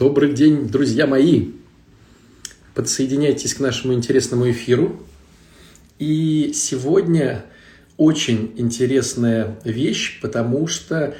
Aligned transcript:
Добрый 0.00 0.32
день, 0.32 0.66
друзья 0.66 1.06
мои! 1.06 1.50
Подсоединяйтесь 2.74 3.52
к 3.52 3.60
нашему 3.60 3.92
интересному 3.92 4.50
эфиру. 4.50 4.98
И 5.98 6.52
сегодня 6.54 7.44
очень 7.98 8.54
интересная 8.56 9.60
вещь, 9.62 10.18
потому 10.22 10.66
что 10.68 11.14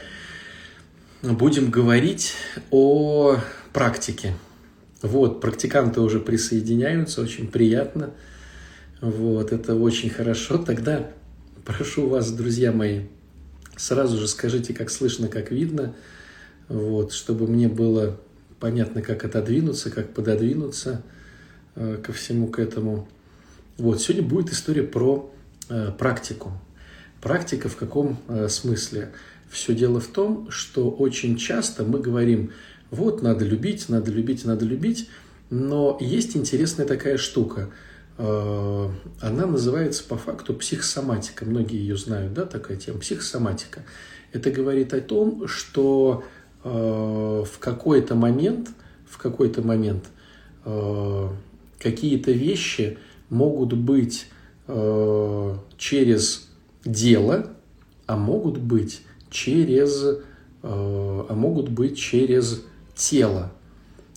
будем 1.20 1.70
говорить 1.70 2.32
о 2.70 3.36
практике. 3.74 4.32
Вот, 5.02 5.42
практиканты 5.42 6.00
уже 6.00 6.18
присоединяются, 6.18 7.20
очень 7.20 7.48
приятно. 7.48 8.14
Вот, 9.02 9.52
это 9.52 9.74
очень 9.74 10.08
хорошо. 10.08 10.56
Тогда 10.56 11.10
прошу 11.66 12.08
вас, 12.08 12.32
друзья 12.32 12.72
мои, 12.72 13.00
сразу 13.76 14.16
же 14.16 14.26
скажите, 14.26 14.72
как 14.72 14.88
слышно, 14.88 15.28
как 15.28 15.50
видно, 15.50 15.94
вот, 16.70 17.12
чтобы 17.12 17.46
мне 17.46 17.68
было 17.68 18.18
понятно, 18.60 19.02
как 19.02 19.24
отодвинуться, 19.24 19.90
как 19.90 20.12
пододвинуться 20.12 21.02
э, 21.74 21.98
ко 22.02 22.12
всему 22.12 22.46
к 22.46 22.58
этому. 22.58 23.08
Вот, 23.78 24.00
сегодня 24.00 24.28
будет 24.28 24.52
история 24.52 24.82
про 24.82 25.32
э, 25.68 25.90
практику. 25.98 26.52
Практика 27.20 27.68
в 27.68 27.76
каком 27.76 28.18
э, 28.28 28.48
смысле? 28.48 29.10
Все 29.50 29.74
дело 29.74 29.98
в 29.98 30.06
том, 30.06 30.48
что 30.50 30.90
очень 30.90 31.36
часто 31.36 31.82
мы 31.82 31.98
говорим, 31.98 32.52
вот, 32.90 33.22
надо 33.22 33.44
любить, 33.44 33.88
надо 33.88 34.12
любить, 34.12 34.44
надо 34.44 34.64
любить, 34.64 35.08
но 35.48 35.98
есть 36.00 36.36
интересная 36.36 36.86
такая 36.86 37.18
штука. 37.18 37.70
Она 38.16 39.46
называется 39.46 40.04
по 40.04 40.16
факту 40.16 40.52
психосоматика. 40.54 41.46
Многие 41.46 41.78
ее 41.78 41.96
знают, 41.96 42.34
да, 42.34 42.44
такая 42.44 42.76
тема, 42.76 43.00
психосоматика. 43.00 43.82
Это 44.32 44.50
говорит 44.50 44.92
о 44.92 45.00
том, 45.00 45.48
что 45.48 46.22
в 46.62 47.58
какой-то 47.58 48.14
момент, 48.14 48.70
в 49.08 49.18
какой-то 49.18 49.62
момент 49.62 50.04
э, 50.64 51.28
какие-то 51.78 52.32
вещи 52.32 52.98
могут 53.28 53.72
быть 53.72 54.26
через 55.76 56.48
дело, 56.84 57.50
а 58.06 58.16
могут 58.16 58.58
быть 58.58 59.02
через, 59.30 60.04
а 60.62 61.34
могут 61.34 61.70
быть 61.70 61.98
через 61.98 62.62
тело. 62.94 63.52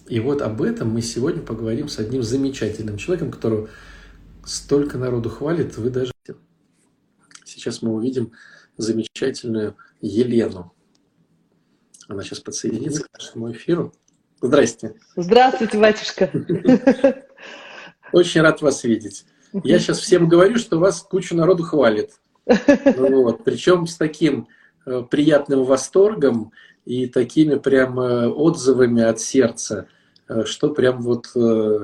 И 0.07 0.19
вот 0.19 0.41
об 0.41 0.61
этом 0.61 0.91
мы 0.91 1.01
сегодня 1.01 1.41
поговорим 1.41 1.87
с 1.87 1.97
одним 1.97 2.23
замечательным 2.23 2.97
человеком, 2.97 3.31
которого 3.31 3.69
столько 4.45 4.97
народу 4.97 5.29
хвалит, 5.29 5.77
вы 5.77 5.89
даже... 5.89 6.11
Сейчас 7.45 7.81
мы 7.81 7.93
увидим 7.93 8.33
замечательную 8.77 9.75
Елену. 10.01 10.72
Она 12.13 12.21
сейчас 12.21 12.41
подсоединится 12.41 13.05
к 13.05 13.13
нашему 13.17 13.51
эфиру. 13.51 13.91
Здрасте. 14.39 14.93
Здравствуйте, 15.15 15.79
батюшка. 15.79 16.29
Очень 18.13 18.41
рад 18.41 18.61
вас 18.61 18.83
видеть. 18.83 19.25
Я 19.63 19.79
сейчас 19.79 19.97
всем 19.97 20.29
говорю, 20.29 20.57
что 20.57 20.77
вас 20.77 21.01
кучу 21.01 21.35
народу 21.35 21.63
хвалит. 21.63 22.11
Вот. 22.45 23.43
Причем 23.43 23.87
с 23.87 23.97
таким 23.97 24.47
э, 24.85 25.01
приятным 25.09 25.63
восторгом 25.63 26.51
и 26.85 27.07
такими 27.07 27.55
прям 27.55 27.99
э, 27.99 28.27
отзывами 28.27 29.01
от 29.01 29.19
сердца, 29.19 29.87
э, 30.27 30.43
что 30.45 30.69
прям 30.69 31.01
вот 31.01 31.25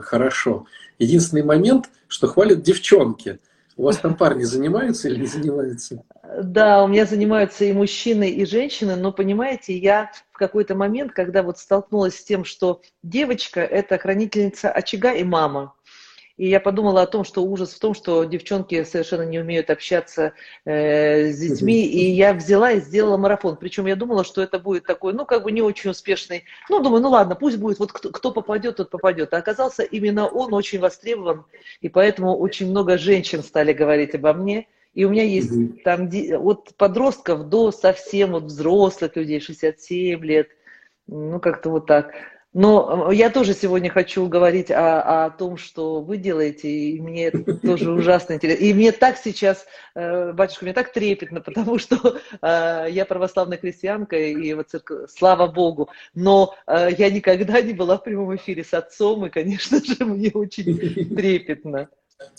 хорошо. 0.04 0.68
Единственный 1.00 1.44
момент, 1.44 1.90
что 2.08 2.28
хвалят 2.28 2.62
девчонки. 2.62 3.40
У 3.78 3.84
вас 3.84 3.98
там 3.98 4.16
парни 4.16 4.44
занимаются 4.44 5.08
или 5.10 5.22
не 5.22 5.28
занимаются? 5.28 6.04
Да, 6.42 6.86
у 6.86 6.88
меня 6.88 7.06
занимаются 7.06 7.66
и 7.66 7.74
мужчины, 7.74 8.30
и 8.30 8.46
женщины, 8.46 8.96
но 8.96 9.12
понимаете, 9.12 9.78
я 9.78 10.10
в 10.32 10.38
какой-то 10.38 10.74
момент, 10.74 11.12
когда 11.12 11.44
вот 11.44 11.60
столкнулась 11.60 12.18
с 12.18 12.24
тем, 12.24 12.46
что 12.46 12.82
девочка– 13.04 13.60
это 13.62 13.98
хранительница 13.98 14.72
очага 14.72 15.12
и 15.12 15.26
мама, 15.26 15.74
и 16.38 16.48
я 16.48 16.62
подумала 16.62 17.02
о 17.02 17.08
том, 17.08 17.26
что 17.26 17.44
ужас 17.44 17.74
в 17.74 17.80
том, 17.80 17.94
что 17.94 18.24
девчонки 18.24 18.86
совершенно 18.86 19.24
не 19.24 19.40
умеют 19.40 19.70
общаться 19.70 20.32
э, 20.64 21.34
с 21.34 21.38
детьми. 21.38 21.86
И 21.86 22.12
я 22.12 22.34
взяла 22.34 22.72
и 22.72 22.80
сделала 22.80 23.18
марафон. 23.18 23.58
Причем 23.58 23.88
я 23.88 23.98
думала, 23.98 24.24
что 24.24 24.42
это 24.42 24.58
будет 24.58 24.86
такой, 24.86 25.12
ну, 25.12 25.26
как 25.26 25.44
бы 25.44 25.52
не 25.52 25.62
очень 25.62 25.90
успешный. 25.90 26.46
Ну, 26.70 26.80
думаю, 26.80 27.02
ну 27.02 27.10
ладно, 27.10 27.36
пусть 27.36 27.58
будет, 27.58 27.80
вот 27.80 27.92
кто, 27.92 28.10
кто 28.10 28.32
попадет, 28.32 28.78
тот 28.78 28.90
попадет. 28.90 29.34
А 29.34 29.38
оказался 29.38 29.84
именно 29.84 30.30
он 30.30 30.54
очень 30.54 30.80
востребован. 30.80 31.44
И 31.82 31.90
поэтому 31.90 32.38
очень 32.38 32.70
много 32.70 32.98
женщин 32.98 33.44
стали 33.44 33.74
говорить 33.74 34.16
обо 34.16 34.32
мне. 34.32 34.70
И 34.94 35.06
у 35.06 35.10
меня 35.10 35.24
есть 35.24 35.52
угу. 35.52 35.78
там 35.84 36.10
от 36.40 36.76
подростков 36.76 37.50
до 37.50 37.72
совсем 37.72 38.32
вот 38.32 38.44
взрослых 38.44 39.16
людей, 39.16 39.40
67 39.40 40.24
лет. 40.24 40.50
Ну, 41.08 41.40
как-то 41.40 41.70
вот 41.70 41.86
так. 41.86 42.14
Но 42.52 43.12
э, 43.12 43.16
я 43.16 43.30
тоже 43.30 43.54
сегодня 43.54 43.92
хочу 43.92 44.28
говорить 44.28 44.72
о, 44.72 45.26
о 45.26 45.30
том, 45.30 45.58
что 45.58 46.02
вы 46.02 46.18
делаете, 46.18 46.68
и 46.68 47.00
мне 47.00 47.30
тоже 47.32 47.92
ужасно 47.94 48.34
интересно. 48.34 48.64
И 48.64 48.74
мне 48.74 48.92
так 48.92 49.18
сейчас, 49.18 49.66
э, 49.94 50.34
батюшка, 50.34 50.66
мне 50.66 50.74
так 50.74 50.92
трепетно, 50.92 51.42
потому 51.42 51.78
что 51.78 52.20
э, 52.42 52.88
я 52.90 53.06
православная 53.06 53.60
христианка, 53.60 54.18
и 54.18 54.54
вот 54.54 54.70
церковь, 54.70 55.12
слава 55.12 55.48
Богу, 55.48 55.90
но 56.16 56.56
я 56.68 57.10
никогда 57.12 57.62
не 57.62 57.74
была 57.74 57.98
в 57.98 58.04
прямом 58.04 58.36
эфире 58.36 58.64
с 58.64 58.74
отцом, 58.74 59.26
и, 59.26 59.30
конечно 59.30 59.84
же, 59.84 60.04
мне 60.06 60.32
очень 60.34 60.78
трепетно. 61.16 61.90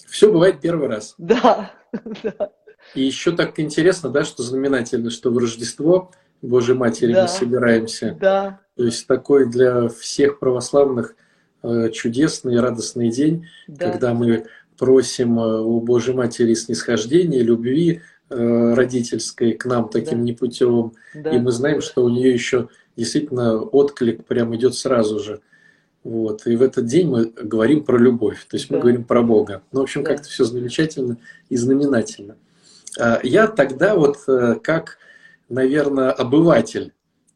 Все 0.08 0.32
бывает 0.32 0.60
первый 0.60 0.88
раз. 0.88 1.14
Да, 1.18 1.72
да. 2.22 2.50
И 2.94 3.02
еще 3.02 3.32
так 3.32 3.58
интересно, 3.60 4.10
да, 4.10 4.24
что 4.24 4.42
знаменательно, 4.42 5.10
что 5.10 5.30
в 5.30 5.38
Рождество 5.38 6.12
Божьей 6.42 6.74
Матери 6.74 7.12
да, 7.12 7.22
мы 7.22 7.28
собираемся. 7.28 8.16
Да. 8.20 8.60
То 8.76 8.84
есть 8.84 9.06
такой 9.06 9.48
для 9.48 9.88
всех 9.88 10.38
православных 10.38 11.14
э, 11.62 11.91
чудесный 11.91 12.54
и 12.54 12.58
радостный 12.58 13.10
день, 13.10 13.46
да. 13.68 13.91
когда 13.91 14.14
мы 14.14 14.46
просим 14.78 15.38
э, 15.38 15.60
у 15.60 15.80
Божьей 15.80 16.14
Матери 16.14 16.54
снисхождения, 16.54 17.42
любви 17.42 18.00
э, 18.30 18.74
родительской 18.74 19.52
к 19.52 19.66
нам 19.66 19.88
таким 19.91 20.18
да. 20.18 20.24
непутевым. 20.24 20.94
Да. 21.14 21.30
И 21.30 21.38
мы 21.38 21.52
знаем, 21.52 21.82
что 21.82 22.02
у 22.04 22.08
нее 22.08 22.32
еще 22.32 22.68
действительно 22.97 23.60
отклик 23.60 24.24
прям 24.24 24.54
идет 24.56 24.74
сразу 24.74 25.20
же. 25.20 25.41
Вот. 26.03 26.47
И 26.47 26.56
в 26.56 26.62
этот 26.62 26.87
день 26.87 27.09
мы 27.09 27.27
говорим 27.27 27.84
про 27.84 27.99
любовь, 27.99 28.47
то 28.49 28.56
есть 28.56 28.69
да. 28.69 28.77
мы 28.77 28.81
говорим 28.81 29.05
про 29.05 29.22
Бога. 29.22 29.62
Ну, 29.72 29.81
в 29.81 29.83
общем, 29.83 30.03
да. 30.03 30.11
как-то 30.11 30.28
все 30.28 30.44
замечательно 30.44 31.19
и 31.49 31.56
знаменательно. 31.56 32.37
А 32.99 33.21
я 33.22 33.47
тогда 33.47 33.94
вот 33.94 34.19
как 34.62 34.99
наверное, 35.50 36.12
обыватель 36.12 36.94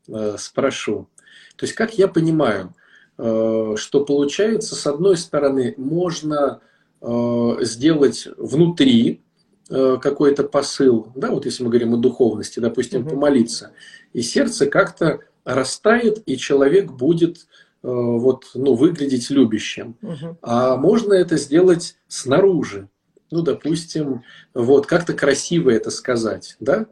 э, 0.08 0.36
спрошу. 0.38 1.08
То 1.56 1.66
есть, 1.66 1.74
как 1.74 1.98
я 1.98 2.08
понимаю, 2.08 2.74
э, 3.18 3.74
что 3.76 4.04
получается, 4.04 4.74
с 4.74 4.86
одной 4.86 5.18
стороны, 5.18 5.74
можно 5.76 6.60
э, 7.02 7.56
сделать 7.60 8.28
внутри 8.38 9.20
какой-то 9.66 10.44
посыл, 10.44 11.10
да, 11.14 11.30
вот 11.30 11.46
если 11.46 11.64
мы 11.64 11.70
говорим 11.70 11.94
о 11.94 11.96
духовности, 11.96 12.60
допустим, 12.60 13.00
угу. 13.00 13.12
помолиться, 13.12 13.72
и 14.12 14.20
сердце 14.20 14.66
как-то 14.66 15.20
растает, 15.42 16.22
и 16.26 16.36
человек 16.36 16.92
будет 16.92 17.46
вот, 17.90 18.46
ну, 18.54 18.74
выглядеть 18.74 19.30
любящим. 19.30 19.96
Угу. 20.02 20.38
А 20.42 20.76
можно 20.76 21.12
это 21.12 21.36
сделать 21.36 21.96
снаружи, 22.08 22.88
ну, 23.30 23.42
допустим, 23.42 24.22
вот, 24.54 24.86
как-то 24.86 25.12
красиво 25.12 25.70
это 25.70 25.90
сказать, 25.90 26.56
да, 26.60 26.86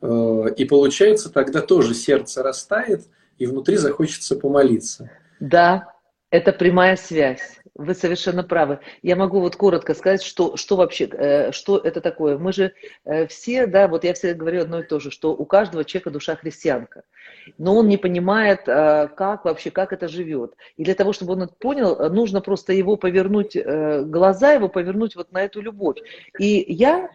Э, 0.00 0.46
и 0.56 0.64
получается, 0.64 1.30
тогда 1.30 1.60
тоже 1.60 1.94
сердце 1.94 2.42
растает, 2.42 3.02
и 3.38 3.46
внутри 3.46 3.76
захочется 3.76 4.36
помолиться. 4.36 5.10
Да, 5.40 5.92
это 6.30 6.52
прямая 6.52 6.96
связь. 6.96 7.58
Вы 7.74 7.94
совершенно 7.94 8.42
правы. 8.42 8.80
Я 9.02 9.14
могу 9.14 9.40
вот 9.40 9.54
коротко 9.54 9.94
сказать, 9.94 10.22
что, 10.22 10.56
что 10.56 10.76
вообще, 10.76 11.04
э, 11.04 11.52
что 11.52 11.78
это 11.78 12.00
такое. 12.00 12.36
Мы 12.36 12.52
же 12.52 12.72
э, 13.04 13.26
все, 13.28 13.66
да, 13.66 13.86
вот 13.86 14.02
я 14.02 14.14
всегда 14.14 14.34
говорю 14.34 14.62
одно 14.62 14.80
и 14.80 14.86
то 14.86 14.98
же, 14.98 15.10
что 15.12 15.32
у 15.32 15.44
каждого 15.44 15.84
человека 15.84 16.10
душа 16.10 16.34
христианка. 16.34 17.04
Но 17.56 17.76
он 17.76 17.88
не 17.88 17.96
понимает, 17.96 18.64
как 18.64 19.44
вообще, 19.44 19.70
как 19.70 19.92
это 19.92 20.08
живет. 20.08 20.54
И 20.76 20.84
для 20.84 20.94
того, 20.94 21.12
чтобы 21.12 21.32
он 21.32 21.42
это 21.42 21.54
понял, 21.58 22.10
нужно 22.10 22.40
просто 22.40 22.72
его 22.72 22.96
повернуть, 22.96 23.56
глаза 23.56 24.52
его 24.52 24.68
повернуть 24.68 25.16
вот 25.16 25.32
на 25.32 25.42
эту 25.42 25.60
любовь. 25.60 25.98
И 26.38 26.64
я 26.68 27.10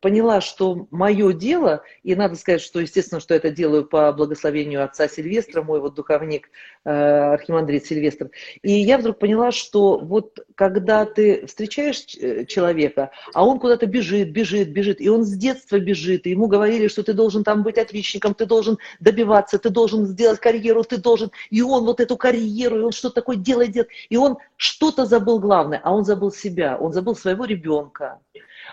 поняла, 0.00 0.40
что 0.40 0.86
мое 0.90 1.32
дело, 1.32 1.82
и 2.02 2.14
надо 2.14 2.36
сказать, 2.36 2.62
что, 2.62 2.80
естественно, 2.80 3.20
что 3.20 3.34
это 3.34 3.50
делаю 3.50 3.84
по 3.84 4.12
благословению 4.12 4.82
отца 4.82 5.08
Сильвестра, 5.08 5.62
мой 5.62 5.80
вот 5.80 5.94
духовник, 5.94 6.48
э, 6.84 6.90
архимандрит 6.90 7.84
Сильвестр. 7.84 8.30
И 8.62 8.72
я 8.72 8.98
вдруг 8.98 9.18
поняла, 9.18 9.52
что 9.52 9.98
вот 9.98 10.40
когда 10.54 11.04
ты 11.04 11.46
встречаешь 11.46 12.16
э, 12.18 12.46
человека, 12.46 13.10
а 13.34 13.44
он 13.44 13.58
куда-то 13.58 13.86
бежит, 13.86 14.32
бежит, 14.32 14.70
бежит, 14.70 15.00
и 15.00 15.08
он 15.08 15.24
с 15.24 15.36
детства 15.36 15.78
бежит, 15.78 16.26
и 16.26 16.30
ему 16.30 16.46
говорили, 16.46 16.88
что 16.88 17.02
ты 17.02 17.12
должен 17.12 17.44
там 17.44 17.62
быть 17.62 17.76
отличником, 17.76 18.34
ты 18.34 18.46
должен 18.46 18.78
добиваться, 19.00 19.39
ты 19.48 19.70
должен 19.70 20.06
сделать 20.06 20.40
карьеру, 20.40 20.84
ты 20.84 20.98
должен, 20.98 21.30
и 21.50 21.62
он 21.62 21.84
вот 21.84 22.00
эту 22.00 22.16
карьеру, 22.16 22.78
и 22.78 22.82
он 22.82 22.92
что-то 22.92 23.16
такое 23.16 23.36
делает, 23.36 23.72
делает, 23.72 23.90
и 24.08 24.16
он 24.16 24.38
что-то 24.56 25.06
забыл 25.06 25.38
главное, 25.38 25.80
а 25.82 25.92
он 25.92 26.04
забыл 26.04 26.32
себя, 26.32 26.76
он 26.78 26.92
забыл 26.92 27.16
своего 27.16 27.44
ребенка, 27.44 28.20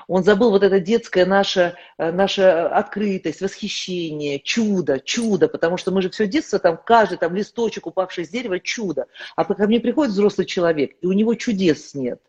Он 0.08 0.24
забыл 0.24 0.52
вот 0.52 0.64
эта 0.64 0.80
детская 0.80 1.26
наша, 1.26 1.76
э, 1.98 2.12
наша 2.12 2.68
открытость, 2.68 3.42
восхищение, 3.42 4.40
чудо, 4.40 5.00
чудо, 5.00 5.48
потому 5.48 5.78
что 5.78 5.92
мы 5.92 6.02
же 6.02 6.10
все 6.10 6.28
детство, 6.28 6.60
там 6.60 6.80
каждый 6.84 7.18
там 7.18 7.36
листочек, 7.36 7.88
упавший 7.88 8.26
с 8.26 8.30
дерева, 8.30 8.60
чудо. 8.60 9.08
А 9.36 9.46
ко 9.46 9.68
мне 9.68 9.80
приходит 9.80 10.14
взрослый 10.14 10.46
человек, 10.46 10.92
и 11.02 11.08
у 11.08 11.14
него 11.14 11.36
чудес 11.36 11.94
нет. 11.94 12.22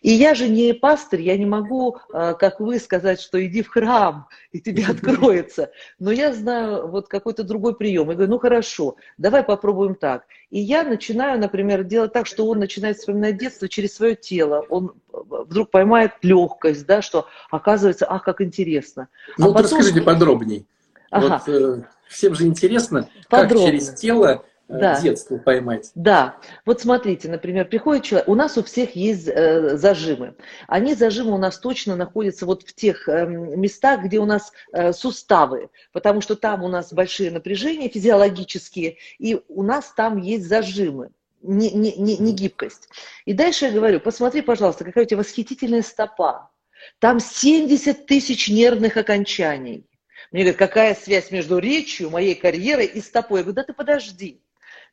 И 0.00 0.10
я 0.10 0.34
же 0.34 0.48
не 0.48 0.74
пастырь, 0.74 1.22
я 1.22 1.36
не 1.36 1.46
могу, 1.46 1.96
э, 2.12 2.34
как 2.38 2.60
вы, 2.60 2.78
сказать, 2.78 3.20
что 3.20 3.44
иди 3.44 3.62
в 3.62 3.68
храм, 3.68 4.28
и 4.52 4.60
тебе 4.60 4.86
откроется. 4.86 5.70
Но 5.98 6.10
я 6.10 6.32
знаю 6.32 6.88
вот 6.88 7.08
какой-то 7.08 7.44
другой 7.44 7.76
прием. 7.76 8.08
Я 8.08 8.14
говорю, 8.14 8.30
ну 8.30 8.38
хорошо, 8.38 8.96
давай 9.18 9.42
попробуем 9.42 9.94
так. 9.94 10.24
И 10.52 10.60
я 10.60 10.82
начинаю, 10.82 11.40
например, 11.40 11.82
делать 11.82 12.12
так, 12.12 12.26
что 12.26 12.46
он 12.46 12.58
начинает 12.58 12.98
вспоминать 12.98 13.38
детство 13.38 13.70
через 13.70 13.94
свое 13.94 14.14
тело. 14.14 14.66
Он 14.68 14.92
вдруг 15.10 15.70
поймает 15.70 16.12
легкость, 16.20 16.84
да, 16.84 17.00
что 17.00 17.26
оказывается, 17.50 18.04
ах, 18.06 18.22
как 18.22 18.42
интересно. 18.42 19.08
Ну, 19.38 19.46
а 19.46 19.48
вот 19.48 19.54
потом... 19.54 19.78
расскажите 19.78 20.02
подробней. 20.02 20.66
Ага. 21.10 21.42
Вот, 21.46 21.54
э, 21.54 21.84
всем 22.06 22.34
же 22.34 22.44
интересно, 22.44 23.08
Подробно. 23.30 23.64
как 23.64 23.66
через 23.70 23.94
тело 23.94 24.26
э, 24.26 24.38
да. 24.80 25.00
детство 25.00 25.38
поймать. 25.38 25.90
Да, 25.94 26.36
вот 26.64 26.80
смотрите, 26.80 27.28
например, 27.28 27.66
приходит 27.66 28.04
человек, 28.04 28.28
у 28.28 28.34
нас 28.34 28.56
у 28.58 28.62
всех 28.62 28.96
есть 28.96 29.28
э, 29.28 29.76
зажимы. 29.76 30.34
Они 30.68 30.94
зажимы 30.94 31.32
у 31.32 31.38
нас 31.38 31.58
точно 31.58 31.96
находятся 31.96 32.46
вот 32.46 32.62
в 32.62 32.74
тех 32.74 33.08
э, 33.08 33.26
местах, 33.26 34.04
где 34.04 34.18
у 34.18 34.24
нас 34.24 34.52
э, 34.72 34.92
суставы, 34.92 35.70
потому 35.92 36.20
что 36.20 36.36
там 36.36 36.62
у 36.62 36.68
нас 36.68 36.92
большие 36.92 37.30
напряжения 37.30 37.88
физиологические, 37.88 38.96
и 39.18 39.40
у 39.48 39.62
нас 39.62 39.92
там 39.96 40.18
есть 40.18 40.46
зажимы 40.46 41.10
не, 41.42 41.70
не, 41.70 41.92
не, 41.92 42.16
не 42.16 42.32
гибкость. 42.32 42.88
И 43.24 43.32
дальше 43.32 43.66
я 43.66 43.72
говорю, 43.72 44.00
посмотри, 44.00 44.42
пожалуйста, 44.42 44.84
какая 44.84 45.04
у 45.04 45.08
тебя 45.08 45.18
восхитительная 45.18 45.82
стопа. 45.82 46.50
Там 46.98 47.20
70 47.20 48.06
тысяч 48.06 48.48
нервных 48.48 48.96
окончаний. 48.96 49.86
Мне 50.30 50.42
говорят, 50.42 50.58
какая 50.58 50.94
связь 50.94 51.30
между 51.30 51.58
речью, 51.58 52.10
моей 52.10 52.34
карьерой 52.34 52.86
и 52.86 53.00
стопой? 53.00 53.40
Я 53.40 53.44
говорю, 53.44 53.56
да 53.56 53.64
ты 53.64 53.72
подожди. 53.72 54.41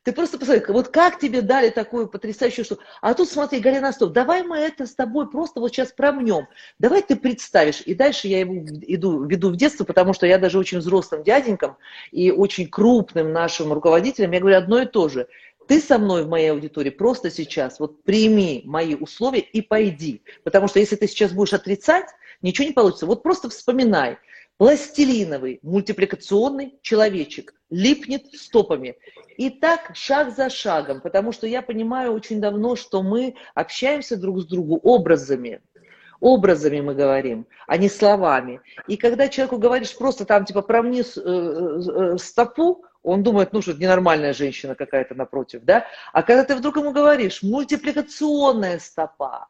Ты 0.02 0.12
просто 0.12 0.38
посмотри, 0.38 0.62
вот 0.68 0.88
как 0.88 1.18
тебе 1.18 1.42
дали 1.42 1.68
такую 1.68 2.08
потрясающую 2.08 2.64
штуку. 2.64 2.82
А 3.02 3.12
тут 3.12 3.28
смотри, 3.28 3.60
Галина 3.60 3.92
Стоп, 3.92 4.12
давай 4.12 4.42
мы 4.42 4.56
это 4.56 4.86
с 4.86 4.94
тобой 4.94 5.30
просто 5.30 5.60
вот 5.60 5.72
сейчас 5.72 5.92
промнем. 5.92 6.48
Давай 6.78 7.02
ты 7.02 7.16
представишь. 7.16 7.82
И 7.82 7.94
дальше 7.94 8.26
я 8.26 8.40
его 8.40 8.54
иду, 8.54 9.24
веду 9.24 9.50
в 9.50 9.56
детство, 9.56 9.84
потому 9.84 10.14
что 10.14 10.26
я 10.26 10.38
даже 10.38 10.58
очень 10.58 10.78
взрослым 10.78 11.22
дяденькам 11.22 11.76
и 12.12 12.30
очень 12.30 12.68
крупным 12.68 13.32
нашим 13.32 13.74
руководителям, 13.74 14.30
я 14.32 14.40
говорю 14.40 14.56
одно 14.56 14.80
и 14.80 14.86
то 14.86 15.08
же 15.08 15.28
ты 15.70 15.80
со 15.80 15.98
мной 15.98 16.24
в 16.24 16.28
моей 16.28 16.50
аудитории 16.50 16.90
просто 16.90 17.30
сейчас 17.30 17.78
вот 17.78 18.02
прими 18.02 18.62
мои 18.64 18.96
условия 18.96 19.38
и 19.38 19.62
пойди. 19.62 20.20
Потому 20.42 20.66
что 20.66 20.80
если 20.80 20.96
ты 20.96 21.06
сейчас 21.06 21.30
будешь 21.30 21.52
отрицать, 21.52 22.06
ничего 22.42 22.66
не 22.66 22.72
получится. 22.72 23.06
Вот 23.06 23.22
просто 23.22 23.48
вспоминай. 23.50 24.18
Пластилиновый 24.60 25.58
мультипликационный 25.62 26.78
человечек 26.82 27.54
липнет 27.70 28.26
стопами. 28.34 28.94
И 29.38 29.48
так 29.48 29.92
шаг 29.94 30.36
за 30.36 30.50
шагом, 30.50 31.00
потому 31.00 31.32
что 31.32 31.46
я 31.46 31.62
понимаю 31.62 32.12
очень 32.12 32.42
давно, 32.42 32.76
что 32.76 33.02
мы 33.02 33.36
общаемся 33.54 34.18
друг 34.18 34.42
с 34.42 34.44
другом 34.44 34.78
образами. 34.82 35.62
Образами 36.20 36.82
мы 36.82 36.94
говорим, 36.94 37.46
а 37.66 37.78
не 37.78 37.88
словами. 37.88 38.60
И 38.86 38.98
когда 38.98 39.28
человеку 39.28 39.56
говоришь 39.56 39.96
просто 39.96 40.26
там 40.26 40.44
типа 40.44 40.60
промни 40.60 41.00
э, 41.00 42.12
э, 42.12 42.18
стопу, 42.18 42.84
он 43.02 43.22
думает, 43.22 43.54
ну 43.54 43.62
что, 43.62 43.72
ненормальная 43.72 44.34
женщина 44.34 44.74
какая-то 44.74 45.14
напротив, 45.14 45.62
да? 45.64 45.86
А 46.12 46.22
когда 46.22 46.44
ты 46.44 46.54
вдруг 46.54 46.76
ему 46.76 46.92
говоришь, 46.92 47.42
мультипликационная 47.42 48.78
стопа, 48.78 49.46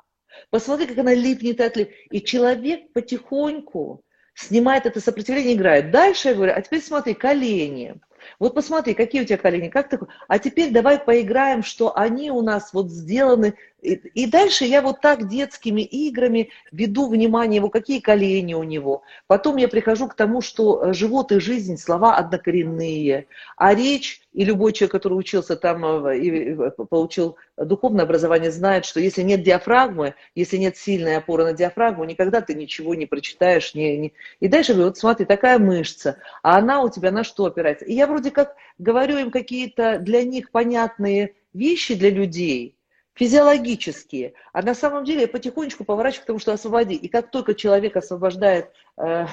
посмотри, 0.50 0.86
как 0.86 0.98
она 0.98 1.14
липнет 1.14 1.60
от 1.60 1.76
лип. 1.76 1.90
И 2.12 2.22
человек 2.22 2.92
потихоньку 2.92 4.04
снимает 4.40 4.86
это 4.86 5.00
сопротивление, 5.00 5.54
играет. 5.54 5.90
Дальше 5.90 6.28
я 6.28 6.34
говорю, 6.34 6.52
а 6.54 6.62
теперь 6.62 6.82
смотри, 6.82 7.14
колени. 7.14 8.00
Вот 8.38 8.54
посмотри, 8.54 8.94
какие 8.94 9.22
у 9.22 9.24
тебя 9.24 9.38
колени, 9.38 9.68
как 9.68 9.88
ты... 9.88 9.98
А 10.28 10.38
теперь 10.38 10.70
давай 10.72 10.98
поиграем, 10.98 11.62
что 11.62 11.96
они 11.96 12.30
у 12.30 12.42
нас 12.42 12.72
вот 12.72 12.90
сделаны 12.90 13.54
и, 13.82 14.26
дальше 14.26 14.64
я 14.64 14.82
вот 14.82 15.00
так 15.00 15.28
детскими 15.28 15.82
играми 15.82 16.50
веду 16.70 17.08
внимание 17.08 17.56
его, 17.56 17.70
какие 17.70 18.00
колени 18.00 18.54
у 18.54 18.62
него. 18.62 19.02
Потом 19.26 19.56
я 19.56 19.68
прихожу 19.68 20.08
к 20.08 20.14
тому, 20.14 20.42
что 20.42 20.82
э, 20.82 20.92
живот 20.92 21.32
и 21.32 21.40
жизнь, 21.40 21.76
слова 21.76 22.16
однокоренные, 22.16 23.26
а 23.56 23.74
речь, 23.74 24.20
и 24.32 24.44
любой 24.44 24.72
человек, 24.72 24.92
который 24.92 25.14
учился 25.14 25.56
там 25.56 26.06
э, 26.06 26.18
и 26.18 26.56
получил 26.90 27.36
духовное 27.56 28.04
образование, 28.04 28.50
знает, 28.50 28.84
что 28.84 29.00
если 29.00 29.22
нет 29.22 29.42
диафрагмы, 29.42 30.14
если 30.34 30.58
нет 30.58 30.76
сильной 30.76 31.16
опоры 31.16 31.44
на 31.44 31.52
диафрагму, 31.54 32.04
никогда 32.04 32.42
ты 32.42 32.54
ничего 32.54 32.94
не 32.94 33.06
прочитаешь. 33.06 33.74
Не, 33.74 33.96
не... 33.96 34.12
И 34.40 34.48
дальше 34.48 34.72
говорю, 34.72 34.88
вот 34.88 34.98
смотри, 34.98 35.24
такая 35.24 35.58
мышца, 35.58 36.18
а 36.42 36.58
она 36.58 36.82
у 36.82 36.90
тебя 36.90 37.10
на 37.10 37.24
что 37.24 37.46
опирается? 37.46 37.86
И 37.86 37.94
я 37.94 38.06
вроде 38.06 38.30
как 38.30 38.54
говорю 38.78 39.16
им 39.18 39.30
какие-то 39.30 39.98
для 39.98 40.22
них 40.22 40.50
понятные 40.50 41.34
вещи 41.54 41.94
для 41.94 42.10
людей– 42.10 42.76
физиологические. 43.20 44.32
А 44.54 44.62
на 44.62 44.74
самом 44.74 45.04
деле 45.04 45.22
я 45.22 45.28
потихонечку 45.28 45.84
поворачиваю 45.84 46.22
к 46.22 46.26
тому, 46.26 46.38
что 46.38 46.54
освободи. 46.54 46.94
И 46.94 47.06
как 47.08 47.30
только 47.30 47.54
человек 47.54 47.94
освобождает 47.96 48.70
э, 48.96 49.26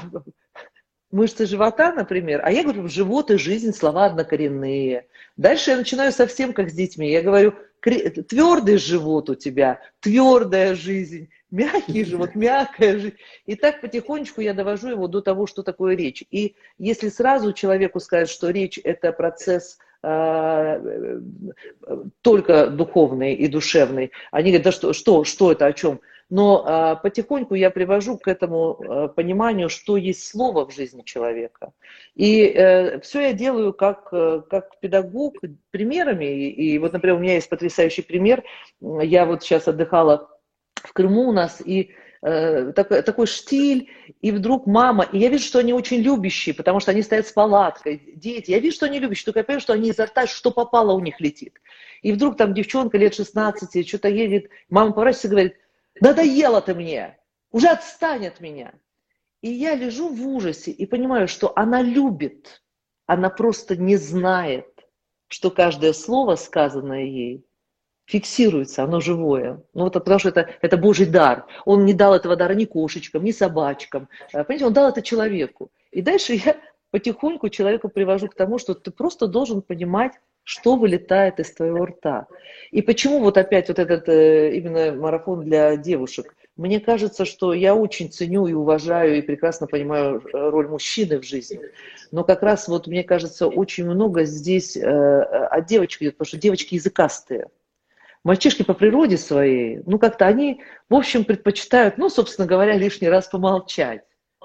мышцы 1.12 1.46
живота, 1.46 1.94
например, 1.94 2.42
а 2.44 2.52
я 2.52 2.64
говорю, 2.64 2.90
живот 2.90 3.32
и 3.32 3.38
жизнь 3.38 3.72
слова 3.72 4.08
однокоренные. 4.08 5.08
Дальше 5.38 5.72
я 5.72 5.78
начинаю 5.78 6.12
совсем 6.12 6.52
как 6.52 6.70
с 6.70 6.74
детьми. 6.74 7.10
Я 7.10 7.22
говорю, 7.22 7.54
твердый 7.80 8.78
живот 8.78 9.30
у 9.30 9.36
тебя, 9.36 9.80
твердая 10.02 10.76
жизнь, 10.76 11.30
мягкий 11.50 12.04
живот, 12.06 12.36
мягкая 12.36 13.00
жизнь. 13.00 13.16
И 13.46 13.56
так 13.56 13.80
потихонечку 13.80 14.42
я 14.42 14.54
довожу 14.54 14.90
его 14.90 15.08
до 15.08 15.22
того, 15.22 15.48
что 15.48 15.64
такое 15.64 15.96
речь. 15.96 16.26
И 16.30 16.58
если 16.78 17.08
сразу 17.08 17.54
человеку 17.54 18.02
сказать, 18.02 18.28
что 18.28 18.50
речь– 18.50 18.78
это 18.84 19.14
процесс 19.14 19.78
только 22.22 22.68
духовный 22.68 23.34
и 23.34 23.48
душевный. 23.48 24.12
Они 24.32 24.52
говорят, 24.52 24.66
да 24.66 24.72
что, 24.72 24.94
что, 24.94 25.24
что 25.24 25.52
это, 25.52 25.66
о 25.66 25.74
чем? 25.74 26.00
Но 26.30 26.64
а, 26.66 26.96
потихоньку 26.96 27.56
я 27.56 27.70
привожу 27.70 28.18
к 28.18 28.28
этому 28.28 28.80
а, 28.80 29.08
пониманию, 29.08 29.70
что 29.70 29.96
есть 29.96 30.28
слово 30.28 30.66
в 30.66 30.74
жизни 30.74 31.04
человека. 31.04 31.72
И 32.16 32.44
э, 32.44 33.00
все 33.00 33.22
я 33.22 33.34
делаю 33.34 33.74
как, 33.74 34.10
как 34.10 34.80
педагог 34.82 35.36
примерами. 35.72 36.26
И, 36.26 36.74
и 36.74 36.80
вот, 36.80 36.94
например, 36.94 37.18
у 37.18 37.22
меня 37.22 37.36
есть 37.36 37.50
потрясающий 37.50 38.02
пример. 38.02 38.44
Я 38.82 39.26
вот 39.26 39.44
сейчас 39.44 39.68
отдыхала 39.68 40.30
в 40.76 40.92
Крыму 40.94 41.30
у 41.30 41.32
нас, 41.32 41.62
и 41.64 41.92
Э, 42.30 42.74
такой, 42.74 43.04
такой 43.04 43.26
штиль, 43.26 43.90
и 44.20 44.32
вдруг 44.32 44.68
мама, 44.68 45.08
и 45.14 45.18
я 45.18 45.30
вижу, 45.30 45.46
что 45.46 45.60
они 45.60 45.72
очень 45.72 46.02
любящие, 46.02 46.54
потому 46.54 46.82
что 46.82 46.92
они 46.92 47.02
стоят 47.02 47.26
с 47.26 47.32
палаткой, 47.32 48.02
дети, 48.18 48.52
я 48.52 48.60
вижу, 48.60 48.76
что 48.76 48.86
они 48.86 49.00
любящие, 49.00 49.24
только 49.24 49.40
я 49.40 49.44
понимаю, 49.46 49.62
что 49.62 49.72
они 49.72 49.90
изо 49.92 50.08
рта, 50.08 50.28
что 50.28 50.52
попало 50.52 50.92
у 50.92 51.00
них 51.00 51.22
летит. 51.22 51.62
И 52.02 52.12
вдруг 52.12 52.36
там 52.36 52.54
девчонка 52.54 52.98
лет 52.98 53.16
16, 53.16 53.88
что-то 53.88 54.10
едет, 54.10 54.50
мама 54.68 54.92
поворачивается 54.92 55.28
и 55.28 55.32
говорит, 55.32 55.56
надоела 56.02 56.60
ты 56.60 56.76
мне, 56.76 57.18
уже 57.52 57.70
отстань 57.70 58.28
от 58.28 58.42
меня. 58.42 58.74
И 59.42 59.50
я 59.50 59.76
лежу 59.76 60.10
в 60.10 60.28
ужасе 60.28 60.72
и 60.72 60.86
понимаю, 60.86 61.30
что 61.30 61.54
она 61.56 61.82
любит, 61.82 62.62
она 63.06 63.30
просто 63.30 63.78
не 63.78 63.96
знает, 63.96 64.68
что 65.30 65.50
каждое 65.50 65.94
слово, 65.94 66.36
сказанное 66.36 67.06
ей, 67.06 67.47
фиксируется, 68.08 68.84
оно 68.84 69.00
живое. 69.02 69.62
Ну, 69.74 69.84
вот 69.84 69.94
потому 69.94 70.18
что 70.18 70.30
это, 70.30 70.50
это 70.62 70.78
Божий 70.78 71.06
дар. 71.06 71.46
Он 71.66 71.86
не 71.86 71.94
дал 71.94 72.16
этого 72.16 72.36
дара 72.36 72.54
ни 72.54 72.66
кошечкам, 72.66 73.24
ни 73.24 73.32
собачкам. 73.32 74.08
Э, 74.34 74.44
понимаете, 74.44 74.66
он 74.66 74.74
дал 74.74 74.90
это 74.90 75.02
человеку. 75.02 75.70
И 75.92 76.02
дальше 76.02 76.34
я 76.34 76.56
потихоньку 76.90 77.50
человеку 77.50 77.90
привожу 77.90 78.30
к 78.30 78.36
тому, 78.36 78.58
что 78.58 78.74
ты 78.74 78.92
просто 78.92 79.28
должен 79.28 79.62
понимать, 79.62 80.14
что 80.44 80.78
вылетает 80.78 81.42
из 81.42 81.52
твоего 81.52 81.86
рта. 81.86 82.28
И 82.72 82.82
почему 82.82 83.20
вот 83.20 83.38
опять 83.38 83.68
вот 83.68 83.78
этот 83.78 84.08
э, 84.08 84.56
именно 84.56 84.94
марафон 84.94 85.42
для 85.42 85.76
девушек? 85.76 86.34
Мне 86.56 86.80
кажется, 86.80 87.26
что 87.26 87.54
я 87.54 87.76
очень 87.76 88.10
ценю 88.10 88.48
и 88.48 88.54
уважаю 88.54 89.18
и 89.18 89.22
прекрасно 89.22 89.68
понимаю 89.68 90.22
э, 90.22 90.50
роль 90.50 90.70
мужчины 90.70 91.20
в 91.20 91.26
жизни. 91.26 91.60
Но 92.12 92.24
как 92.24 92.42
раз 92.42 92.70
вот 92.70 92.88
мне 92.88 93.04
кажется, 93.04 93.48
очень 93.48 93.84
много 93.84 94.24
здесь 94.24 94.78
от 94.78 95.66
девочек 95.66 96.04
идет, 96.04 96.14
потому 96.14 96.28
что 96.30 96.38
девочки 96.38 96.76
языкастые. 96.76 97.50
Мальчишки 98.28 98.62
по 98.62 98.74
природе 98.74 99.18
своей, 99.18 99.80
ну 99.86 99.98
как-то 100.00 100.28
они, 100.28 100.62
в 100.90 100.96
общем, 100.96 101.24
предпочитают, 101.24 101.98
ну, 101.98 102.10
собственно 102.10 102.46
говоря, 102.46 102.76
лишний 102.76 103.08
раз 103.08 103.30
помолчать. 103.30 104.02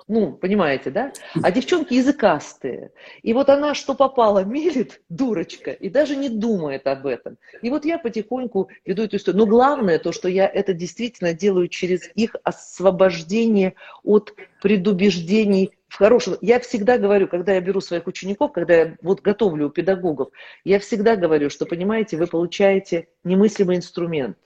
Ну, 0.09 0.32
понимаете, 0.32 0.90
да? 0.90 1.12
А 1.42 1.50
девчонки 1.50 1.94
языкастые. 1.94 2.90
И 3.23 3.32
вот 3.32 3.49
она 3.49 3.75
что 3.75 3.94
попало 3.94 4.44
мелит, 4.44 5.00
дурочка, 5.09 5.71
и 5.71 5.88
даже 5.88 6.16
не 6.16 6.28
думает 6.28 6.87
об 6.87 7.06
этом. 7.06 7.38
И 7.62 7.71
вот 7.71 7.85
я 7.85 7.99
потихоньку 7.99 8.68
веду 8.85 9.04
эту 9.04 9.16
историю. 9.16 9.40
Но 9.40 9.47
главное 9.47 9.99
то, 9.99 10.12
что 10.12 10.28
я 10.28 10.47
это 10.47 10.73
действительно 10.73 11.35
делаю 11.35 11.68
через 11.68 12.11
их 12.14 12.37
освобождение 12.42 13.75
от 14.02 14.35
предубеждений 14.61 15.73
в 15.88 15.97
хорошем. 15.97 16.37
Я 16.40 16.59
всегда 16.61 16.99
говорю, 16.99 17.28
когда 17.28 17.52
я 17.52 17.61
беру 17.61 17.80
своих 17.80 18.06
учеников, 18.06 18.52
когда 18.52 18.75
я 18.75 18.97
вот 19.02 19.21
готовлю 19.21 19.66
у 19.66 19.71
педагогов, 19.71 20.30
я 20.64 20.78
всегда 20.80 21.16
говорю, 21.16 21.50
что, 21.50 21.66
понимаете, 21.66 22.16
вы 22.16 22.26
получаете 22.26 23.09
немыслимый 23.25 23.76
инструмент. 23.76 24.38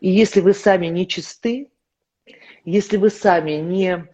И 0.00 0.08
если 0.08 0.40
вы 0.40 0.54
сами 0.54 0.86
не 0.86 1.06
чисты, 1.06 1.70
если 2.64 2.96
вы 2.96 3.10
сами 3.10 3.52
не 3.52 4.08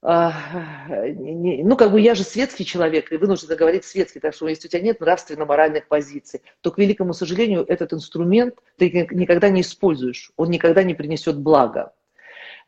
ну, 0.00 1.76
как 1.76 1.90
бы 1.90 2.00
я 2.00 2.14
же 2.14 2.22
светский 2.22 2.64
человек, 2.64 3.10
и 3.10 3.16
вынуждена 3.16 3.56
говорить 3.56 3.84
светский, 3.84 4.20
так 4.20 4.32
что 4.32 4.46
если 4.46 4.68
у 4.68 4.70
тебя 4.70 4.82
нет 4.82 5.00
нравственно-моральных 5.00 5.88
позиций, 5.88 6.42
то, 6.60 6.70
к 6.70 6.78
великому 6.78 7.12
сожалению, 7.12 7.64
этот 7.66 7.92
инструмент 7.92 8.54
ты 8.76 8.90
никогда 9.10 9.48
не 9.48 9.62
используешь, 9.62 10.30
он 10.36 10.50
никогда 10.50 10.84
не 10.84 10.94
принесет 10.94 11.38
блага. 11.38 11.92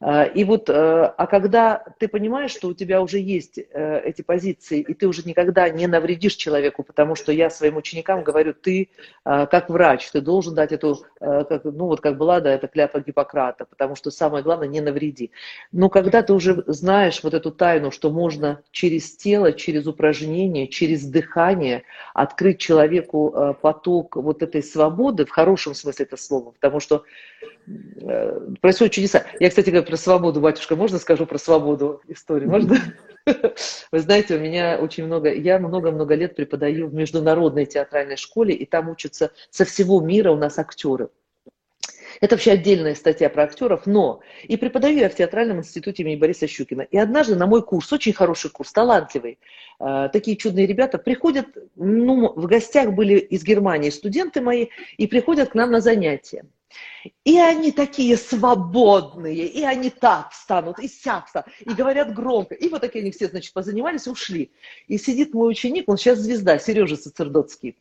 А, 0.03 0.25
и 0.25 0.45
вот, 0.45 0.71
э, 0.71 0.73
а 0.73 1.27
когда 1.27 1.85
ты 1.99 2.09
понимаешь, 2.09 2.53
что 2.53 2.69
у 2.69 2.75
тебя 2.75 3.03
уже 3.03 3.19
есть 3.19 3.59
э, 3.59 4.01
эти 4.03 4.23
позиции, 4.23 4.81
и 4.81 4.95
ты 4.95 5.07
уже 5.07 5.23
никогда 5.25 5.69
не 5.69 5.87
навредишь 5.87 6.37
человеку, 6.37 6.83
потому 6.83 7.15
что 7.15 7.33
я 7.33 7.51
своим 7.51 7.77
ученикам 7.77 8.25
говорю, 8.25 8.55
ты 8.55 8.89
как 9.25 9.69
врач, 9.69 10.11
ты 10.11 10.21
должен 10.21 10.55
дать 10.55 10.73
эту, 10.73 11.05
э, 11.21 11.61
ну 11.65 11.87
вот 11.87 12.01
как 12.01 12.17
была, 12.17 12.41
да, 12.41 12.51
это 12.51 12.67
клятва 12.67 13.01
Гиппократа, 13.01 13.67
потому 13.67 13.95
что 13.95 14.11
самое 14.11 14.43
главное, 14.43 14.69
не 14.69 14.81
навреди. 14.81 15.31
Но 15.71 15.91
когда 15.91 16.23
ты 16.23 16.33
уже 16.33 16.65
знаешь 16.67 17.23
вот 17.23 17.35
эту 17.35 17.51
тайну, 17.51 17.91
что 17.91 18.11
можно 18.11 18.63
через 18.71 19.15
тело, 19.17 19.53
через 19.53 19.87
упражнение, 19.87 20.69
через 20.69 21.05
дыхание 21.05 21.83
открыть 22.15 22.59
человеку 22.59 23.57
поток 23.61 24.17
вот 24.17 24.43
этой 24.43 24.63
свободы, 24.63 25.27
в 25.27 25.31
хорошем 25.31 25.75
смысле 25.75 26.07
это 26.07 26.17
слова, 26.17 26.53
потому 26.53 26.81
что 26.81 27.05
происходят 28.61 28.95
чудеса. 28.95 29.25
Я, 29.39 29.49
кстати, 29.51 29.71
говорю 29.71 29.90
про 29.91 29.97
свободу, 29.97 30.41
батюшка, 30.41 30.77
можно 30.77 30.99
скажу 30.99 31.27
про 31.27 31.37
свободу 31.37 32.01
историю? 32.07 32.49
Можно? 32.49 32.77
Вы 33.93 33.99
знаете, 33.99 34.37
у 34.37 34.39
меня 34.39 34.79
очень 34.81 35.05
много, 35.05 35.33
я 35.33 35.59
много-много 35.59 36.15
лет 36.15 36.37
преподаю 36.37 36.87
в 36.87 36.95
международной 36.95 37.67
театральной 37.67 38.17
школе, 38.17 38.55
и 38.55 38.65
там 38.65 38.89
учатся 38.89 39.33
со 39.51 39.65
всего 39.65 40.01
мира 40.01 40.31
у 40.31 40.37
нас 40.37 40.59
актеры. 40.59 41.11
Это 42.21 42.35
вообще 42.35 42.53
отдельная 42.53 42.95
статья 42.95 43.31
про 43.31 43.45
актеров, 43.45 43.87
но 43.87 44.21
и 44.45 44.57
преподаю 44.57 44.99
я 44.99 45.09
в 45.09 45.15
театральном 45.15 45.59
институте 45.59 46.03
имени 46.03 46.17
Бориса 46.17 46.47
Щукина. 46.47 46.83
И 46.83 46.97
однажды 46.97 47.35
на 47.35 47.47
мой 47.47 47.63
курс, 47.63 47.93
очень 47.93 48.13
хороший 48.13 48.51
курс, 48.51 48.73
талантливый, 48.73 49.39
э, 49.81 50.09
такие 50.13 50.37
чудные 50.37 50.67
ребята 50.67 50.99
приходят, 50.99 51.47
ну, 51.77 52.33
в 52.35 52.47
гостях 52.47 52.93
были 52.93 53.19
из 53.19 53.43
Германии 53.43 53.91
студенты 53.91 54.41
мои, 54.41 54.69
и 54.99 55.07
приходят 55.07 55.51
к 55.51 55.55
нам 55.55 55.71
на 55.71 55.81
занятия. 55.81 56.45
И 57.25 57.39
они 57.39 57.73
такие 57.73 58.17
свободные, 58.17 59.47
и 59.47 59.63
они 59.63 59.91
так 59.91 60.31
встанут, 60.33 60.79
и 60.79 60.89
сяк 60.89 61.27
и 61.61 61.71
говорят 61.71 62.15
громко. 62.15 62.55
И 62.55 62.69
вот 62.69 62.81
такие 62.81 63.03
они 63.03 63.11
все, 63.11 63.29
значит, 63.29 63.53
позанимались 63.53 64.07
ушли. 64.07 64.53
И 64.87 64.99
сидит 64.99 65.35
мой 65.35 65.51
ученик, 65.51 65.89
он 65.89 65.97
сейчас 65.97 66.19
звезда, 66.19 66.59
Сережа 66.59 66.97
Сацердотский. 66.97 67.77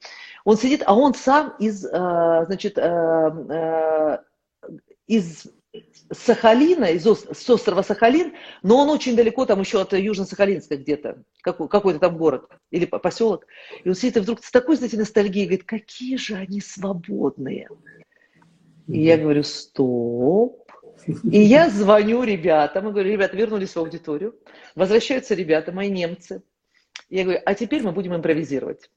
Он 0.46 0.58
сидит, 0.58 0.84
а 0.86 0.96
он 0.96 1.13
сам 1.13 1.55
из, 1.60 1.86
э, 1.86 1.89
значит, 2.46 2.77
э, 2.77 2.81
э, 2.81 4.17
из 5.08 5.48
Сахалина, 6.12 6.86
из 6.86 7.05
с 7.05 7.50
острова 7.50 7.84
Сахалин, 7.84 8.34
но 8.63 8.77
он 8.77 8.89
очень 8.89 9.15
далеко, 9.15 9.46
там 9.46 9.60
еще 9.60 9.81
от 9.81 9.93
Южно-Сахалинска 9.93 10.77
где-то, 10.77 11.24
какой, 11.41 11.67
какой-то 11.67 12.00
там 12.00 12.17
город 12.17 12.50
или 12.72 12.86
поселок. 12.86 13.46
И 13.84 13.89
он 13.89 13.96
сидит 13.96 14.17
и 14.17 14.19
вдруг 14.22 14.43
с 14.43 14.50
такой, 14.50 14.77
знаете, 14.77 14.98
ностальгией 14.98 15.46
говорит, 15.46 15.65
какие 15.65 16.17
же 16.17 16.36
они 16.36 16.62
свободные. 16.62 17.69
И 18.89 19.03
я 19.03 19.17
говорю, 19.17 19.43
стоп. 19.43 20.65
И 21.24 21.39
я 21.39 21.69
звоню 21.69 22.24
ребятам, 22.24 22.88
и 22.88 22.91
говорю, 22.91 23.12
ребята, 23.12 23.38
вернулись 23.38 23.75
в 23.75 23.77
аудиторию, 23.77 24.36
возвращаются 24.75 25.36
ребята, 25.36 25.72
мои 25.72 25.89
немцы. 25.89 26.41
Я 27.10 27.24
говорю, 27.24 27.39
а 27.46 27.53
теперь 27.53 27.84
мы 27.84 27.91
будем 27.91 28.15
импровизировать. 28.15 28.89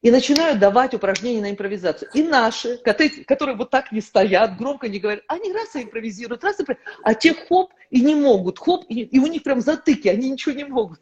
И 0.00 0.10
начинаю 0.10 0.58
давать 0.58 0.94
упражнения 0.94 1.40
на 1.40 1.50
импровизацию. 1.50 2.08
И 2.14 2.22
наши, 2.22 2.78
которые 2.78 3.56
вот 3.56 3.70
так 3.70 3.92
не 3.92 4.00
стоят, 4.00 4.56
громко 4.56 4.88
не 4.88 5.00
говорят, 5.00 5.24
они 5.26 5.52
раз 5.52 5.74
и 5.74 5.82
импровизируют, 5.82 6.44
раз 6.44 6.58
и 6.58 6.62
импровизируют, 6.62 7.00
а 7.02 7.14
те 7.14 7.34
хоп 7.34 7.72
и 7.90 8.00
не 8.00 8.14
могут, 8.14 8.58
хоп, 8.58 8.84
и, 8.88 9.02
и 9.02 9.18
у 9.18 9.26
них 9.26 9.42
прям 9.42 9.60
затыки, 9.60 10.08
они 10.08 10.30
ничего 10.30 10.54
не 10.54 10.64
могут. 10.64 11.00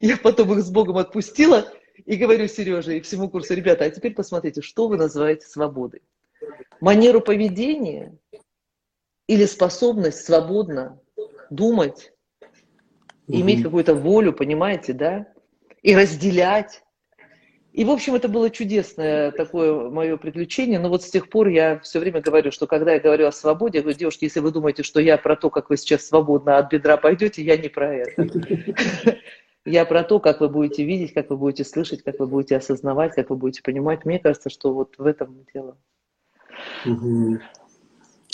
Я 0.00 0.16
потом 0.16 0.52
их 0.54 0.64
с 0.64 0.70
Богом 0.70 0.96
отпустила 0.96 1.70
и 2.06 2.16
говорю 2.16 2.48
Сереже 2.48 2.98
и 2.98 3.00
всему 3.02 3.28
курсу, 3.28 3.54
ребята, 3.54 3.84
а 3.84 3.90
теперь 3.90 4.14
посмотрите, 4.14 4.62
что 4.62 4.88
вы 4.88 4.96
называете 4.96 5.46
свободой 5.46 6.02
манеру 6.80 7.20
поведения 7.20 8.16
или 9.26 9.44
способность 9.44 10.24
свободно 10.24 11.00
думать, 11.50 12.12
угу. 13.26 13.40
иметь 13.40 13.62
какую-то 13.62 13.94
волю, 13.94 14.32
понимаете, 14.32 14.92
да, 14.92 15.26
и 15.82 15.94
разделять. 15.94 16.82
И, 17.72 17.84
в 17.84 17.90
общем, 17.90 18.14
это 18.14 18.28
было 18.28 18.50
чудесное 18.50 19.30
такое 19.30 19.88
мое 19.88 20.18
приключение. 20.18 20.78
Но 20.78 20.90
вот 20.90 21.02
с 21.02 21.10
тех 21.10 21.30
пор 21.30 21.48
я 21.48 21.78
все 21.78 22.00
время 22.00 22.20
говорю, 22.20 22.52
что 22.52 22.66
когда 22.66 22.92
я 22.92 23.00
говорю 23.00 23.26
о 23.26 23.32
свободе, 23.32 23.78
я 23.78 23.82
говорю, 23.82 23.98
девушки, 23.98 24.24
если 24.24 24.40
вы 24.40 24.50
думаете, 24.50 24.82
что 24.82 25.00
я 25.00 25.16
про 25.16 25.36
то, 25.36 25.48
как 25.48 25.70
вы 25.70 25.78
сейчас 25.78 26.06
свободно 26.06 26.58
от 26.58 26.70
бедра 26.70 26.98
пойдете, 26.98 27.42
я 27.42 27.56
не 27.56 27.68
про 27.68 27.94
это. 27.94 28.28
Я 29.64 29.84
про 29.84 30.02
то, 30.02 30.18
как 30.18 30.40
вы 30.40 30.48
будете 30.48 30.82
видеть, 30.82 31.14
как 31.14 31.30
вы 31.30 31.36
будете 31.36 31.62
слышать, 31.62 32.02
как 32.02 32.18
вы 32.18 32.26
будете 32.26 32.56
осознавать, 32.56 33.14
как 33.14 33.30
вы 33.30 33.36
будете 33.36 33.62
понимать. 33.62 34.04
Мне 34.04 34.18
кажется, 34.18 34.50
что 34.50 34.74
вот 34.74 34.98
в 34.98 35.06
этом 35.06 35.46
дело. 35.54 35.78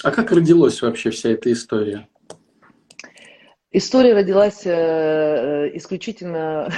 А 0.04 0.10
как 0.10 0.30
родилась 0.32 0.80
вообще 0.82 1.10
вся 1.10 1.30
эта 1.30 1.52
история? 1.52 2.08
История 3.70 4.14
родилась 4.14 4.64
э, 4.64 4.70
э 4.70 5.76
исключительно 5.76 6.72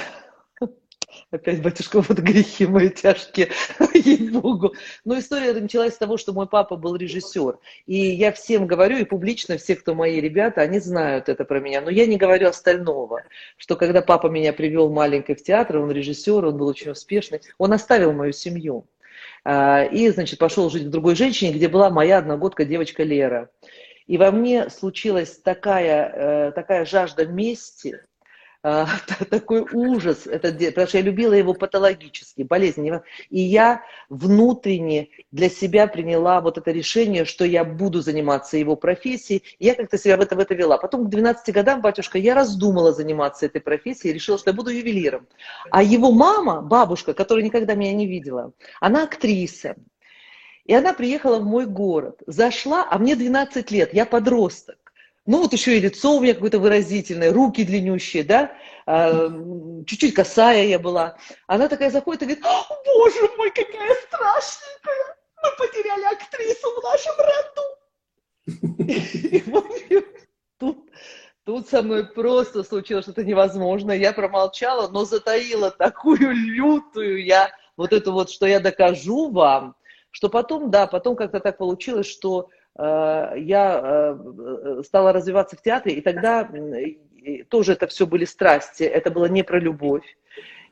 Опять, 1.30 1.62
батюшка, 1.62 2.00
вот 2.00 2.18
грехи 2.18 2.66
мои 2.66 2.88
тяжкие, 2.88 3.50
ей-богу. 3.94 4.74
Но 5.04 5.18
история 5.18 5.52
началась 5.52 5.94
с 5.94 5.98
того, 5.98 6.16
что 6.16 6.32
мой 6.32 6.48
папа 6.48 6.76
был 6.76 6.96
режиссер. 6.96 7.58
И 7.86 7.96
я 7.96 8.32
всем 8.32 8.66
говорю, 8.66 8.98
и 8.98 9.04
публично 9.04 9.56
все, 9.56 9.76
кто 9.76 9.94
мои 9.94 10.20
ребята, 10.20 10.60
они 10.62 10.78
знают 10.80 11.28
это 11.28 11.44
про 11.44 11.60
меня. 11.60 11.80
Но 11.80 11.90
я 11.90 12.06
не 12.06 12.16
говорю 12.16 12.48
остального, 12.48 13.22
что 13.56 13.76
когда 13.76 14.02
папа 14.02 14.26
меня 14.26 14.52
привел 14.52 14.90
маленькой 14.90 15.36
в 15.36 15.42
театр, 15.42 15.78
он 15.78 15.90
режиссер, 15.90 16.44
он 16.44 16.56
был 16.56 16.66
очень 16.66 16.90
успешный, 16.90 17.40
он 17.58 17.72
оставил 17.72 18.12
мою 18.12 18.32
семью. 18.32 18.86
А, 19.44 19.84
и, 19.84 20.08
значит, 20.10 20.38
пошел 20.38 20.70
жить 20.70 20.86
к 20.86 20.90
другой 20.90 21.16
женщине, 21.16 21.52
где 21.52 21.68
была 21.68 21.90
моя 21.90 22.18
одногодка 22.18 22.64
девочка 22.64 23.02
Лера. 23.02 23.50
И 24.06 24.18
во 24.18 24.30
мне 24.30 24.68
случилась 24.70 25.38
такая, 25.38 26.12
э, 26.48 26.52
такая 26.52 26.84
жажда 26.84 27.26
мести, 27.26 28.00
а, 28.62 28.86
такой 29.30 29.62
ужас, 29.72 30.26
это, 30.26 30.52
потому 30.52 30.86
что 30.86 30.98
я 30.98 31.04
любила 31.04 31.32
его 31.32 31.54
патологически, 31.54 32.42
болезненно. 32.42 33.02
И 33.30 33.40
я 33.40 33.82
внутренне 34.08 35.08
для 35.32 35.48
себя 35.48 35.86
приняла 35.86 36.40
вот 36.40 36.58
это 36.58 36.70
решение, 36.70 37.24
что 37.24 37.44
я 37.44 37.64
буду 37.64 38.02
заниматься 38.02 38.58
его 38.58 38.76
профессией. 38.76 39.42
И 39.58 39.66
я 39.66 39.74
как-то 39.74 39.96
себя 39.96 40.16
в 40.16 40.20
это, 40.20 40.36
в 40.36 40.38
это 40.38 40.54
вела. 40.54 40.76
Потом 40.76 41.06
к 41.06 41.08
12 41.08 41.54
годам, 41.54 41.80
батюшка, 41.80 42.18
я 42.18 42.34
раздумала 42.34 42.92
заниматься 42.92 43.46
этой 43.46 43.60
профессией, 43.62 44.12
решила, 44.12 44.38
что 44.38 44.50
я 44.50 44.54
буду 44.54 44.70
ювелиром. 44.70 45.26
А 45.70 45.82
его 45.82 46.10
мама, 46.12 46.60
бабушка, 46.60 47.14
которая 47.14 47.44
никогда 47.44 47.74
меня 47.74 47.94
не 47.94 48.06
видела, 48.06 48.52
она 48.80 49.04
актриса. 49.04 49.76
И 50.66 50.74
она 50.74 50.92
приехала 50.92 51.38
в 51.38 51.44
мой 51.44 51.66
город, 51.66 52.22
зашла, 52.26 52.86
а 52.88 52.98
мне 52.98 53.16
12 53.16 53.70
лет, 53.70 53.94
я 53.94 54.04
подросток. 54.04 54.76
Ну 55.30 55.42
вот 55.42 55.52
еще 55.52 55.76
и 55.76 55.80
лицо 55.80 56.16
у 56.16 56.20
меня 56.20 56.34
какое-то 56.34 56.58
выразительное, 56.58 57.32
руки 57.32 57.62
длиннющие, 57.62 58.24
да, 58.24 58.50
а, 58.84 59.28
чуть-чуть 59.86 60.12
косая 60.12 60.64
я 60.64 60.80
была. 60.80 61.18
Она 61.46 61.68
такая 61.68 61.92
заходит 61.92 62.22
и 62.22 62.24
говорит, 62.24 62.44
боже 62.84 63.30
мой, 63.36 63.50
какая 63.50 63.94
страшненькая, 64.08 65.16
мы 65.40 65.50
потеряли 65.56 66.02
актрису 66.12 66.68
в 66.68 66.82
нашем 66.82 67.14
роду. 67.20 67.64
Тут, 70.58 70.90
тут 71.44 71.68
со 71.68 71.82
мной 71.82 72.06
просто 72.08 72.64
случилось 72.64 73.04
что-то 73.04 73.22
невозможное. 73.22 73.98
Я 73.98 74.12
промолчала, 74.12 74.88
но 74.88 75.04
затаила 75.04 75.70
такую 75.70 76.32
лютую 76.32 77.24
я, 77.24 77.52
вот 77.76 77.92
эту 77.92 78.12
вот, 78.12 78.30
что 78.30 78.46
я 78.46 78.58
докажу 78.58 79.30
вам, 79.30 79.76
что 80.10 80.28
потом, 80.28 80.72
да, 80.72 80.88
потом 80.88 81.14
как-то 81.14 81.38
так 81.38 81.56
получилось, 81.56 82.08
что 82.08 82.50
я 82.76 83.80
э, 83.82 84.82
стала 84.84 85.12
развиваться 85.12 85.56
в 85.56 85.62
театре, 85.62 85.96
и 85.96 86.00
тогда 86.00 86.48
тоже 87.48 87.72
это 87.72 87.86
все 87.86 88.06
были 88.06 88.24
страсти, 88.24 88.84
это 88.84 89.10
было 89.10 89.26
не 89.26 89.42
про 89.42 89.58
любовь. 89.58 90.04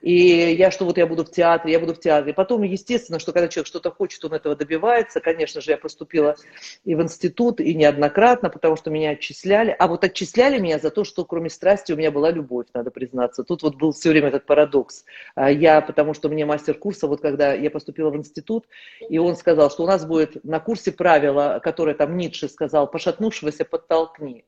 И 0.00 0.54
я, 0.54 0.70
что 0.70 0.84
вот 0.84 0.96
я 0.96 1.06
буду 1.06 1.24
в 1.24 1.30
театре, 1.30 1.72
я 1.72 1.80
буду 1.80 1.94
в 1.94 2.00
театре. 2.00 2.32
Потом, 2.32 2.62
естественно, 2.62 3.18
что 3.18 3.32
когда 3.32 3.48
человек 3.48 3.66
что-то 3.66 3.90
хочет, 3.90 4.24
он 4.24 4.34
этого 4.34 4.54
добивается. 4.54 5.20
Конечно 5.20 5.60
же, 5.60 5.72
я 5.72 5.76
поступила 5.76 6.36
и 6.84 6.94
в 6.94 7.02
институт, 7.02 7.60
и 7.60 7.74
неоднократно, 7.74 8.48
потому 8.48 8.76
что 8.76 8.90
меня 8.90 9.10
отчисляли. 9.10 9.74
А 9.76 9.88
вот 9.88 10.04
отчисляли 10.04 10.58
меня 10.58 10.78
за 10.78 10.90
то, 10.90 11.04
что 11.04 11.24
кроме 11.24 11.50
страсти 11.50 11.92
у 11.92 11.96
меня 11.96 12.10
была 12.10 12.30
любовь, 12.30 12.66
надо 12.74 12.90
признаться. 12.90 13.42
Тут 13.42 13.62
вот 13.62 13.76
был 13.76 13.92
все 13.92 14.10
время 14.10 14.28
этот 14.28 14.46
парадокс. 14.46 15.04
А 15.34 15.50
я, 15.50 15.80
потому 15.80 16.14
что 16.14 16.28
мне 16.28 16.46
мастер 16.46 16.74
курса, 16.74 17.08
вот 17.08 17.20
когда 17.20 17.52
я 17.52 17.70
поступила 17.70 18.10
в 18.10 18.16
институт, 18.16 18.66
и 19.08 19.18
он 19.18 19.36
сказал, 19.36 19.70
что 19.70 19.82
у 19.82 19.86
нас 19.86 20.06
будет 20.06 20.44
на 20.44 20.60
курсе 20.60 20.92
правило, 20.92 21.60
которое 21.62 21.94
там 21.94 22.16
Ницше 22.16 22.48
сказал, 22.48 22.88
пошатнувшегося 22.88 23.64
подтолкни. 23.64 24.44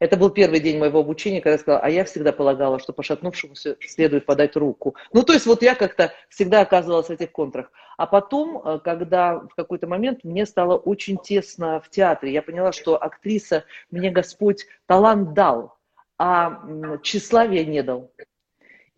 Это 0.00 0.16
был 0.16 0.30
первый 0.30 0.60
день 0.60 0.78
моего 0.78 1.00
обучения, 1.00 1.40
когда 1.40 1.52
я 1.52 1.58
сказала, 1.58 1.82
а 1.84 1.90
я 1.90 2.04
всегда 2.04 2.32
полагала, 2.32 2.78
что 2.78 2.94
пошатнувшемуся 2.94 3.76
следует 3.80 4.24
подать 4.24 4.56
руку. 4.56 4.96
Ну, 5.12 5.22
то 5.22 5.34
есть 5.34 5.44
вот 5.44 5.62
я 5.62 5.74
как-то 5.74 6.12
всегда 6.30 6.62
оказывалась 6.62 7.08
в 7.08 7.10
этих 7.10 7.30
контрах. 7.30 7.70
А 7.98 8.06
потом, 8.06 8.62
э, 8.64 8.80
когда 8.82 9.40
в 9.40 9.54
какой-то 9.54 9.86
момент 9.86 10.24
мне 10.24 10.46
стало 10.46 10.76
очень 10.76 11.18
тесно 11.18 11.82
в 11.82 11.90
театре, 11.90 12.32
я 12.32 12.40
поняла, 12.40 12.72
что 12.72 13.00
актриса, 13.00 13.64
мне 13.90 14.10
Господь 14.10 14.66
талант 14.86 15.34
дал, 15.34 15.76
а 16.16 16.62
тщеславия 17.02 17.66
не 17.66 17.82
дал. 17.82 18.10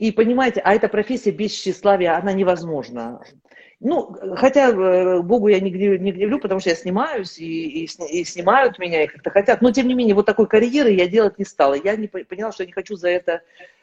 И 0.02 0.10
понимаете, 0.10 0.60
а 0.64 0.74
эта 0.74 0.88
профессия 0.88 1.30
без 1.30 1.52
тщеславия, 1.52 2.16
она 2.16 2.32
невозможна. 2.32 3.20
Ну, 3.78 4.12
хотя 4.34 4.70
э, 4.70 5.22
Богу 5.22 5.46
я 5.46 5.60
не, 5.60 5.70
не 5.70 6.10
гневлю, 6.10 6.40
потому 6.40 6.58
что 6.58 6.70
я 6.70 6.74
снимаюсь, 6.74 7.38
и, 7.38 7.84
и, 7.84 7.88
и 8.10 8.24
снимают 8.24 8.80
меня, 8.80 9.04
и 9.04 9.06
как-то 9.06 9.30
хотят. 9.30 9.62
Но, 9.62 9.70
тем 9.70 9.86
не 9.86 9.94
менее, 9.94 10.16
вот 10.16 10.26
такой 10.26 10.48
карьеры 10.48 10.90
я 10.90 11.06
делать 11.06 11.38
не 11.38 11.44
стала. 11.44 11.74
Я 11.74 11.94
не 11.94 12.08
поняла, 12.08 12.50
что 12.50 12.64
я 12.64 12.66
не 12.66 12.72
хочу 12.72 12.96
за 12.96 13.10
это... 13.10 13.42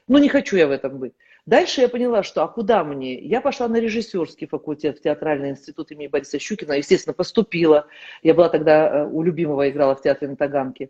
Ну, 0.10 0.18
не 0.18 0.28
хочу 0.28 0.58
я 0.58 0.68
в 0.68 0.72
этом 0.72 0.98
быть. 0.98 1.14
Дальше 1.46 1.80
я 1.80 1.88
поняла, 1.88 2.22
что 2.22 2.44
а 2.44 2.50
куда 2.50 2.84
мне? 2.84 3.18
Я 3.18 3.40
пошла 3.40 3.70
на 3.70 3.78
режиссерский 3.78 4.48
факультет 4.48 4.98
в 4.98 5.02
театральный 5.02 5.52
институт 5.52 5.90
имени 5.92 6.08
Бориса 6.08 6.38
Щукина. 6.38 6.74
Естественно, 6.74 7.14
поступила. 7.14 7.88
Я 8.24 8.34
была 8.34 8.50
тогда 8.50 8.90
э, 8.90 9.06
у 9.06 9.24
любимого, 9.24 9.70
играла 9.70 9.96
в 9.96 10.02
театре 10.02 10.28
на 10.28 10.36
Таганке 10.36 10.90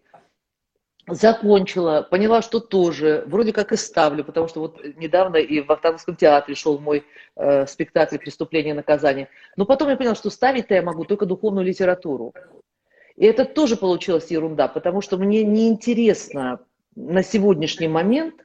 закончила, 1.13 2.07
поняла, 2.09 2.41
что 2.41 2.59
тоже 2.59 3.23
вроде 3.27 3.53
как 3.53 3.71
и 3.71 3.77
ставлю, 3.77 4.23
потому 4.23 4.47
что 4.47 4.61
вот 4.61 4.81
недавно 4.97 5.37
и 5.37 5.61
в 5.61 5.67
Вахтанговском 5.67 6.15
театре 6.15 6.55
шел 6.55 6.79
мой 6.79 7.03
э, 7.35 7.65
спектакль 7.67 8.17
«Преступление 8.17 8.73
и 8.73 8.77
наказание». 8.77 9.29
Но 9.55 9.65
потом 9.65 9.89
я 9.89 9.97
поняла, 9.97 10.15
что 10.15 10.29
ставить-то 10.29 10.73
я 10.73 10.81
могу 10.81 11.05
только 11.05 11.25
духовную 11.25 11.65
литературу. 11.65 12.33
И 13.15 13.25
это 13.25 13.45
тоже 13.45 13.75
получилась 13.75 14.31
ерунда, 14.31 14.67
потому 14.67 15.01
что 15.01 15.17
мне 15.17 15.43
неинтересно 15.43 16.59
на 16.95 17.23
сегодняшний 17.23 17.87
момент, 17.87 18.35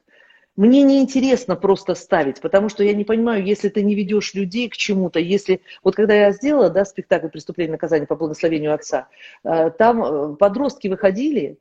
мне 0.55 0.83
неинтересно 0.83 1.55
просто 1.55 1.95
ставить, 1.95 2.39
потому 2.39 2.69
что 2.69 2.83
я 2.83 2.93
не 2.93 3.03
понимаю, 3.03 3.43
если 3.43 3.67
ты 3.67 3.83
не 3.83 3.93
ведешь 3.93 4.33
людей 4.33 4.69
к 4.69 4.77
чему-то, 4.77 5.19
если... 5.19 5.61
Вот 5.83 5.95
когда 5.95 6.13
я 6.13 6.31
сделала 6.31 6.69
да, 6.69 6.85
спектакль 6.85 7.27
«Преступление 7.27 7.69
и 7.69 7.71
наказание» 7.73 8.07
по 8.07 8.15
благословению 8.15 8.73
отца, 8.73 9.09
э, 9.43 9.69
там 9.71 10.03
э, 10.03 10.35
подростки 10.37 10.87
выходили, 10.87 11.57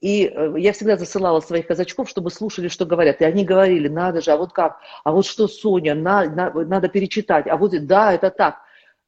и 0.00 0.26
э, 0.26 0.54
я 0.58 0.72
всегда 0.72 0.96
засылала 0.96 1.40
своих 1.40 1.66
казачков, 1.66 2.08
чтобы 2.08 2.30
слушали, 2.30 2.68
что 2.68 2.86
говорят. 2.86 3.20
И 3.20 3.24
они 3.24 3.44
говорили, 3.44 3.88
надо 3.88 4.20
же, 4.20 4.30
а 4.30 4.36
вот 4.36 4.52
как, 4.52 4.78
а 5.04 5.12
вот 5.12 5.26
что, 5.26 5.48
Соня, 5.48 5.94
на, 5.94 6.24
на, 6.24 6.50
надо 6.50 6.88
перечитать, 6.88 7.46
а 7.48 7.56
вот 7.56 7.72
да, 7.86 8.12
это 8.12 8.30
так. 8.30 8.60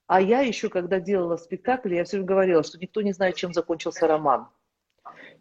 А 0.07 0.21
я 0.21 0.41
еще, 0.41 0.69
когда 0.69 0.99
делала 0.99 1.37
спектакль, 1.37 1.95
я 1.95 2.05
все 2.05 2.17
время 2.17 2.29
говорила, 2.29 2.65
что 2.65 2.79
никто 2.79 3.01
не 3.03 3.13
знает, 3.13 3.37
чем 3.37 3.53
закончился 3.53 4.09
роман. 4.09 4.49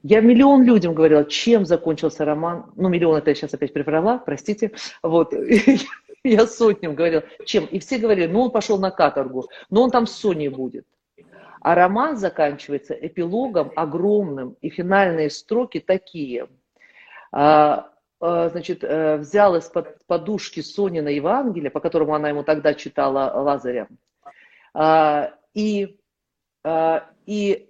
Я 0.04 0.22
миллион 0.22 0.64
людям 0.64 0.94
говорила, 0.94 1.26
чем 1.26 1.66
закончился 1.66 2.24
роман. 2.24 2.72
Ну, 2.76 2.88
миллион 2.88 3.18
это 3.18 3.32
я 3.32 3.36
сейчас 3.36 3.54
опять 3.54 3.74
приврала, 3.74 4.20
простите. 4.20 4.72
Вот. 5.02 5.34
Я 6.24 6.48
сотням 6.48 6.96
говорила, 6.96 7.24
чем. 7.46 7.66
И 7.66 7.80
все 7.80 7.98
говорили, 7.98 8.28
ну, 8.28 8.42
он 8.42 8.52
пошел 8.52 8.78
на 8.78 8.92
каторгу, 8.92 9.48
но 9.70 9.84
он 9.84 9.90
там 9.90 10.06
с 10.06 10.12
Соней 10.12 10.50
будет. 10.50 10.86
А 11.62 11.76
роман 11.76 12.18
заканчивается 12.18 12.94
эпилогом 12.94 13.72
огромным, 13.76 14.56
и 14.62 14.70
финальные 14.70 15.30
строки 15.30 15.80
такие. 15.80 16.48
А, 17.32 17.92
а, 18.20 18.50
значит, 18.50 18.84
э, 18.84 19.18
взял 19.18 19.56
из-под 19.58 20.06
подушки 20.08 20.62
Сонина 20.62 21.10
Евангелие, 21.10 21.70
по 21.70 21.80
которому 21.80 22.16
она 22.16 22.30
ему 22.30 22.44
тогда 22.44 22.74
читала 22.74 23.32
Лазаря, 23.42 23.88
а, 24.74 25.34
и, 25.54 25.98
и, 27.26 27.70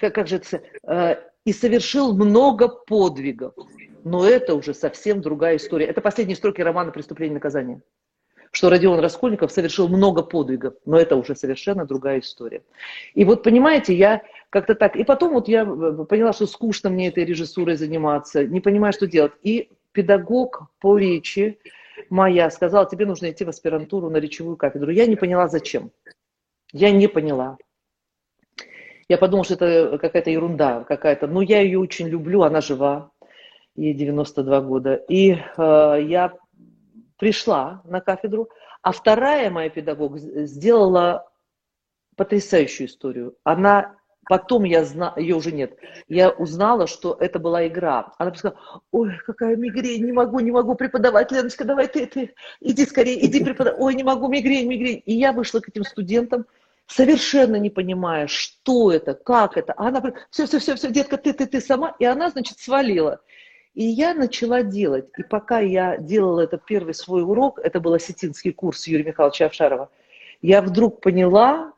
как 0.00 0.26
же 0.26 0.36
это, 0.36 1.24
и 1.44 1.52
совершил 1.52 2.14
много 2.14 2.68
подвигов. 2.68 3.54
Но 4.04 4.26
это 4.26 4.54
уже 4.54 4.74
совсем 4.74 5.20
другая 5.20 5.56
история. 5.56 5.86
Это 5.86 6.00
последние 6.00 6.36
строки 6.36 6.60
романа 6.60 6.92
«Преступление 6.92 7.32
и 7.32 7.34
наказание» 7.34 7.82
что 8.52 8.70
Родион 8.70 9.00
Раскольников 9.00 9.52
совершил 9.52 9.88
много 9.88 10.22
подвигов, 10.22 10.74
но 10.84 10.98
это 10.98 11.16
уже 11.16 11.34
совершенно 11.34 11.84
другая 11.84 12.20
история. 12.20 12.62
И 13.14 13.24
вот, 13.24 13.42
понимаете, 13.42 13.94
я 13.94 14.22
как-то 14.50 14.74
так... 14.74 14.96
И 14.96 15.04
потом 15.04 15.34
вот 15.34 15.48
я 15.48 15.64
поняла, 15.64 16.32
что 16.32 16.46
скучно 16.46 16.90
мне 16.90 17.08
этой 17.08 17.24
режиссурой 17.24 17.76
заниматься, 17.76 18.44
не 18.44 18.60
понимаю, 18.60 18.92
что 18.92 19.06
делать. 19.06 19.32
И 19.42 19.70
педагог 19.92 20.68
по 20.80 20.96
речи 20.96 21.58
моя 22.10 22.50
сказала, 22.50 22.88
тебе 22.88 23.06
нужно 23.06 23.30
идти 23.30 23.44
в 23.44 23.48
аспирантуру 23.48 24.10
на 24.10 24.18
речевую 24.18 24.56
кафедру. 24.56 24.90
Я 24.90 25.06
не 25.06 25.16
поняла, 25.16 25.48
зачем. 25.48 25.90
Я 26.72 26.90
не 26.90 27.08
поняла. 27.08 27.58
Я 29.08 29.16
подумала, 29.16 29.44
что 29.44 29.54
это 29.54 29.98
какая-то 29.98 30.30
ерунда 30.30 30.84
какая-то. 30.84 31.26
Но 31.26 31.40
я 31.40 31.60
ее 31.60 31.78
очень 31.78 32.08
люблю, 32.08 32.42
она 32.42 32.60
жива, 32.60 33.10
ей 33.74 33.94
92 33.94 34.60
года. 34.60 34.94
И 34.94 35.32
э, 35.32 35.36
я 35.56 36.34
пришла 37.18 37.82
на 37.84 38.00
кафедру, 38.00 38.48
а 38.82 38.92
вторая 38.92 39.50
моя 39.50 39.68
педагог 39.68 40.18
сделала 40.18 41.30
потрясающую 42.16 42.88
историю. 42.88 43.36
Она 43.44 43.98
Потом 44.28 44.64
я 44.64 44.84
знала, 44.84 45.14
ее 45.16 45.36
уже 45.36 45.52
нет, 45.52 45.78
я 46.06 46.28
узнала, 46.28 46.86
что 46.86 47.16
это 47.18 47.38
была 47.38 47.66
игра. 47.66 48.12
Она 48.18 48.34
сказала, 48.34 48.60
ой, 48.92 49.18
какая 49.24 49.56
мигрень, 49.56 50.04
не 50.04 50.12
могу, 50.12 50.38
не 50.40 50.50
могу 50.50 50.74
преподавать, 50.74 51.32
Леночка, 51.32 51.64
давай 51.64 51.88
ты, 51.88 52.06
ты, 52.06 52.34
иди 52.60 52.84
скорее, 52.84 53.24
иди 53.24 53.42
преподавай. 53.42 53.80
Ой, 53.80 53.94
не 53.94 54.02
могу, 54.02 54.28
мигрень, 54.28 54.68
мигрень. 54.68 55.02
И 55.06 55.14
я 55.14 55.32
вышла 55.32 55.60
к 55.60 55.70
этим 55.70 55.82
студентам, 55.82 56.44
совершенно 56.86 57.56
не 57.56 57.70
понимая, 57.70 58.26
что 58.26 58.92
это, 58.92 59.14
как 59.14 59.56
это. 59.56 59.72
А 59.72 59.88
она 59.88 60.00
говорит, 60.00 60.18
все, 60.30 60.44
все, 60.44 60.58
все, 60.58 60.74
все, 60.74 60.90
детка, 60.90 61.16
ты, 61.16 61.32
ты, 61.32 61.46
ты 61.46 61.62
сама. 61.62 61.96
И 61.98 62.04
она, 62.04 62.28
значит, 62.28 62.58
свалила. 62.58 63.22
И 63.74 63.84
я 63.84 64.14
начала 64.14 64.62
делать. 64.62 65.08
И 65.16 65.22
пока 65.22 65.60
я 65.60 65.98
делала 65.98 66.40
этот 66.40 66.64
первый 66.64 66.94
свой 66.94 67.22
урок, 67.22 67.58
это 67.58 67.80
был 67.80 67.94
осетинский 67.94 68.52
курс 68.52 68.86
Юрия 68.86 69.04
Михайловича 69.04 69.46
Авшарова, 69.46 69.90
я 70.40 70.62
вдруг 70.62 71.00
поняла, 71.00 71.72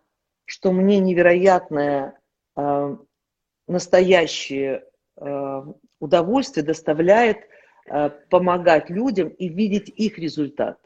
что 0.44 0.72
мне 0.72 0.98
невероятное 0.98 2.18
э, 2.56 2.96
настоящее 3.66 4.84
э, 5.16 5.62
удовольствие 5.98 6.64
доставляет 6.64 7.38
э, 7.86 8.10
помогать 8.28 8.90
людям 8.90 9.28
и 9.28 9.48
видеть 9.48 9.88
их 9.88 10.18
результат. 10.18 10.78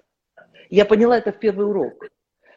Я 0.70 0.84
поняла 0.84 1.18
это 1.18 1.32
в 1.32 1.38
первый 1.38 1.66
урок 1.66 2.10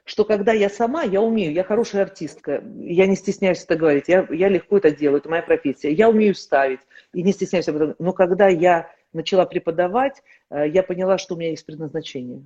что 0.07 0.23
когда 0.23 0.53
я 0.53 0.69
сама, 0.69 1.03
я 1.03 1.21
умею, 1.21 1.51
я 1.51 1.63
хорошая 1.63 2.03
артистка, 2.03 2.63
я 2.77 3.05
не 3.07 3.17
стесняюсь 3.17 3.63
это 3.63 3.75
говорить, 3.75 4.07
я, 4.07 4.25
я 4.31 4.47
легко 4.47 4.77
это 4.77 4.89
делаю, 4.89 5.19
это 5.19 5.29
моя 5.29 5.43
профессия, 5.43 5.91
я 5.91 6.09
умею 6.09 6.33
ставить 6.33 6.79
и 7.17 7.23
не 7.23 7.31
стесняюсь 7.31 7.67
об 7.67 7.77
этом. 7.77 7.95
Но 7.97 8.13
когда 8.13 8.47
я 8.47 8.91
начала 9.11 9.47
преподавать, 9.47 10.21
э, 10.51 10.69
я 10.69 10.83
поняла, 10.83 11.17
что 11.17 11.33
у 11.33 11.37
меня 11.37 11.49
есть 11.49 11.65
предназначение 11.65 12.43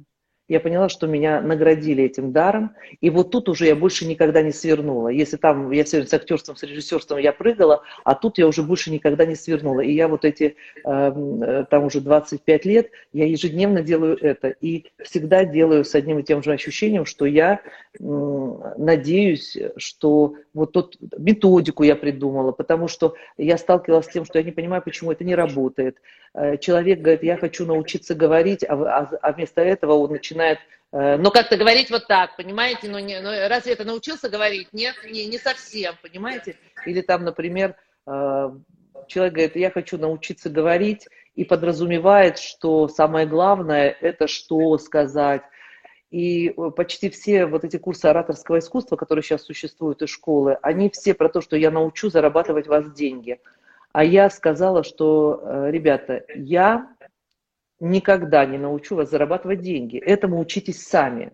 я 0.51 0.59
поняла, 0.59 0.89
что 0.89 1.07
меня 1.07 1.39
наградили 1.39 2.03
этим 2.03 2.33
даром. 2.33 2.71
И 2.99 3.09
вот 3.09 3.31
тут 3.31 3.47
уже 3.47 3.67
я 3.67 3.75
больше 3.75 4.05
никогда 4.05 4.41
не 4.41 4.51
свернула. 4.51 5.07
Если 5.07 5.37
там 5.37 5.71
я 5.71 5.85
все 5.85 5.97
время 5.97 6.09
с 6.09 6.13
актерством, 6.13 6.57
с 6.57 6.63
режиссерством 6.63 7.19
я 7.19 7.31
прыгала, 7.31 7.83
а 8.03 8.15
тут 8.15 8.37
я 8.37 8.45
уже 8.47 8.61
больше 8.61 8.91
никогда 8.91 9.25
не 9.25 9.35
свернула. 9.35 9.79
И 9.79 9.93
я 9.93 10.09
вот 10.09 10.25
эти, 10.25 10.57
эм, 10.83 11.41
э, 11.41 11.65
там 11.69 11.85
уже 11.85 12.01
25 12.01 12.65
лет, 12.65 12.89
я 13.13 13.27
ежедневно 13.27 13.81
делаю 13.81 14.17
это. 14.21 14.49
И 14.49 14.87
всегда 15.01 15.45
делаю 15.45 15.85
с 15.85 15.95
одним 15.95 16.19
и 16.19 16.23
тем 16.23 16.43
же 16.43 16.51
ощущением, 16.51 17.05
что 17.05 17.25
я 17.25 17.61
надеюсь, 17.97 19.57
что 19.77 20.35
вот 20.53 20.73
тот 20.73 20.97
методику 21.17 21.83
я 21.83 21.95
придумала, 21.95 22.51
потому 22.51 22.87
что 22.89 23.15
я 23.37 23.57
сталкивалась 23.57 24.05
с 24.05 24.09
тем, 24.09 24.25
что 24.25 24.39
я 24.39 24.43
не 24.43 24.51
понимаю, 24.51 24.81
почему 24.81 25.11
это 25.13 25.23
не 25.23 25.35
работает. 25.35 25.97
Э, 26.33 26.57
человек 26.57 27.01
говорит, 27.01 27.23
я 27.23 27.37
хочу 27.37 27.65
научиться 27.65 28.15
говорить, 28.15 28.63
а, 28.63 28.73
а, 28.73 29.09
а 29.21 29.31
вместо 29.33 29.61
этого 29.61 29.93
он 29.93 30.11
начинает 30.11 30.40
э, 30.41 31.17
ну, 31.17 31.31
как-то 31.31 31.57
говорить 31.57 31.89
вот 31.89 32.07
так, 32.07 32.35
понимаете? 32.35 32.89
Ну, 32.89 32.99
не, 32.99 33.19
ну, 33.21 33.29
разве 33.47 33.73
это 33.73 33.83
научился 33.83 34.29
говорить? 34.29 34.69
Нет, 34.73 34.95
не, 35.09 35.25
не 35.25 35.37
совсем, 35.37 35.95
понимаете? 36.01 36.57
Или 36.85 37.01
там, 37.01 37.23
например, 37.23 37.75
э, 38.07 38.49
человек 39.07 39.33
говорит, 39.33 39.55
я 39.55 39.71
хочу 39.71 39.97
научиться 39.97 40.49
говорить, 40.49 41.07
и 41.35 41.45
подразумевает, 41.45 42.37
что 42.37 42.87
самое 42.87 43.25
главное– 43.25 43.95
это 44.01 44.27
что 44.27 44.77
сказать. 44.77 45.43
И 46.09 46.53
почти 46.75 47.09
все 47.09 47.45
вот 47.45 47.63
эти 47.63 47.77
курсы 47.77 48.05
ораторского 48.07 48.59
искусства, 48.59 48.97
которые 48.97 49.23
сейчас 49.23 49.43
существуют 49.43 50.01
из 50.01 50.09
школы, 50.09 50.57
они 50.61 50.89
все 50.89 51.13
про 51.13 51.29
то, 51.29 51.39
что 51.39 51.55
я 51.55 51.71
научу 51.71 52.09
зарабатывать 52.09 52.67
вас 52.67 52.91
деньги– 52.91 53.39
а 53.93 54.03
я 54.03 54.29
сказала, 54.29 54.83
что, 54.83 55.41
э, 55.43 55.71
ребята, 55.71 56.23
я 56.35 56.87
никогда 57.81 58.45
не 58.45 58.57
научу 58.57 58.95
вас 58.95 59.09
зарабатывать 59.09 59.61
деньги. 59.61 59.97
Этому 59.97 60.39
учитесь 60.39 60.83
сами. 60.83 61.33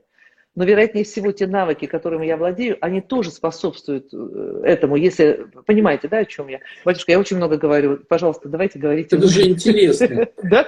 Но, 0.56 0.64
вероятнее 0.64 1.04
всего, 1.04 1.32
те 1.32 1.46
навыки, 1.46 1.86
которыми 1.86 2.26
я 2.26 2.36
владею, 2.36 2.78
они 2.82 3.00
тоже 3.00 3.30
способствуют 3.30 4.12
э, 4.12 4.62
этому, 4.64 4.96
если... 4.96 5.46
Понимаете, 5.68 6.08
да, 6.08 6.18
о 6.18 6.26
чем 6.26 6.48
я? 6.48 6.62
Батюшка, 6.84 7.12
я 7.12 7.20
очень 7.20 7.38
много 7.38 7.58
говорю. 7.58 7.98
Пожалуйста, 8.10 8.50
давайте 8.50 8.80
говорить. 8.80 9.14
Это 9.14 9.28
же 9.28 9.48
интересно. 9.48 10.28
Да? 10.44 10.68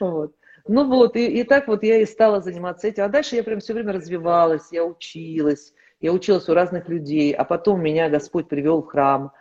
Вот. 0.00 0.34
Ну 0.66 0.88
вот, 0.88 1.16
и, 1.16 1.40
и 1.40 1.44
так 1.44 1.68
вот 1.68 1.82
я 1.82 1.98
и 1.98 2.06
стала 2.06 2.40
заниматься 2.40 2.88
этим. 2.88 3.04
А 3.04 3.08
дальше 3.08 3.36
я 3.36 3.44
прям 3.44 3.60
все 3.60 3.74
время 3.74 3.92
развивалась, 3.92 4.68
я 4.70 4.84
училась. 4.84 5.74
Я 6.00 6.12
училась 6.12 6.48
у 6.48 6.54
разных 6.54 6.88
людей. 6.88 7.32
А 7.34 7.44
потом 7.44 7.82
меня 7.82 8.08
Господь 8.08 8.48
привел 8.48 8.82
в 8.82 8.86
храм. 8.86 9.32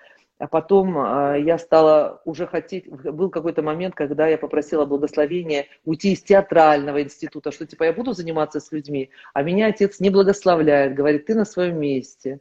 А 0.42 0.48
потом 0.48 0.98
э, 0.98 1.44
я 1.46 1.60
стала 1.60 2.20
уже 2.26 2.48
хотеть, 2.48 2.90
был 2.90 3.30
какой-то 3.30 3.62
момент, 3.62 3.94
когда 3.94 4.28
я 4.28 4.40
попросила 4.40 4.86
благословения 4.86 5.68
уйти 5.86 6.14
из 6.14 6.24
театрального 6.24 7.04
института, 7.04 7.52
что 7.52 7.68
типа 7.68 7.84
я 7.84 7.94
буду 7.94 8.14
заниматься 8.14 8.60
с 8.60 8.72
людьми, 8.72 9.12
а 9.36 9.44
меня 9.44 9.68
отец 9.68 10.00
не 10.00 10.10
благословляет, 10.10 10.96
говорит, 10.96 11.28
ты 11.28 11.36
на 11.36 11.46
своем 11.46 11.80
месте. 11.80 12.40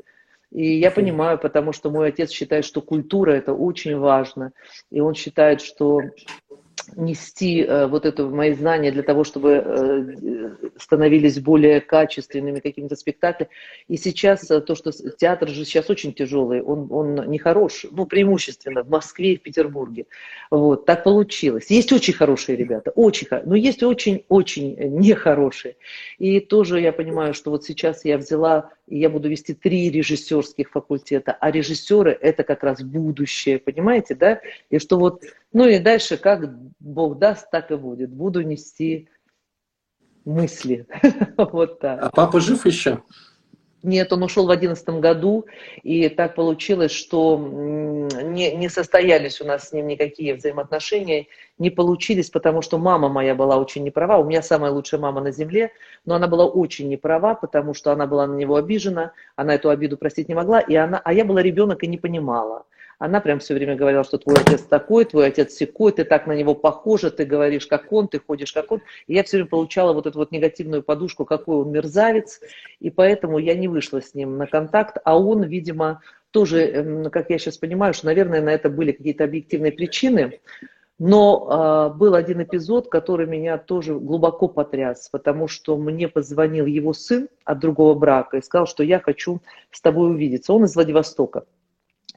И 0.51 0.79
я 0.79 0.91
понимаю, 0.91 1.39
потому 1.39 1.75
что 1.75 1.91
мой 1.91 2.09
отец 2.09 2.31
считает, 2.31 2.65
что 2.65 2.81
культура 2.81 3.33
это 3.33 3.53
очень 3.53 3.99
важно. 3.99 4.53
И 4.91 5.01
он 5.01 5.13
считает, 5.13 5.61
что 5.61 6.01
нести 6.97 7.63
э, 7.63 7.87
вот 7.87 8.07
это 8.07 8.27
мои 8.27 8.53
знания 8.53 8.91
для 8.91 9.03
того, 9.03 9.25
чтобы 9.25 9.63
э, 9.65 10.71
становились 10.79 11.39
более 11.41 11.81
качественными 11.81 12.61
какими-то 12.61 12.97
спектаклями. 12.97 13.51
И 13.89 13.97
сейчас 13.97 14.51
э, 14.51 14.61
то, 14.61 14.75
что 14.75 14.93
театр 14.93 15.49
же 15.49 15.65
сейчас 15.65 15.91
очень 15.91 16.13
тяжелый, 16.13 16.63
он, 16.63 16.89
он 16.91 17.31
не 17.31 17.39
хорош, 17.39 17.87
ну, 17.91 18.07
преимущественно 18.07 18.83
в 18.83 18.91
Москве 18.91 19.35
и 19.35 19.39
в 19.39 19.43
Петербурге. 19.43 20.07
Вот, 20.51 20.87
так 20.87 21.05
получилось. 21.05 21.71
Есть 21.71 21.93
очень 21.93 22.15
хорошие 22.15 22.57
ребята, 22.57 22.91
очень 22.95 23.29
но 23.45 23.55
есть 23.55 23.83
очень-очень 23.83 24.77
нехорошие. 24.99 25.77
И 26.19 26.41
тоже 26.41 26.81
я 26.81 26.93
понимаю, 26.93 27.35
что 27.35 27.51
вот 27.51 27.65
сейчас 27.65 28.05
я 28.05 28.19
взяла, 28.19 28.71
я 28.87 29.09
буду 29.11 29.29
вести 29.29 29.55
три 29.55 29.91
режиссерских 29.91 30.71
факультета, 30.71 31.37
а 31.39 31.51
режиссеры 31.51 32.17
это 32.21 32.43
как 32.43 32.65
раз 32.65 32.83
будущее, 32.83 33.59
понимаете, 33.59 34.15
да? 34.15 34.41
И 34.71 34.79
что 34.79 34.99
вот 34.99 35.23
ну 35.53 35.67
и 35.67 35.79
дальше, 35.79 36.17
как 36.17 36.49
Бог 36.79 37.19
даст, 37.19 37.51
так 37.51 37.71
и 37.71 37.77
будет. 37.77 38.11
Буду 38.11 38.43
нести 38.43 39.09
мысли. 40.25 40.87
вот 41.37 41.81
так. 41.81 42.03
А 42.03 42.11
папа 42.11 42.41
жив 42.41 42.67
еще? 42.67 43.03
Нет, 43.83 44.13
он 44.13 44.23
ушел 44.23 44.47
в 44.47 44.51
одиннадцатом 44.51 45.01
году, 45.01 45.47
и 45.83 46.11
так 46.11 46.35
получилось, 46.35 46.91
что 46.91 47.39
не, 47.39 48.55
не 48.55 48.69
состоялись 48.69 49.41
у 49.41 49.47
нас 49.47 49.69
с 49.69 49.73
ним 49.73 49.87
никакие 49.87 50.35
взаимоотношения, 50.35 51.29
не 51.57 51.71
получились, 51.71 52.29
потому 52.29 52.61
что 52.61 52.77
мама 52.77 53.09
моя 53.09 53.35
была 53.35 53.57
очень 53.57 53.83
неправа. 53.83 54.19
У 54.19 54.25
меня 54.25 54.43
самая 54.43 54.71
лучшая 54.71 55.01
мама 55.01 55.23
на 55.23 55.33
земле, 55.33 55.73
но 56.05 56.15
она 56.15 56.27
была 56.27 56.45
очень 56.45 56.89
неправа, 56.89 57.35
потому 57.35 57.73
что 57.73 57.91
она 57.91 58.07
была 58.07 58.27
на 58.27 58.35
него 58.35 58.57
обижена, 58.57 59.13
она 59.35 59.55
эту 59.55 59.71
обиду 59.71 59.97
простить 59.97 60.29
не 60.29 60.35
могла, 60.35 60.61
и 60.61 60.75
она, 60.75 61.01
а 61.03 61.15
я 61.15 61.25
была 61.25 61.41
ребенок 61.41 61.83
и 61.83 61.87
не 61.87 61.97
понимала. 61.97 62.67
Она 63.01 63.23
прям 63.23 63.39
все 63.39 63.55
время 63.55 63.77
говорила, 63.77 64.05
что 64.05 64.19
твой 64.19 64.37
отец 64.37 64.61
такой, 64.61 65.07
твой 65.07 65.29
отец 65.29 65.55
секой, 65.55 65.91
ты 65.91 66.05
так 66.05 66.27
на 66.27 66.33
него 66.33 66.55
похожа, 66.55 67.11
ты 67.11 67.25
говоришь, 67.25 67.67
как 67.67 67.91
он, 67.91 68.09
ты 68.09 68.21
ходишь, 68.21 68.53
как 68.53 68.71
он. 68.71 68.83
И 69.07 69.15
я 69.15 69.25
все 69.25 69.39
время 69.39 69.49
получала 69.49 69.95
вот 69.95 70.07
эту 70.07 70.19
вот 70.19 70.33
негативную 70.33 70.83
подушку, 70.83 71.25
какой 71.25 71.57
он 71.57 71.73
мерзавец, 71.73 72.41
и 72.79 72.91
поэтому 72.91 73.39
я 73.39 73.55
не 73.55 73.69
вышла 73.69 74.03
с 74.03 74.13
ним 74.15 74.37
на 74.37 74.47
контакт, 74.47 74.99
а 75.03 75.19
он, 75.19 75.45
видимо, 75.45 76.03
тоже, 76.31 76.61
эм, 76.61 77.11
как 77.11 77.31
я 77.31 77.39
сейчас 77.39 77.57
понимаю, 77.57 77.95
что, 77.95 78.05
наверное, 78.05 78.43
на 78.43 78.51
это 78.51 78.69
были 78.69 78.93
какие-то 78.93 79.25
объективные 79.25 79.73
причины, 79.73 80.39
но 80.99 81.91
э, 81.95 81.97
был 81.97 82.15
один 82.15 82.43
эпизод, 82.43 82.91
который 82.91 83.27
меня 83.27 83.57
тоже 83.57 83.99
глубоко 83.99 84.47
потряс, 84.47 85.09
потому 85.11 85.49
что 85.49 85.79
мне 85.79 86.07
позвонил 86.07 86.67
его 86.67 86.93
сын 86.93 87.31
от 87.47 87.61
другого 87.61 87.95
брака 87.95 88.37
и 88.37 88.43
сказал, 88.43 88.67
что 88.67 88.83
я 88.83 89.01
хочу 89.01 89.41
с 89.71 89.81
тобой 89.81 90.11
увидеться. 90.11 90.53
Он 90.53 90.65
из 90.65 90.75
Владивостока. 90.75 91.47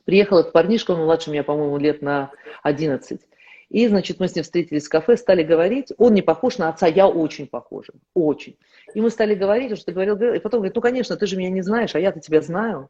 Приехал 0.06 0.40
этот 0.40 0.52
парнишка, 0.52 0.92
он 0.92 1.02
младше 1.02 1.32
меня, 1.32 1.44
по-моему, 1.44 1.78
лет 1.78 2.02
на 2.02 2.32
11. 2.64 3.22
И, 3.70 3.88
значит, 3.88 4.20
мы 4.20 4.28
с 4.28 4.36
ним 4.36 4.44
встретились 4.44 4.86
в 4.86 4.90
кафе, 4.90 5.18
стали 5.18 5.44
говорить. 5.44 5.92
Он 5.98 6.14
не 6.14 6.22
похож 6.22 6.58
на 6.58 6.70
отца, 6.70 6.88
я 6.88 7.08
очень 7.08 7.48
похожа, 7.48 7.94
очень. 8.14 8.58
И 8.94 9.02
мы 9.02 9.10
стали 9.10 9.34
говорить, 9.34 9.76
что 9.78 9.88
ты 9.88 9.92
говорил, 9.94 10.16
и 10.16 10.40
потом 10.40 10.60
говорит, 10.60 10.76
ну, 10.76 10.82
конечно, 10.82 11.16
ты 11.16 11.26
же 11.26 11.38
меня 11.38 11.50
не 11.50 11.62
знаешь, 11.62 11.96
а 11.96 12.00
я-то 12.00 12.20
тебя 12.20 12.42
знаю. 12.42 12.90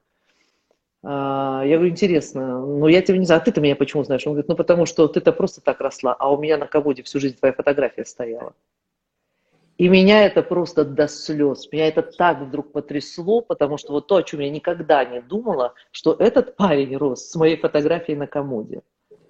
А, 1.03 1.63
я 1.65 1.75
говорю, 1.75 1.91
интересно, 1.91 2.65
ну 2.65 2.87
я 2.87 3.01
тебя 3.01 3.17
не 3.17 3.25
знаю, 3.25 3.41
а 3.41 3.45
ты-то 3.45 3.59
меня 3.59 3.75
почему 3.75 4.03
знаешь? 4.03 4.25
Он 4.25 4.33
говорит, 4.33 4.47
ну 4.47 4.55
потому 4.55 4.85
что 4.85 5.07
ты-то 5.09 5.33
просто 5.33 5.59
так 5.59 5.81
росла, 5.81 6.15
а 6.17 6.31
у 6.31 6.41
меня 6.41 6.57
на 6.57 6.65
комоде 6.65 7.03
всю 7.03 7.19
жизнь 7.19 7.37
твоя 7.37 7.53
фотография 7.53 8.05
стояла. 8.05 8.53
И 9.77 9.89
меня 9.89 10.25
это 10.25 10.43
просто 10.43 10.85
до 10.85 11.07
слез, 11.07 11.67
меня 11.71 11.87
это 11.87 12.03
так 12.03 12.41
вдруг 12.41 12.71
потрясло, 12.71 13.41
потому 13.41 13.77
что 13.77 13.93
вот 13.93 14.07
то, 14.07 14.17
о 14.17 14.23
чем 14.23 14.39
я 14.41 14.49
никогда 14.49 15.03
не 15.03 15.19
думала, 15.19 15.73
что 15.91 16.13
этот 16.13 16.55
парень 16.55 16.95
рос 16.95 17.29
с 17.29 17.35
моей 17.35 17.57
фотографией 17.57 18.17
на 18.17 18.27
комоде. 18.27 18.83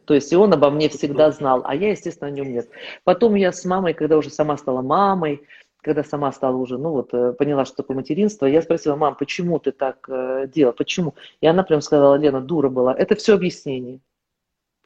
То 0.06 0.14
есть 0.14 0.34
и 0.34 0.36
он 0.36 0.52
обо 0.54 0.70
мне 0.70 0.90
всегда 0.90 1.32
знал, 1.32 1.62
а 1.64 1.76
я, 1.76 1.92
естественно, 1.92 2.28
о 2.28 2.32
нем 2.32 2.52
нет. 2.52 2.70
Потом 3.06 3.36
я 3.36 3.54
с 3.54 3.64
мамой, 3.64 3.94
когда 3.94 4.18
уже 4.18 4.30
сама 4.30 4.58
стала 4.58 4.82
мамой, 4.82 5.44
когда 5.82 6.04
сама 6.04 6.32
стала 6.32 6.56
уже, 6.58 6.78
ну 6.78 6.92
вот, 6.92 7.14
э, 7.14 7.34
поняла, 7.34 7.66
что 7.66 7.78
такое 7.78 7.98
материнство, 7.98 8.46
я 8.46 8.62
спросила, 8.62 8.96
мам, 8.96 9.16
почему 9.16 9.60
ты 9.60 9.72
так 9.72 10.06
э, 10.10 10.48
делала, 10.48 10.74
почему? 10.74 11.16
И 11.42 11.48
она 11.48 11.64
прям 11.64 11.82
сказала, 11.82 12.16
Лена, 12.16 12.42
дура 12.42 12.70
была. 12.70 12.94
Это 12.94 13.16
все 13.16 13.36
объяснение. 13.36 14.00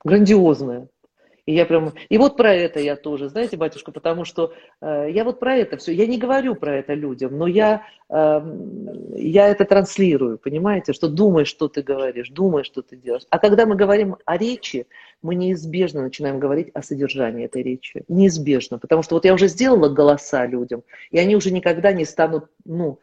Грандиозное. 0.04 0.88
И 1.48 1.54
я 1.54 1.66
прям, 1.66 1.94
и 2.10 2.18
вот 2.18 2.36
про 2.36 2.54
это 2.54 2.82
я 2.82 2.98
тоже, 2.98 3.30
знаете, 3.30 3.56
батюшка, 3.56 3.94
потому 3.94 4.26
что 4.26 4.54
э, 4.82 5.08
я 5.12 5.24
вот 5.24 5.40
про 5.40 5.56
это 5.56 5.78
все, 5.78 5.94
я 5.94 6.06
не 6.06 6.18
говорю 6.18 6.56
про 6.56 6.76
это 6.76 6.94
людям, 6.94 7.38
но 7.38 7.48
я, 7.48 7.84
э, 8.10 8.42
я 9.16 9.48
это 9.48 9.64
транслирую, 9.64 10.40
понимаете, 10.40 10.92
что 10.92 11.08
думай, 11.08 11.46
что 11.46 11.70
ты 11.70 11.82
говоришь, 11.82 12.30
думай, 12.32 12.66
что 12.66 12.82
ты 12.82 12.98
делаешь. 12.98 13.24
А 13.30 13.40
когда 13.40 13.66
мы 13.66 13.78
говорим 13.78 14.18
о 14.26 14.38
речи, 14.38 14.88
мы 15.22 15.36
неизбежно 15.36 16.02
начинаем 16.02 16.38
говорить 16.38 16.70
о 16.74 16.84
содержании 16.84 17.46
этой 17.46 17.64
речи, 17.64 18.04
неизбежно, 18.10 18.78
потому 18.78 19.02
что 19.02 19.16
вот 19.16 19.24
я 19.24 19.34
уже 19.34 19.48
сделала 19.48 19.88
голоса 19.88 20.46
людям, 20.46 20.84
и 21.12 21.18
они 21.18 21.38
уже 21.38 21.52
никогда 21.52 21.94
не 21.94 22.04
станут, 22.04 22.50
ну, 22.66 23.00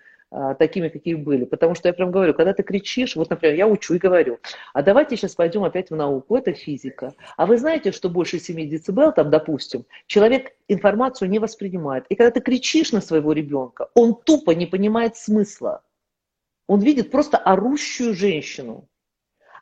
такими, 0.58 0.88
какие 0.88 1.14
были. 1.14 1.44
Потому 1.44 1.74
что 1.74 1.88
я 1.88 1.92
прям 1.94 2.10
говорю, 2.10 2.34
когда 2.34 2.52
ты 2.52 2.62
кричишь, 2.62 3.16
вот, 3.16 3.30
например, 3.30 3.56
я 3.56 3.68
учу 3.68 3.94
и 3.94 3.98
говорю, 3.98 4.38
а 4.72 4.82
давайте 4.82 5.16
сейчас 5.16 5.34
пойдем 5.34 5.64
опять 5.64 5.90
в 5.90 5.96
науку, 5.96 6.36
это 6.36 6.52
физика. 6.52 7.14
А 7.36 7.46
вы 7.46 7.58
знаете, 7.58 7.92
что 7.92 8.08
больше 8.08 8.38
7 8.38 8.68
децибел, 8.68 9.12
там, 9.12 9.30
допустим, 9.30 9.84
человек 10.06 10.52
информацию 10.68 11.30
не 11.30 11.38
воспринимает. 11.38 12.04
И 12.08 12.14
когда 12.14 12.30
ты 12.30 12.40
кричишь 12.40 12.92
на 12.92 13.00
своего 13.00 13.32
ребенка, 13.32 13.88
он 13.94 14.14
тупо 14.14 14.52
не 14.52 14.66
понимает 14.66 15.16
смысла. 15.16 15.82
Он 16.66 16.80
видит 16.80 17.10
просто 17.10 17.36
орущую 17.36 18.14
женщину. 18.14 18.88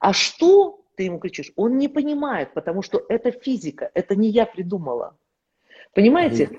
А 0.01 0.13
что 0.13 0.85
ты 0.97 1.05
ему 1.05 1.19
кричишь? 1.19 1.53
Он 1.57 1.77
не 1.79 1.89
понимает, 1.89 2.55
потому 2.55 2.83
что 2.83 3.05
это 3.09 3.31
физика, 3.31 3.91
это 3.95 4.17
не 4.17 4.29
я 4.29 4.47
придумала. 4.47 5.17
Понимаете? 5.95 6.59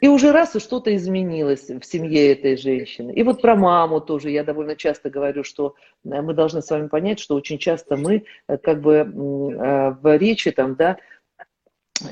И 0.00 0.08
уже 0.08 0.32
раз 0.32 0.56
и 0.56 0.60
что-то 0.60 0.94
изменилось 0.94 1.68
в 1.68 1.82
семье 1.82 2.32
этой 2.32 2.56
женщины. 2.56 3.12
И 3.12 3.22
вот 3.22 3.42
про 3.42 3.54
маму 3.54 4.00
тоже 4.00 4.30
я 4.30 4.42
довольно 4.42 4.76
часто 4.76 5.10
говорю, 5.10 5.44
что 5.44 5.74
э, 6.04 6.22
мы 6.22 6.32
должны 6.32 6.62
с 6.62 6.70
вами 6.70 6.88
понять, 6.88 7.20
что 7.20 7.34
очень 7.34 7.58
часто 7.58 7.96
мы 7.96 8.24
э, 8.48 8.56
как 8.58 8.80
бы 8.80 8.92
э, 8.94 9.04
в 9.04 10.18
речи 10.18 10.50
там, 10.50 10.74
да, 10.74 10.96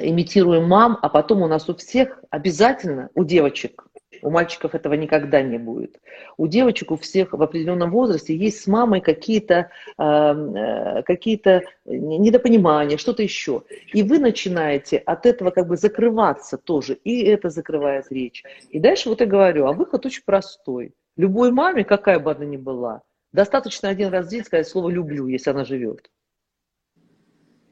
имитируем 0.00 0.68
мам, 0.68 0.98
а 1.00 1.08
потом 1.08 1.42
у 1.42 1.48
нас 1.48 1.68
у 1.68 1.74
всех 1.74 2.22
обязательно, 2.30 3.10
у 3.14 3.24
девочек, 3.24 3.86
у 4.22 4.30
мальчиков 4.30 4.74
этого 4.74 4.94
никогда 4.94 5.42
не 5.42 5.58
будет. 5.58 6.00
У 6.36 6.46
девочек 6.46 6.90
у 6.90 6.96
всех 6.96 7.32
в 7.32 7.42
определенном 7.42 7.90
возрасте 7.90 8.34
есть 8.34 8.62
с 8.62 8.66
мамой 8.66 9.00
какие-то 9.00 9.70
э, 9.98 11.02
какие 11.04 11.32
недопонимания, 11.84 12.96
что-то 12.96 13.22
еще. 13.22 13.62
И 13.92 14.02
вы 14.02 14.18
начинаете 14.18 14.98
от 14.98 15.26
этого 15.26 15.50
как 15.50 15.66
бы 15.66 15.76
закрываться 15.76 16.56
тоже, 16.56 16.94
и 16.94 17.22
это 17.24 17.50
закрывает 17.50 18.06
речь. 18.10 18.44
И 18.70 18.78
дальше 18.78 19.08
вот 19.08 19.20
я 19.20 19.26
говорю, 19.26 19.66
а 19.66 19.72
выход 19.72 20.06
очень 20.06 20.22
простой. 20.24 20.94
Любой 21.16 21.50
маме, 21.50 21.84
какая 21.84 22.18
бы 22.18 22.30
она 22.30 22.44
ни 22.44 22.56
была, 22.56 23.02
достаточно 23.32 23.88
один 23.88 24.08
раз 24.08 24.30
в 24.30 24.44
сказать 24.44 24.68
слово 24.68 24.88
«люблю», 24.88 25.26
если 25.26 25.50
она 25.50 25.64
живет. 25.64 26.10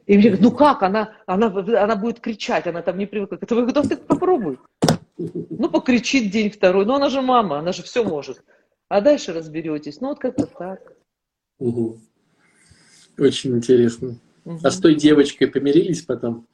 И 0.05 0.17
мне 0.17 0.29
говорят, 0.29 0.41
ну 0.41 0.51
как, 0.51 0.83
она, 0.83 1.13
она, 1.25 1.47
она 1.47 1.95
будет 1.95 2.19
кричать, 2.19 2.67
она 2.67 2.81
там 2.81 2.97
не 2.97 3.05
привыкла. 3.05 3.37
Я 3.39 3.47
говорю, 3.47 3.71
да 3.71 3.81
ты 3.83 3.95
попробуй. 3.95 4.59
Ну, 5.17 5.69
покричит 5.69 6.31
день 6.31 6.49
второй. 6.49 6.85
Ну, 6.85 6.93
она 6.93 7.09
же 7.09 7.21
мама, 7.21 7.59
она 7.59 7.71
же 7.71 7.83
все 7.83 8.03
может. 8.03 8.43
А 8.89 9.01
дальше 9.01 9.33
разберетесь. 9.33 10.01
Ну, 10.01 10.09
вот 10.09 10.19
как-то 10.19 10.45
так. 10.45 10.93
Угу. 11.59 11.97
Очень 13.19 13.57
интересно. 13.57 14.15
Угу. 14.45 14.59
А 14.63 14.71
с 14.71 14.79
той 14.79 14.95
девочкой 14.95 15.47
помирились 15.47 16.01
потом? 16.01 16.47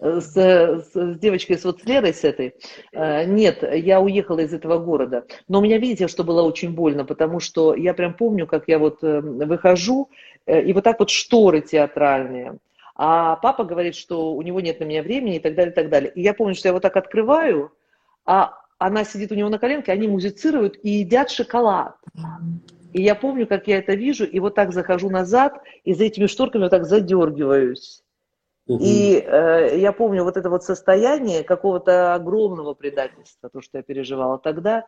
С, 0.00 0.34
с, 0.34 0.90
с 0.92 1.18
девочкой, 1.20 1.58
с 1.58 1.64
вот 1.64 1.80
с 1.80 1.84
Лерой, 1.84 2.12
с 2.12 2.24
этой. 2.24 2.54
Э, 2.92 3.24
нет, 3.24 3.62
я 3.62 4.00
уехала 4.00 4.40
из 4.40 4.52
этого 4.52 4.78
города. 4.78 5.24
Но 5.46 5.60
у 5.60 5.62
меня, 5.62 5.78
видите, 5.78 6.08
что 6.08 6.24
было 6.24 6.42
очень 6.42 6.74
больно, 6.74 7.04
потому 7.04 7.38
что 7.38 7.76
я 7.76 7.94
прям 7.94 8.14
помню, 8.14 8.48
как 8.48 8.64
я 8.66 8.80
вот 8.80 9.04
э, 9.04 9.20
выхожу, 9.20 10.10
э, 10.46 10.60
и 10.64 10.72
вот 10.72 10.82
так 10.82 10.98
вот 10.98 11.10
шторы 11.10 11.60
театральные. 11.60 12.58
А 12.96 13.36
папа 13.36 13.62
говорит, 13.62 13.94
что 13.94 14.34
у 14.34 14.42
него 14.42 14.60
нет 14.60 14.80
на 14.80 14.84
меня 14.84 15.02
времени 15.02 15.36
и 15.36 15.40
так 15.40 15.54
далее, 15.54 15.72
и 15.72 15.74
так 15.74 15.88
далее. 15.88 16.12
И 16.12 16.20
я 16.20 16.34
помню, 16.34 16.56
что 16.56 16.68
я 16.68 16.72
вот 16.72 16.82
так 16.82 16.96
открываю, 16.96 17.72
а 18.24 18.58
она 18.78 19.04
сидит 19.04 19.32
у 19.32 19.34
него 19.34 19.48
на 19.48 19.58
коленке, 19.58 19.92
они 19.92 20.08
музицируют 20.08 20.78
и 20.82 20.90
едят 20.90 21.30
шоколад. 21.30 21.96
И 22.92 23.02
я 23.02 23.14
помню, 23.14 23.46
как 23.46 23.68
я 23.68 23.78
это 23.78 23.94
вижу, 23.94 24.24
и 24.24 24.38
вот 24.40 24.54
так 24.54 24.72
захожу 24.72 25.08
назад, 25.08 25.62
и 25.84 25.94
за 25.94 26.04
этими 26.04 26.26
шторками 26.26 26.62
вот 26.62 26.70
так 26.70 26.84
задергиваюсь. 26.84 28.02
Угу. 28.66 28.82
И 28.82 29.24
э, 29.24 29.78
я 29.78 29.92
помню 29.92 30.24
вот 30.24 30.36
это 30.36 30.50
вот 30.50 30.62
состояние 30.62 31.42
какого-то 31.42 32.14
огромного 32.14 32.74
предательства, 32.74 33.48
то, 33.48 33.60
что 33.60 33.78
я 33.78 33.82
переживала 33.82 34.38
тогда. 34.38 34.86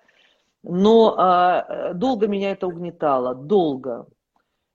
Но 0.63 1.17
э, 1.17 1.95
долго 1.95 2.27
меня 2.27 2.53
это 2.53 2.67
угнетало, 2.67 3.35
долго. 3.35 4.07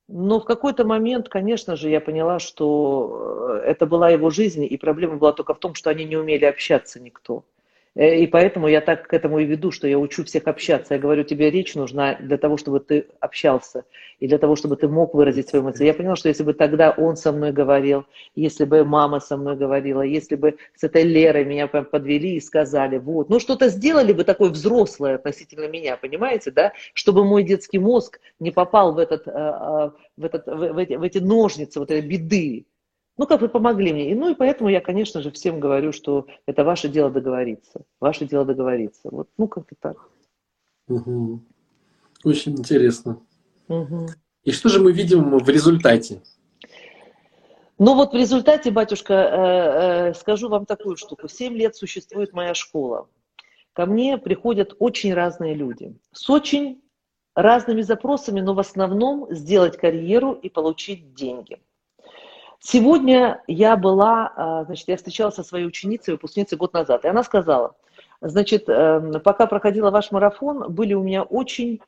Но 0.07 0.39
в 0.39 0.45
какой-то 0.45 0.85
момент, 0.85 1.29
конечно 1.29 1.75
же, 1.75 1.89
я 1.89 2.01
поняла, 2.01 2.39
что 2.39 3.59
это 3.63 3.85
была 3.85 4.09
его 4.09 4.31
жизнь, 4.31 4.65
и 4.65 4.77
проблема 4.77 5.17
была 5.17 5.33
только 5.33 5.53
в 5.53 5.59
том, 5.59 5.75
что 5.75 5.91
они 5.91 6.03
не 6.03 6.17
умели 6.17 6.45
общаться 6.45 6.99
никто. 6.99 7.43
Э, 7.45 7.58
и 7.99 8.27
поэтому 8.27 8.69
я 8.69 8.79
так 8.79 9.07
к 9.07 9.13
этому 9.13 9.39
и 9.39 9.45
веду, 9.45 9.71
что 9.71 9.85
я 9.85 9.99
учу 9.99 10.23
всех 10.23 10.47
общаться. 10.47 10.93
Я 10.93 11.01
говорю, 11.01 11.25
тебе 11.25 11.51
речь 11.51 11.75
нужна 11.75 12.15
для 12.15 12.37
того, 12.37 12.55
чтобы 12.55 12.79
ты 12.79 13.07
общался, 13.19 13.83
и 14.21 14.27
для 14.29 14.37
того, 14.37 14.55
чтобы 14.55 14.77
ты 14.77 14.87
мог 14.87 15.13
выразить 15.13 15.49
свои 15.49 15.61
мысли. 15.61 15.83
Я 15.83 15.93
поняла, 15.93 16.15
что 16.15 16.29
если 16.29 16.43
бы 16.43 16.53
тогда 16.53 16.91
он 16.91 17.17
со 17.17 17.33
мной 17.33 17.51
говорил, 17.51 18.05
если 18.35 18.63
бы 18.63 18.85
мама 18.85 19.19
со 19.19 19.35
мной 19.35 19.57
говорила, 19.57 20.01
если 20.01 20.37
бы 20.37 20.55
с 20.75 20.83
этой 20.85 21.03
Лерой 21.03 21.43
меня 21.43 21.67
подвели 21.67 22.35
и 22.35 22.39
сказали, 22.39 22.97
вот, 22.99 23.29
ну 23.29 23.41
что-то 23.41 23.67
сделали 23.67 24.13
бы 24.13 24.23
такое 24.23 24.49
взрослое 24.49 25.15
относительно 25.15 25.67
меня, 25.67 25.97
понимаете, 25.97 26.51
да, 26.51 26.71
чтобы 26.93 27.25
мой 27.25 27.43
детский 27.43 27.79
мозг 27.79 28.21
не 28.39 28.51
попал 28.51 28.93
в, 28.93 28.97
этот, 28.97 29.27
э, 29.27 29.31
э, 29.31 29.89
в, 30.15 30.23
этот, 30.23 30.45
в, 30.47 30.77
эти, 30.77 30.93
в 30.93 31.03
эти 31.03 31.17
ножницы, 31.17 31.79
вот 31.79 31.91
этой 31.91 32.07
беды, 32.07 32.65
ну, 33.19 33.27
как 33.27 33.41
вы 33.41 33.49
помогли 33.49 33.91
мне. 33.91 34.11
И, 34.11 34.15
ну, 34.15 34.31
и 34.31 34.33
поэтому 34.33 34.69
я, 34.69 34.79
конечно 34.79 35.21
же, 35.21 35.29
всем 35.29 35.59
говорю, 35.59 35.91
что 35.91 36.25
это 36.45 36.63
ваше 36.63 36.87
дело 36.87 37.11
договориться. 37.11 37.81
Ваше 37.99 38.25
дело 38.25 38.45
договориться. 38.45 39.09
Вот, 39.11 39.27
ну, 39.37 39.49
как-то 39.49 39.75
так. 39.77 40.09
Угу. 40.87 41.41
Очень 42.23 42.53
интересно. 42.53 43.19
Угу. 43.67 44.07
И 44.45 44.51
что 44.53 44.69
же 44.69 44.79
мы 44.79 44.93
видим 44.93 45.37
в 45.37 45.49
результате? 45.49 46.21
Ну 47.77 47.95
вот 47.95 48.13
в 48.13 48.15
результате, 48.15 48.71
батюшка, 48.71 49.13
э, 49.13 50.11
э, 50.11 50.13
скажу 50.13 50.47
вам 50.47 50.65
такую 50.65 50.95
штуку. 50.95 51.27
Семь 51.27 51.57
лет 51.57 51.75
существует 51.75 52.31
моя 52.31 52.53
школа. 52.53 53.09
Ко 53.73 53.85
мне 53.85 54.17
приходят 54.17 54.77
очень 54.79 55.13
разные 55.13 55.55
люди 55.55 55.93
с 56.13 56.29
очень 56.29 56.81
разными 57.35 57.81
запросами, 57.81 58.39
но 58.39 58.53
в 58.53 58.59
основном 58.59 59.27
сделать 59.29 59.75
карьеру 59.75 60.31
и 60.31 60.47
получить 60.47 61.13
деньги– 61.15 61.61
Сегодня 62.59 63.41
я 63.47 63.77
была, 63.77 64.33
а, 64.35 64.65
значит, 64.65 64.87
я 64.89 64.97
встречалась 64.97 65.35
со 65.35 65.43
своей 65.43 65.65
ученицей, 65.65 66.13
выпускницей 66.13 66.57
год 66.57 66.73
назад, 66.73 67.05
и 67.05 67.07
она 67.07 67.23
сказала, 67.23 67.75
значит, 68.21 68.67
эм, 68.67 69.21
пока 69.21 69.47
проходила 69.47 69.91
ваш 69.91 70.11
марафон, 70.11 70.71
были 70.73 70.93
у 70.93 71.01
меня 71.01 71.23
очень, 71.23 71.79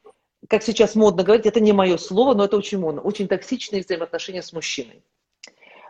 как 0.48 0.64
сейчас 0.64 0.96
модно 0.96 1.24
говорить, 1.24 1.46
это 1.46 1.60
не 1.60 1.74
мое 1.74 1.98
слово, 1.98 2.34
но 2.36 2.46
это 2.46 2.56
очень 2.56 2.80
модно, 2.80 3.02
очень 3.02 3.28
токсичные 3.28 3.82
взаимоотношения 3.82 4.42
с 4.42 4.54
мужчиной. 4.54 5.04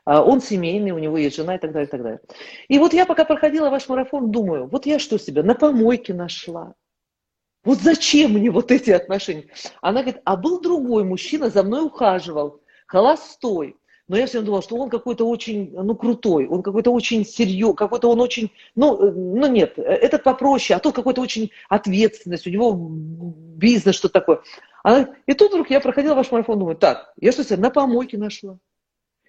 А, 0.03 0.23
он 0.23 0.41
семейный, 0.41 0.91
у 0.91 0.97
него 0.97 1.15
есть 1.17 1.35
жена 1.35 1.55
и 1.55 1.59
так 1.59 1.71
далее, 1.71 1.87
и 1.87 1.91
так 1.91 2.01
далее. 2.01 2.21
И 2.67 2.79
вот 2.79 2.93
я 2.93 3.05
пока 3.05 3.23
проходила 3.23 3.69
ваш 3.69 3.87
марафон, 3.87 4.31
думаю, 4.31 4.65
вот 4.65 4.87
я 4.87 4.97
что 4.97 5.19
себя 5.19 5.43
на 5.43 5.53
помойке 5.53 6.15
нашла? 6.15 6.73
Вот 7.63 7.77
зачем 7.77 8.31
мне 8.31 8.49
вот 8.49 8.71
эти 8.71 8.89
отношения? 8.89 9.45
Она 9.81 10.01
говорит, 10.01 10.23
а 10.25 10.35
был 10.35 10.59
другой 10.59 11.03
мужчина, 11.03 11.51
за 11.51 11.61
мной 11.61 11.85
ухаживал, 11.85 12.61
холостой, 12.87 13.77
но 14.11 14.17
я 14.17 14.25
всегда 14.25 14.45
думала, 14.45 14.61
что 14.61 14.75
он 14.75 14.89
какой-то 14.89 15.25
очень, 15.25 15.71
ну, 15.71 15.95
крутой, 15.95 16.45
он 16.45 16.61
какой-то 16.63 16.91
очень 16.91 17.25
серьезный, 17.25 17.77
какой-то 17.77 18.09
он 18.09 18.19
очень, 18.19 18.51
ну, 18.75 19.01
э, 19.01 19.09
ну, 19.09 19.47
нет, 19.47 19.79
э, 19.79 19.83
этот 19.83 20.23
попроще, 20.23 20.75
а 20.75 20.81
тот 20.81 20.93
какой-то 20.93 21.21
очень 21.21 21.51
ответственность, 21.69 22.45
у 22.45 22.49
него 22.49 22.73
бизнес, 22.91 23.95
что 23.95 24.09
такое. 24.09 24.41
Она, 24.83 25.07
и 25.27 25.33
тут 25.33 25.51
вдруг 25.51 25.69
я 25.69 25.79
проходила 25.79 26.13
ваш 26.13 26.29
марафон, 26.29 26.59
думаю, 26.59 26.75
так, 26.75 27.13
я 27.21 27.31
что 27.31 27.45
себе 27.45 27.55
на 27.55 27.69
помойке 27.69 28.17
нашла? 28.17 28.59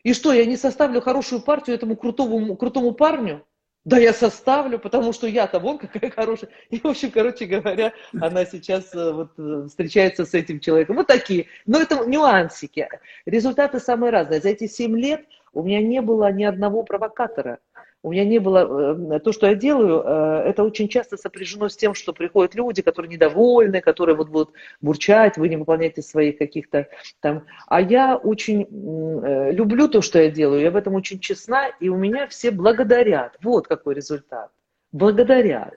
И 0.03 0.15
что, 0.15 0.33
я 0.33 0.45
не 0.47 0.57
составлю 0.57 1.01
хорошую 1.01 1.43
партию 1.43 1.77
этому 1.77 1.95
крутому, 1.95 2.57
крутому 2.57 2.91
парню? 2.91 3.47
Да 3.85 3.99
я 3.99 4.13
составлю, 4.13 4.79
потому 4.79 5.13
что 5.13 5.27
я-то 5.27 5.59
вон 5.59 5.79
какая 5.79 6.11
хорошая. 6.11 6.51
И, 6.71 6.79
в 6.79 6.87
общем, 6.87 7.11
короче 7.11 7.47
говоря, 7.47 7.93
она 8.21 8.45
сейчас 8.45 8.95
э, 8.95 9.13
вот, 9.13 9.31
э, 9.39 9.67
встречается 9.69 10.25
с 10.25 10.35
этим 10.35 10.61
человеком. 10.61 10.97
Вот 10.97 11.09
такие. 11.09 11.47
Но 11.67 11.81
это 11.81 12.05
нюансики. 12.07 12.89
Результаты 13.27 13.81
самые 13.81 14.13
разные. 14.13 14.41
За 14.41 14.51
эти 14.51 14.69
семь 14.69 14.97
лет 14.97 15.27
у 15.53 15.65
меня 15.65 15.83
не 15.83 16.01
было 16.01 16.31
ни 16.31 16.45
одного 16.45 16.85
провокатора 16.85 17.59
у 18.03 18.11
меня 18.11 18.25
не 18.25 18.39
было, 18.39 19.15
э, 19.15 19.21
то, 19.21 19.33
что 19.33 19.47
я 19.47 19.55
делаю, 19.55 20.03
э, 20.05 20.49
это 20.49 20.65
очень 20.65 20.89
часто 20.89 21.17
сопряжено 21.17 21.69
с 21.69 21.77
тем, 21.77 21.95
что 21.95 22.13
приходят 22.13 22.55
люди, 22.55 22.83
которые 22.83 23.11
недовольны, 23.11 23.81
которые 23.81 24.17
вот 24.17 24.29
будут 24.29 24.51
бурчать, 24.81 25.37
вы 25.39 25.49
не 25.49 25.57
выполняете 25.57 26.03
своих 26.03 26.39
каких-то 26.39 26.89
там. 27.21 27.45
А 27.69 27.81
я 27.81 28.17
очень 28.17 28.63
э, 28.63 29.53
люблю 29.53 29.89
то, 29.89 30.03
что 30.03 30.21
я 30.21 30.31
делаю, 30.31 30.63
я 30.63 30.73
в 30.73 30.77
этом 30.77 30.95
очень 30.95 31.21
честна, 31.21 31.69
и 31.79 31.89
у 31.89 31.97
меня 31.97 32.27
все 32.27 32.51
благодарят. 32.51 33.37
Вот 33.43 33.69
какой 33.69 33.95
результат. 33.95 34.51
Благодарят. 34.91 35.75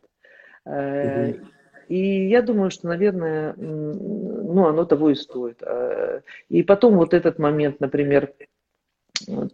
И 1.88 2.28
я 2.28 2.42
думаю, 2.42 2.72
что, 2.72 2.88
наверное, 2.88 3.54
ну, 3.56 4.66
оно 4.66 4.84
того 4.86 5.12
и 5.12 5.16
стоит. 5.16 5.62
И 6.50 6.64
потом 6.64 6.96
вот 6.96 7.14
этот 7.14 7.38
момент, 7.38 7.80
например, 7.80 8.34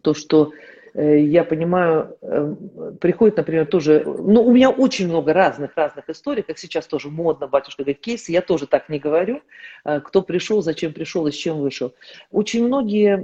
то, 0.01 0.13
что 0.13 0.51
я 0.93 1.43
понимаю, 1.43 2.17
э, 2.21 2.55
приходит, 2.99 3.37
например, 3.37 3.65
тоже, 3.65 4.03
ну, 4.05 4.43
у 4.43 4.51
меня 4.51 4.69
очень 4.69 5.07
много 5.07 5.33
разных-разных 5.33 6.09
историй, 6.09 6.43
как 6.43 6.57
сейчас 6.57 6.85
тоже 6.85 7.09
модно, 7.09 7.47
батюшка 7.47 7.83
говорит, 7.83 8.01
кейсы, 8.01 8.31
я 8.31 8.41
тоже 8.41 8.67
так 8.67 8.89
не 8.89 8.99
говорю, 8.99 9.41
э, 9.85 10.01
кто 10.01 10.21
пришел, 10.21 10.61
зачем 10.61 10.91
пришел 10.91 11.25
и 11.27 11.31
с 11.31 11.35
чем 11.35 11.59
вышел. 11.59 11.93
Очень 12.31 12.65
многие 12.65 13.17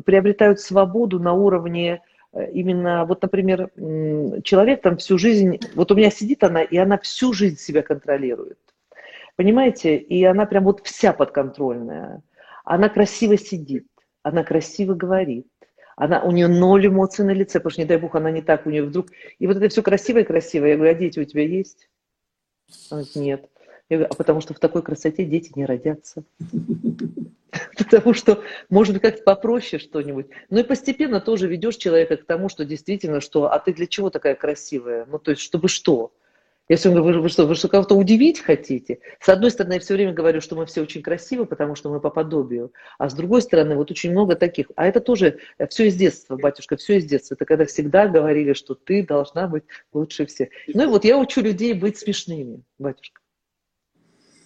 приобретают 0.00 0.60
свободу 0.60 1.18
на 1.20 1.32
уровне 1.32 2.02
именно, 2.52 3.04
вот, 3.06 3.22
например, 3.22 3.70
человек 4.42 4.82
там 4.82 4.98
всю 4.98 5.16
жизнь, 5.18 5.58
вот 5.74 5.90
у 5.90 5.94
меня 5.94 6.10
сидит 6.10 6.44
она, 6.44 6.62
и 6.62 6.76
она 6.76 6.98
всю 6.98 7.32
жизнь 7.32 7.56
себя 7.56 7.82
контролирует. 7.82 8.58
Понимаете? 9.36 9.96
И 9.96 10.22
она 10.24 10.46
прям 10.46 10.64
вот 10.64 10.80
вся 10.84 11.12
подконтрольная. 11.12 12.22
Она 12.64 12.88
красиво 12.88 13.36
сидит, 13.36 13.86
она 14.22 14.42
красиво 14.42 14.94
говорит, 14.94 15.46
она, 15.96 16.22
у 16.22 16.30
нее 16.30 16.48
ноль 16.48 16.86
эмоций 16.86 17.24
на 17.24 17.32
лице, 17.32 17.58
потому 17.58 17.70
что, 17.72 17.80
не 17.82 17.86
дай 17.86 17.98
бог, 17.98 18.14
она 18.14 18.30
не 18.30 18.42
так, 18.42 18.66
у 18.66 18.70
нее 18.70 18.82
вдруг... 18.84 19.08
И 19.38 19.46
вот 19.46 19.56
это 19.56 19.68
все 19.68 19.82
красивое-красивое. 19.82 20.70
Я 20.70 20.76
говорю, 20.76 20.92
а 20.92 20.98
дети 20.98 21.20
у 21.20 21.24
тебя 21.24 21.46
есть? 21.46 21.88
Она 22.90 23.02
говорит, 23.02 23.16
нет. 23.16 23.50
Я 23.88 23.98
говорю, 23.98 24.12
а 24.12 24.16
потому 24.16 24.40
что 24.40 24.54
в 24.54 24.58
такой 24.58 24.82
красоте 24.82 25.24
дети 25.24 25.52
не 25.54 25.66
родятся. 25.66 26.24
Потому 27.78 28.14
что, 28.14 28.42
может 28.68 29.00
как-то 29.00 29.22
попроще 29.22 29.80
что-нибудь. 29.80 30.26
Ну 30.50 30.60
и 30.60 30.64
постепенно 30.64 31.20
тоже 31.20 31.46
ведешь 31.46 31.76
человека 31.76 32.16
к 32.16 32.24
тому, 32.24 32.48
что 32.48 32.64
действительно, 32.64 33.20
что, 33.20 33.52
а 33.52 33.58
ты 33.58 33.72
для 33.72 33.86
чего 33.86 34.10
такая 34.10 34.34
красивая? 34.34 35.06
Ну, 35.06 35.18
то 35.18 35.32
есть, 35.32 35.42
чтобы 35.42 35.68
что? 35.68 36.12
Я 36.68 36.78
все 36.78 36.90
говорю, 36.90 37.20
вы 37.20 37.28
что, 37.28 37.46
вы 37.46 37.54
что, 37.54 37.68
кого-то 37.68 37.94
удивить 37.94 38.40
хотите? 38.40 39.00
С 39.20 39.28
одной 39.28 39.50
стороны, 39.50 39.74
я 39.74 39.80
все 39.80 39.94
время 39.94 40.14
говорю, 40.14 40.40
что 40.40 40.56
мы 40.56 40.64
все 40.64 40.80
очень 40.80 41.02
красивы, 41.02 41.44
потому 41.44 41.74
что 41.74 41.90
мы 41.90 42.00
по 42.00 42.08
подобию. 42.08 42.72
А 42.98 43.10
с 43.10 43.14
другой 43.14 43.42
стороны, 43.42 43.76
вот 43.76 43.90
очень 43.90 44.12
много 44.12 44.34
таких. 44.34 44.70
А 44.74 44.86
это 44.86 45.00
тоже 45.00 45.40
э, 45.58 45.66
все 45.66 45.88
из 45.88 45.94
детства, 45.96 46.36
батюшка, 46.36 46.76
все 46.78 46.96
из 46.96 47.04
детства. 47.04 47.34
Это 47.34 47.44
когда 47.44 47.66
всегда 47.66 48.06
говорили, 48.06 48.54
что 48.54 48.74
ты 48.74 49.04
должна 49.04 49.46
быть 49.46 49.64
лучше 49.92 50.24
всех. 50.24 50.48
Ну 50.68 50.84
и 50.84 50.86
вот 50.86 51.04
я 51.04 51.18
учу 51.18 51.42
людей 51.42 51.74
быть 51.74 51.98
смешными, 51.98 52.62
батюшка. 52.78 53.20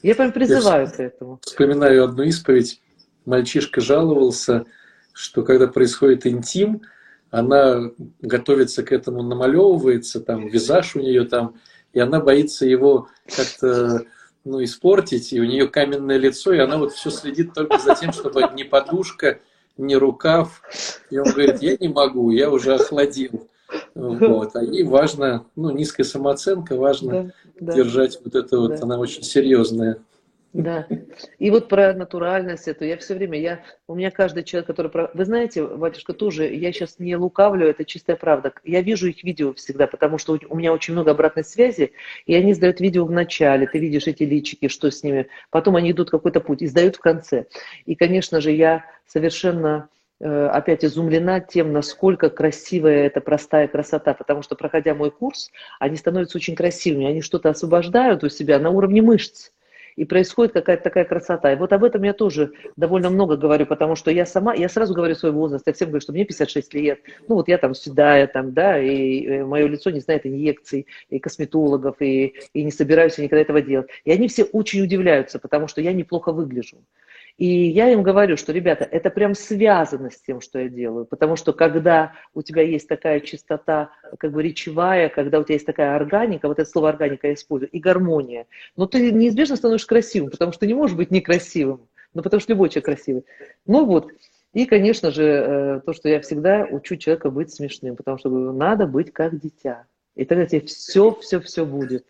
Я 0.03 0.17
прям 0.17 0.33
призываю 0.33 0.87
я 0.87 0.93
к 0.93 0.99
этому. 0.99 1.39
Вспоминаю 1.43 2.05
одну 2.05 2.25
исповедь. 2.25 2.81
Мальчишка 3.27 3.81
жаловался, 3.81 4.65
что 5.13 5.45
когда 5.45 5.69
происходит 5.69 6.27
интим, 6.27 6.83
она 7.31 7.93
готовится 8.21 8.83
к 8.83 8.91
этому, 8.91 9.23
намалевывается, 9.23 10.21
там 10.21 10.49
визаж 10.49 10.97
у 10.97 11.01
нее 11.01 11.25
там, 11.25 11.57
и 11.99 12.01
она 12.01 12.21
боится 12.21 12.65
его 12.65 13.09
как-то 13.27 14.05
ну, 14.45 14.63
испортить, 14.63 15.33
и 15.33 15.41
у 15.41 15.45
нее 15.45 15.67
каменное 15.67 16.17
лицо, 16.17 16.53
и 16.53 16.59
она 16.59 16.79
вот 16.79 16.93
все 16.93 17.11
следит 17.11 17.55
только 17.55 17.79
за 17.79 17.97
тем, 17.97 18.13
чтобы 18.13 18.49
ни 18.55 18.63
подушка, 18.63 19.41
ни 19.77 19.97
рукав. 19.97 20.63
И 21.11 21.19
он 21.19 21.29
говорит, 21.29 21.61
я 21.61 21.77
не 21.77 21.89
могу, 21.89 22.31
я 22.31 22.51
уже 22.51 22.77
охладил. 22.77 23.49
Вот. 23.97 24.55
А 24.55 24.63
ей 24.63 24.85
важно, 24.85 25.45
ну, 25.57 25.71
низкая 25.71 26.07
самооценка, 26.07 26.77
важно 26.77 27.33
да, 27.59 27.73
держать 27.73 28.15
да, 28.15 28.21
вот 28.25 28.35
это 28.37 28.59
вот, 28.61 28.77
да. 28.77 28.83
она 28.83 28.99
очень 28.99 29.25
серьезная. 29.25 29.99
Да. 30.55 30.87
И 31.39 31.51
вот 31.51 31.69
про 31.69 31.93
натуральность 31.93 32.69
эту, 32.69 32.85
я 32.85 32.97
все 32.97 33.15
время, 33.15 33.39
я, 33.39 33.61
у 33.87 33.95
меня 33.95 34.11
каждый 34.11 34.45
человек, 34.45 34.67
который... 34.67 34.91
Вы 35.13 35.25
знаете, 35.25 35.67
батюшка, 35.67 36.15
тоже, 36.15 36.47
я 36.55 36.73
сейчас 36.73 36.99
не 36.99 37.17
лукавлю, 37.17 37.67
это 37.67 37.85
чистая 37.85 38.17
правда. 38.17 38.53
Я 38.65 38.81
вижу 38.81 39.09
их 39.09 39.23
видео 39.25 39.53
всегда, 39.53 39.87
потому 39.87 40.17
что 40.17 40.39
у 40.49 40.57
меня 40.57 40.73
очень 40.73 40.95
много 40.95 41.11
обратной 41.11 41.45
связи, 41.45 41.93
и 42.25 42.35
они 42.35 42.55
сдают 42.55 42.81
видео 42.81 43.05
в 43.05 43.11
начале, 43.11 43.67
ты 43.67 43.79
видишь 43.79 44.07
эти 44.07 44.23
личики, 44.23 44.69
что 44.69 44.91
с 44.91 45.03
ними, 45.03 45.29
потом 45.51 45.77
они 45.77 45.91
идут 45.91 46.11
какой-то 46.11 46.41
путь 46.41 46.63
и 46.63 46.67
сдают 46.67 46.97
в 46.97 47.01
конце. 47.01 47.47
И, 47.85 47.95
конечно 47.95 48.41
же, 48.41 48.51
я 48.51 48.87
совершенно 49.07 49.91
э, 50.19 50.47
опять 50.47 50.83
изумлена 50.83 51.41
тем, 51.41 51.75
насколько 51.75 52.31
красивая 52.31 53.07
эта 53.07 53.21
простая 53.21 53.69
красота, 53.69 54.15
потому 54.15 54.41
что, 54.41 54.57
проходя 54.57 54.95
мой 54.95 55.11
курс, 55.11 55.51
они 55.79 55.97
становятся 55.97 56.39
очень 56.39 56.57
красивыми, 56.57 57.07
они 57.07 57.21
что-то 57.21 57.51
освобождают 57.51 58.25
у 58.25 58.31
себя 58.31 58.59
на 58.59 58.71
уровне 58.71 59.03
мышц 59.03 59.51
и 59.99 60.05
происходит 60.05 60.53
какая-то 60.53 60.85
такая 60.85 61.05
красота. 61.05 61.53
И 61.53 61.57
вот 61.57 61.73
об 61.73 61.83
этом 61.83 62.05
я 62.05 62.13
тоже 62.13 62.53
довольно 62.77 63.11
много 63.11 63.37
говорю, 63.37 63.67
потому 63.67 63.97
что 63.97 64.13
я 64.13 64.27
сама, 64.27 64.55
я 64.55 64.69
сразу 64.69 64.95
говорю 64.95 65.17
свой 65.17 65.33
возраст, 65.33 65.67
я 65.67 65.73
всем 65.73 65.89
говорю, 65.89 66.03
что 66.03 66.13
мне 66.13 66.25
56 66.25 66.73
лет, 66.75 67.01
ну 67.27 67.35
вот 67.35 67.49
я 67.49 67.59
там 67.59 67.75
седая, 67.75 68.29
там, 68.29 68.55
да, 68.55 68.79
и 68.79 69.43
мое 69.43 69.67
лицо 69.67 69.91
не 69.91 69.99
знает 69.99 70.25
инъекций, 70.25 70.87
и 71.11 71.19
косметологов, 71.19 72.01
и, 72.01 72.35
и 72.55 72.63
не 72.63 72.71
собираюсь 72.71 73.19
никогда 73.19 73.43
этого 73.43 73.61
делать. 73.61 73.89
И 74.05 74.13
они 74.13 74.29
все 74.29 74.45
очень 74.45 74.83
удивляются, 74.83 75.41
потому 75.41 75.67
что 75.67 75.81
я 75.81 75.93
неплохо 75.93 76.31
выгляжу. 76.31 76.79
И 77.39 77.69
я 77.69 77.93
им 77.93 78.03
говорю, 78.03 78.37
что, 78.37 78.53
ребята, 78.53 78.85
это 78.85 79.11
прям 79.11 79.35
связано 79.35 80.11
с 80.11 80.21
тем, 80.21 80.41
что 80.41 80.59
я 80.59 80.69
делаю, 80.69 81.07
потому 81.07 81.37
что 81.37 81.53
когда 81.53 82.13
у 82.35 82.43
тебя 82.43 82.63
есть 82.63 82.89
такая 82.89 83.21
чистота, 83.21 83.93
как 84.19 84.33
бы 84.33 84.43
речевая, 84.43 85.09
когда 85.09 85.39
у 85.39 85.45
тебя 85.45 85.55
есть 85.55 85.67
такая 85.67 85.95
органика, 85.95 86.49
вот 86.49 86.59
это 86.59 86.69
слово 86.69 86.89
органика 86.89 87.29
я 87.29 87.35
использую, 87.35 87.71
и 87.71 87.79
гармония, 87.79 88.47
но 88.77 88.87
ты 88.87 89.13
неизбежно 89.13 89.55
становишься 89.55 89.87
красивым, 89.87 90.31
потому 90.31 90.51
что 90.51 90.67
не 90.67 90.75
можешь 90.75 90.97
быть 90.97 91.13
некрасивым, 91.13 91.89
ну 92.13 92.23
потому 92.23 92.41
что 92.41 92.53
любой 92.53 92.71
человек 92.71 92.87
красивый. 92.87 93.25
Ну 93.67 93.85
вот, 93.85 94.11
и, 94.53 94.67
конечно 94.67 95.13
же, 95.13 95.23
э, 95.23 95.81
то, 95.87 95.93
что 95.93 96.09
я 96.09 96.21
всегда 96.21 96.67
учу 96.69 96.97
человека 96.97 97.31
быть 97.31 97.55
смешным, 97.55 97.95
потому 97.95 98.19
что 98.19 98.31
говорю, 98.31 98.53
надо 98.53 98.89
быть 98.89 99.13
как 99.13 99.39
дитя. 99.39 99.87
И 100.17 100.25
тогда 100.25 100.47
тебе 100.47 100.63
все, 100.63 101.15
все, 101.21 101.39
все 101.41 101.65
будет. 101.65 102.05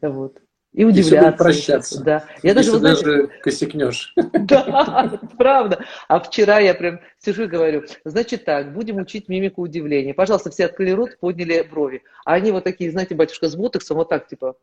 Вот. 0.00 0.40
И 0.72 0.84
удивляться. 0.84 1.30
И 1.30 1.36
прощаться. 1.36 2.04
Да. 2.04 2.24
Я 2.42 2.54
даже, 2.54 2.72
вы 2.72 2.78
знаете, 2.78 3.04
даже 3.04 3.30
косякнешь. 3.42 4.14
Да, 4.32 5.18
правда. 5.36 5.84
А 6.08 6.20
вчера 6.20 6.58
я 6.58 6.74
прям 6.74 7.00
сижу 7.18 7.44
и 7.44 7.46
говорю, 7.46 7.84
значит 8.04 8.44
так, 8.44 8.72
будем 8.72 8.96
учить 8.96 9.28
мимику 9.28 9.62
удивления. 9.62 10.14
Пожалуйста, 10.14 10.50
все 10.50 10.66
открыли 10.66 10.90
рот, 10.92 11.18
подняли 11.20 11.62
брови. 11.62 12.02
А 12.24 12.34
они 12.34 12.52
вот 12.52 12.64
такие, 12.64 12.90
знаете, 12.90 13.14
батюшка, 13.14 13.48
с 13.48 13.56
ботоксом, 13.56 13.96
вот 13.96 14.08
так, 14.08 14.28
типа. 14.28 14.56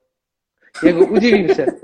Я 0.82 0.94
говорю, 0.94 1.14
удивимся. 1.14 1.78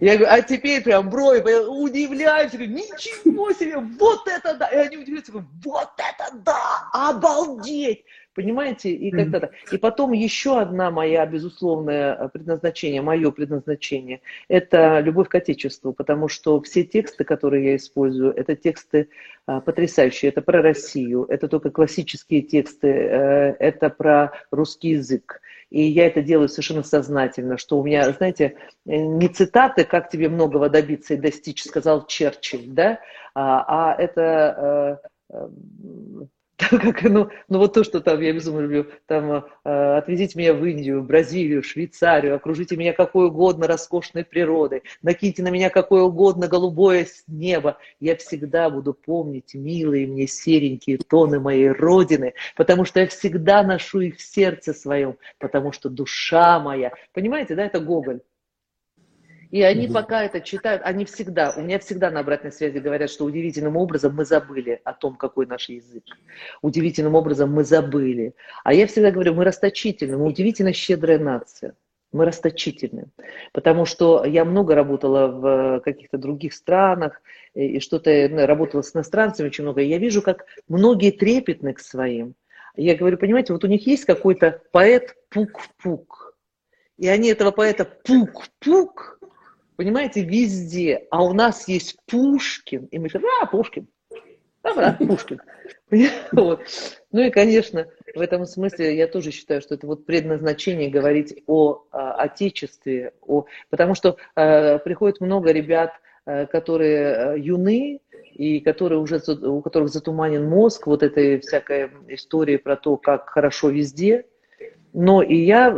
Я 0.00 0.16
говорю, 0.16 0.32
а 0.32 0.40
теперь 0.42 0.82
прям 0.82 1.10
брови, 1.10 1.40
удивляюсь, 1.68 2.52
говорю, 2.52 2.70
ничего 2.70 3.52
себе, 3.52 3.78
вот 3.78 4.26
это 4.26 4.54
да. 4.54 4.68
И 4.68 4.76
они 4.76 4.96
удивляются, 4.98 5.32
говорю, 5.32 5.48
вот 5.64 5.90
это 5.98 6.36
да, 6.36 6.88
обалдеть. 6.92 8.04
Понимаете? 8.34 8.90
И 8.90 9.10
как-то 9.10 9.40
так. 9.40 9.52
И 9.72 9.78
потом 9.78 10.12
еще 10.12 10.60
одна 10.60 10.90
моя 10.90 11.26
безусловное 11.26 12.14
э, 12.14 12.28
предназначение, 12.28 13.02
мое 13.02 13.30
предназначение, 13.32 14.20
это 14.48 15.00
любовь 15.00 15.28
к 15.28 15.34
Отечеству, 15.34 15.92
потому 15.92 16.28
что 16.28 16.60
все 16.62 16.84
тексты, 16.84 17.24
которые 17.24 17.70
я 17.70 17.76
использую, 17.76 18.32
это 18.32 18.54
тексты 18.54 19.08
а, 19.46 19.60
потрясающие. 19.60 20.28
Это 20.28 20.42
про 20.42 20.62
Россию, 20.62 21.26
это 21.28 21.48
только 21.48 21.70
классические 21.70 22.42
тексты, 22.42 22.88
э, 22.88 23.56
это 23.58 23.90
про 23.90 24.32
русский 24.52 24.90
язык. 24.90 25.40
И 25.70 25.82
я 25.82 26.06
это 26.06 26.22
делаю 26.22 26.48
совершенно 26.48 26.84
сознательно, 26.84 27.58
что 27.58 27.78
у 27.78 27.84
меня, 27.84 28.10
знаете, 28.12 28.56
не 28.84 29.28
цитаты, 29.28 29.84
как 29.84 30.08
тебе 30.08 30.28
многого 30.28 30.68
добиться 30.68 31.14
и 31.14 31.16
достичь, 31.16 31.64
сказал 31.64 32.06
Черчилль, 32.06 32.68
да, 32.68 33.00
а, 33.34 33.92
а 33.92 34.00
это 34.00 35.00
э, 35.32 36.26
как, 36.68 37.02
ну, 37.02 37.28
ну 37.48 37.58
вот 37.58 37.74
то, 37.74 37.84
что 37.84 38.00
там 38.00 38.20
я 38.20 38.32
безумно 38.32 38.60
люблю, 38.60 38.86
там 39.06 39.44
э, 39.64 39.96
отвезите 39.96 40.38
меня 40.38 40.54
в 40.54 40.64
Индию, 40.64 41.02
Бразилию, 41.02 41.62
Швейцарию, 41.62 42.34
окружите 42.34 42.76
меня 42.76 42.92
какой 42.92 43.26
угодно 43.26 43.66
роскошной 43.66 44.24
природой, 44.24 44.82
накиньте 45.02 45.42
на 45.42 45.48
меня 45.48 45.70
какое 45.70 46.02
угодно 46.02 46.48
голубое 46.48 47.06
небо, 47.26 47.78
я 48.00 48.16
всегда 48.16 48.70
буду 48.70 48.94
помнить 48.94 49.54
милые 49.54 50.06
мне 50.06 50.26
серенькие 50.26 50.98
тоны 50.98 51.40
моей 51.40 51.70
Родины, 51.70 52.34
потому 52.56 52.84
что 52.84 53.00
я 53.00 53.06
всегда 53.06 53.62
ношу 53.62 54.00
их 54.00 54.16
в 54.16 54.22
сердце 54.22 54.74
своем, 54.74 55.16
потому 55.38 55.72
что 55.72 55.88
душа 55.88 56.58
моя, 56.60 56.92
понимаете, 57.12 57.54
да, 57.54 57.64
это 57.64 57.80
Гоголь, 57.80 58.20
и 59.50 59.62
они 59.62 59.86
угу. 59.86 59.94
пока 59.94 60.24
это 60.24 60.40
читают, 60.40 60.82
они 60.84 61.04
всегда, 61.04 61.52
у 61.56 61.62
меня 61.62 61.78
всегда 61.80 62.10
на 62.10 62.20
обратной 62.20 62.52
связи 62.52 62.78
говорят, 62.78 63.10
что 63.10 63.24
удивительным 63.24 63.76
образом 63.76 64.14
мы 64.14 64.24
забыли 64.24 64.80
о 64.84 64.92
том, 64.92 65.16
какой 65.16 65.46
наш 65.46 65.68
язык. 65.68 66.04
Удивительным 66.62 67.16
образом 67.16 67.52
мы 67.52 67.64
забыли. 67.64 68.34
А 68.62 68.72
я 68.72 68.86
всегда 68.86 69.10
говорю, 69.10 69.34
мы 69.34 69.44
расточительны, 69.44 70.16
мы 70.16 70.26
удивительно 70.26 70.72
щедрая 70.72 71.18
нация. 71.18 71.74
Мы 72.12 72.24
расточительны. 72.24 73.06
Потому 73.52 73.84
что 73.84 74.24
я 74.24 74.44
много 74.44 74.74
работала 74.74 75.28
в 75.28 75.80
каких-то 75.80 76.18
других 76.18 76.54
странах, 76.54 77.20
и 77.54 77.80
что-то 77.80 78.28
ну, 78.30 78.46
работала 78.46 78.82
с 78.82 78.94
иностранцами 78.94 79.48
очень 79.48 79.64
много. 79.64 79.80
И 79.80 79.88
я 79.88 79.98
вижу, 79.98 80.22
как 80.22 80.44
многие 80.68 81.10
трепетны 81.12 81.72
к 81.72 81.80
своим. 81.80 82.34
Я 82.76 82.94
говорю, 82.96 83.16
понимаете, 83.16 83.52
вот 83.52 83.64
у 83.64 83.68
них 83.68 83.86
есть 83.86 84.04
какой-то 84.04 84.62
поэт 84.72 85.16
Пук-Пук. 85.30 86.34
И 86.98 87.08
они 87.08 87.28
этого 87.28 87.50
поэта 87.50 87.84
Пук-Пук 87.84 89.19
понимаете, 89.80 90.22
везде. 90.22 91.06
А 91.10 91.24
у 91.24 91.32
нас 91.32 91.66
есть 91.66 91.96
Пушкин. 92.06 92.84
И 92.90 92.98
мы 92.98 93.08
говорим, 93.08 93.30
а, 93.40 93.46
Пушкин. 93.46 93.88
Да, 94.62 94.74
да, 94.74 94.92
Пушкин. 95.06 95.40
Вот. 96.32 96.60
Ну 97.12 97.22
и, 97.22 97.30
конечно, 97.30 97.86
в 98.14 98.20
этом 98.20 98.44
смысле 98.44 98.94
я 98.94 99.06
тоже 99.06 99.30
считаю, 99.30 99.62
что 99.62 99.74
это 99.74 99.86
вот 99.86 100.04
предназначение 100.04 100.90
говорить 100.90 101.42
о 101.46 101.86
а, 101.92 102.12
Отечестве, 102.12 103.14
о... 103.22 103.46
потому 103.70 103.94
что 103.94 104.18
а, 104.36 104.76
приходит 104.80 105.22
много 105.22 105.50
ребят, 105.50 105.94
а, 106.26 106.44
которые 106.44 107.42
юны, 107.42 108.00
и 108.34 108.60
которые 108.60 108.98
уже, 108.98 109.18
у 109.28 109.62
которых 109.62 109.88
затуманен 109.88 110.46
мозг, 110.46 110.88
вот 110.88 111.02
этой 111.02 111.40
всякой 111.40 111.90
истории 112.08 112.58
про 112.58 112.76
то, 112.76 112.98
как 112.98 113.30
хорошо 113.30 113.70
везде. 113.70 114.26
Но 114.92 115.22
и 115.22 115.36
я 115.36 115.70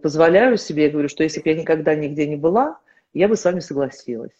позволяю 0.00 0.56
себе, 0.56 0.84
я 0.84 0.90
говорю, 0.90 1.08
что 1.08 1.24
если 1.24 1.40
бы 1.40 1.48
я 1.48 1.56
никогда 1.56 1.96
нигде 1.96 2.28
не 2.28 2.36
была, 2.36 2.78
я 3.12 3.28
бы 3.28 3.36
с 3.36 3.44
вами 3.44 3.60
согласилась. 3.60 4.36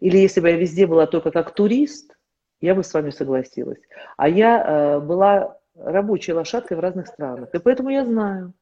Или 0.00 0.18
если 0.18 0.40
бы 0.40 0.50
я 0.50 0.56
везде 0.56 0.86
была 0.86 1.06
только 1.06 1.30
как 1.30 1.54
турист, 1.54 2.16
я 2.60 2.74
бы 2.74 2.84
с 2.84 2.94
вами 2.94 3.10
согласилась. 3.10 3.80
А 4.16 4.28
я 4.28 4.64
э, 4.64 5.00
была 5.00 5.58
рабочей 5.74 6.32
лошадкой 6.32 6.76
в 6.76 6.80
разных 6.80 7.08
странах. 7.08 7.54
И 7.54 7.58
поэтому 7.58 7.90
я 7.90 8.04
знаю, 8.04 8.54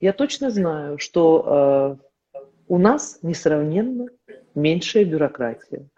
я 0.00 0.12
точно 0.12 0.50
знаю, 0.50 0.98
что 0.98 1.98
э, 2.34 2.40
у 2.68 2.78
нас 2.78 3.18
несравненно 3.22 4.06
меньшая 4.54 5.04
бюрократия. 5.04 5.88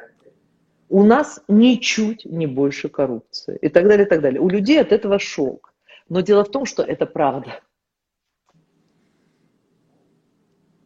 У 0.89 1.05
нас 1.05 1.43
ничуть 1.49 2.25
не 2.25 2.47
больше 2.47 2.89
коррупции. 2.89 3.57
И 3.57 3.69
так 3.69 3.87
далее, 3.87 4.07
и 4.07 4.09
так 4.09 4.21
далее. 4.21 4.41
У 4.41 4.49
людей 4.49 4.81
от 4.81 4.93
этого 4.93 5.19
шок. 5.19 5.73
Но 6.09 6.21
дело 6.21 6.45
в 6.45 6.51
том, 6.51 6.67
что 6.67 6.83
это 6.83 7.07
правда. 7.07 7.61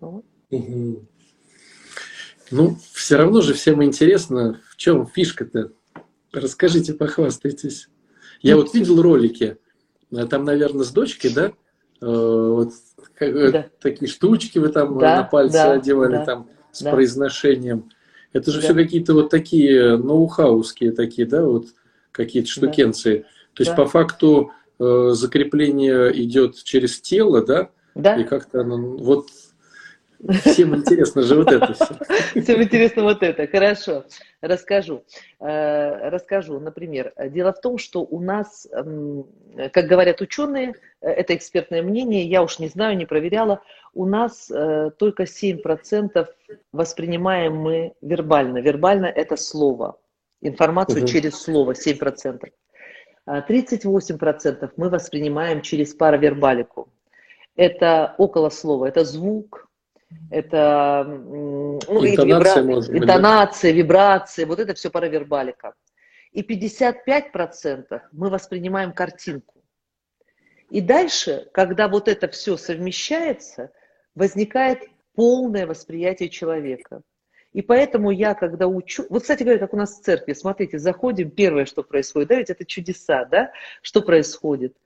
Вот. 0.01 0.25
Ну, 2.51 2.77
все 2.93 3.17
равно 3.17 3.41
же 3.41 3.55
всем 3.55 3.83
интересно, 3.83 4.61
в 4.71 4.77
чем 4.77 5.07
фишка-то. 5.07 5.73
Расскажите, 6.33 6.95
похвастайтесь. 6.95 7.89
Я 8.43 8.57
вот 8.57 8.75
видел 8.75 9.01
ролики, 9.01 9.59
э, 10.13 10.27
там, 10.27 10.45
наверное, 10.45 10.85
с 10.85 10.91
дочкой, 10.91 11.33
да? 11.33 11.53
Э, 12.01 12.07
вот 12.07 12.73
э, 13.21 13.51
да. 13.51 13.67
такие 13.81 14.11
штучки 14.11 14.59
вы 14.59 14.69
там 14.69 14.99
да, 14.99 15.17
на 15.17 15.23
пальцы 15.25 15.55
да, 15.55 15.73
одевали 15.73 16.13
да, 16.13 16.25
там 16.25 16.51
с 16.73 16.83
да. 16.83 16.91
произношением. 16.91 17.91
Это 18.33 18.51
же 18.51 18.61
да. 18.61 18.65
все 18.65 18.75
какие-то 18.75 19.15
вот 19.15 19.31
такие 19.31 19.97
ноу-хауские 19.97 20.93
такие, 20.93 21.27
да, 21.27 21.45
вот 21.45 21.69
какие-то 22.13 22.51
штукенции. 22.51 23.19
Да. 23.19 23.25
То 23.55 23.63
есть 23.63 23.71
да. 23.71 23.77
по 23.77 23.87
факту 23.87 24.53
э, 24.79 25.11
закрепление 25.13 26.23
идет 26.23 26.63
через 26.63 27.01
тело, 27.01 27.45
да? 27.45 27.71
Да. 27.95 28.17
И 28.17 28.25
как-то 28.25 28.61
оно, 28.61 28.77
вот 28.77 29.29
Всем 30.45 30.75
интересно 30.75 31.23
же 31.23 31.37
вот 31.37 31.53
это 31.53 31.73
все. 31.75 32.41
Всем 32.41 32.63
интересно 32.63 33.03
вот 33.03 33.23
это. 33.23 33.47
Хорошо, 33.47 34.05
расскажу. 34.41 35.05
Э, 35.41 36.09
расскажу, 36.09 36.59
например. 36.59 37.13
Дело 37.31 37.53
в 37.53 37.61
том, 37.61 37.79
что 37.79 38.03
у 38.03 38.21
нас, 38.21 38.67
как 39.73 39.87
говорят 39.87 40.21
ученые, 40.21 40.75
э, 41.01 41.11
это 41.11 41.35
экспертное 41.35 41.83
мнение, 41.83 42.25
я 42.27 42.43
уж 42.43 42.59
не 42.59 42.69
знаю, 42.69 42.97
не 42.97 43.07
проверяла, 43.07 43.63
у 43.95 44.07
нас 44.07 44.51
э, 44.51 44.91
только 44.99 45.25
7% 45.25 46.27
воспринимаем 46.73 47.57
мы 47.57 47.95
вербально. 48.01 48.59
Вербально– 48.59 49.07
это 49.15 49.37
слово. 49.37 49.99
Информацию 50.41 51.01
угу. 51.01 51.09
через 51.09 51.41
слово 51.41 51.73
7%. 51.73 52.51
38% 53.27 54.71
мы 54.77 54.89
воспринимаем 54.89 55.61
через 55.61 55.95
паравербалику. 55.95 56.89
Это 57.57 58.15
около 58.19 58.51
слова, 58.51 58.87
это 58.87 59.05
звук, 59.05 59.66
это 60.31 61.05
ну, 61.07 61.79
интонация, 61.79 62.63
вибра... 62.63 62.75
может 62.75 62.93
быть, 62.93 63.03
интонация 63.03 63.73
да? 63.73 63.77
вибрации, 63.77 64.45
вот 64.45 64.59
это 64.59 64.75
все 64.75 64.91
паравербалика. 64.91 65.75
И 66.33 66.43
55% 66.43 68.01
мы 68.13 68.31
воспринимаем 68.31 68.93
картинку. 68.93 69.63
И 70.71 70.81
дальше, 70.81 71.49
когда 71.53 71.89
вот 71.89 72.09
это 72.09 72.29
все 72.29 72.57
совмещается, 72.57 73.71
возникает 74.15 74.81
полное 75.15 75.67
восприятие 75.67 76.29
человека. 76.29 77.03
И 77.53 77.63
поэтому 77.63 78.11
я, 78.11 78.35
когда 78.35 78.67
учу... 78.67 79.07
Вот, 79.09 79.23
кстати 79.23 79.43
говоря, 79.43 79.59
как 79.59 79.73
у 79.73 79.79
нас 79.79 79.99
в 79.99 80.03
церкви, 80.03 80.35
смотрите, 80.35 80.79
заходим, 80.79 81.31
первое, 81.31 81.65
что 81.65 81.83
происходит, 81.83 82.29
да, 82.29 82.35
ведь 82.37 82.51
это 82.51 82.67
чудеса, 82.67 83.25
да, 83.25 83.51
что 83.81 84.03
происходит? 84.03 84.77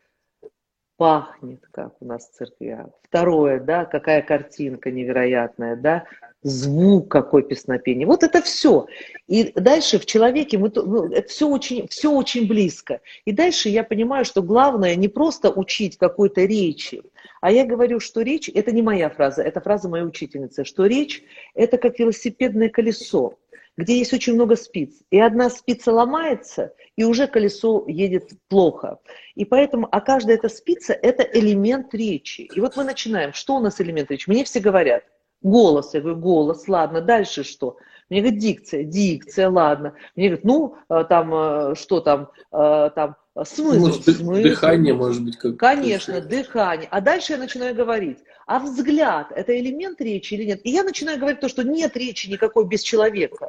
Пахнет, 1.00 1.62
как 1.72 1.94
у 2.00 2.04
нас 2.04 2.28
в 2.28 2.36
церквях. 2.36 2.88
Второе, 3.04 3.58
да, 3.58 3.86
какая 3.86 4.20
картинка 4.20 4.90
невероятная, 4.90 5.74
да, 5.74 6.04
звук 6.42 7.10
какой 7.10 7.42
песнопения. 7.42 8.06
Вот 8.06 8.22
это 8.22 8.42
все. 8.42 8.86
И 9.26 9.50
дальше 9.54 9.98
в 9.98 10.04
человеке 10.04 10.58
мы, 10.58 10.70
ну, 10.74 11.10
это 11.10 11.26
все 11.26 11.48
очень, 11.48 11.88
все 11.88 12.12
очень 12.12 12.46
близко. 12.46 13.00
И 13.24 13.32
дальше 13.32 13.70
я 13.70 13.82
понимаю, 13.82 14.26
что 14.26 14.42
главное 14.42 14.94
не 14.94 15.08
просто 15.08 15.50
учить 15.50 15.96
какой-то 15.96 16.42
речи, 16.44 17.00
а 17.40 17.50
я 17.50 17.64
говорю, 17.64 17.98
что 17.98 18.20
речь, 18.20 18.50
это 18.52 18.70
не 18.70 18.82
моя 18.82 19.08
фраза, 19.08 19.40
это 19.40 19.62
фраза 19.62 19.88
моей 19.88 20.04
учительницы, 20.04 20.66
что 20.66 20.84
речь 20.84 21.22
это 21.54 21.78
как 21.78 21.98
велосипедное 21.98 22.68
колесо. 22.68 23.38
Где 23.80 23.98
есть 23.98 24.12
очень 24.12 24.34
много 24.34 24.56
спиц. 24.56 25.02
И 25.10 25.18
одна 25.18 25.50
спица 25.50 25.92
ломается, 25.92 26.74
и 26.96 27.04
уже 27.04 27.26
колесо 27.26 27.84
едет 27.88 28.30
плохо. 28.48 28.98
И 29.34 29.44
поэтому, 29.44 29.88
а 29.90 30.00
каждая 30.00 30.36
эта 30.36 30.48
спица– 30.48 30.92
это 31.02 31.22
элемент 31.22 31.94
речи. 31.94 32.42
И 32.42 32.60
вот 32.60 32.76
мы 32.76 32.84
начинаем. 32.84 33.32
Что 33.32 33.56
у 33.56 33.60
нас 33.60 33.80
элемент 33.80 34.10
речи? 34.10 34.28
Мне 34.28 34.44
все 34.44 34.60
говорят, 34.60 35.04
голос. 35.42 35.94
Я 35.94 36.00
говорю, 36.00 36.18
голос, 36.18 36.68
ладно, 36.68 37.00
дальше 37.00 37.42
что? 37.42 37.76
Мне 38.10 38.20
говорят, 38.20 38.40
дикция, 38.40 38.84
дикция, 38.84 39.48
ладно. 39.48 39.94
Мне 40.16 40.28
говорят, 40.28 40.44
ну, 40.44 40.76
э, 40.88 41.04
там, 41.08 41.32
э, 41.32 41.74
что 41.76 42.00
там, 42.00 42.30
э, 42.52 42.90
там, 42.94 43.16
смысл, 43.44 43.80
может, 43.80 44.04
смысл. 44.04 44.42
Дыхание, 44.42 44.94
может 44.94 45.24
быть, 45.24 45.36
как 45.36 45.56
Конечно, 45.56 46.20
дыхание. 46.20 46.88
А 46.90 47.00
дальше 47.00 47.32
я 47.34 47.38
начинаю 47.38 47.74
говорить. 47.74 48.18
А 48.50 48.58
взгляд– 48.58 49.30
это 49.36 49.56
элемент 49.60 50.00
речи 50.00 50.34
или 50.34 50.44
нет? 50.44 50.60
И 50.64 50.70
я 50.70 50.82
начинаю 50.82 51.20
говорить 51.20 51.38
то, 51.38 51.48
что 51.48 51.62
нет 51.62 51.96
речи 51.96 52.28
никакой 52.28 52.66
без 52.66 52.82
человека. 52.82 53.46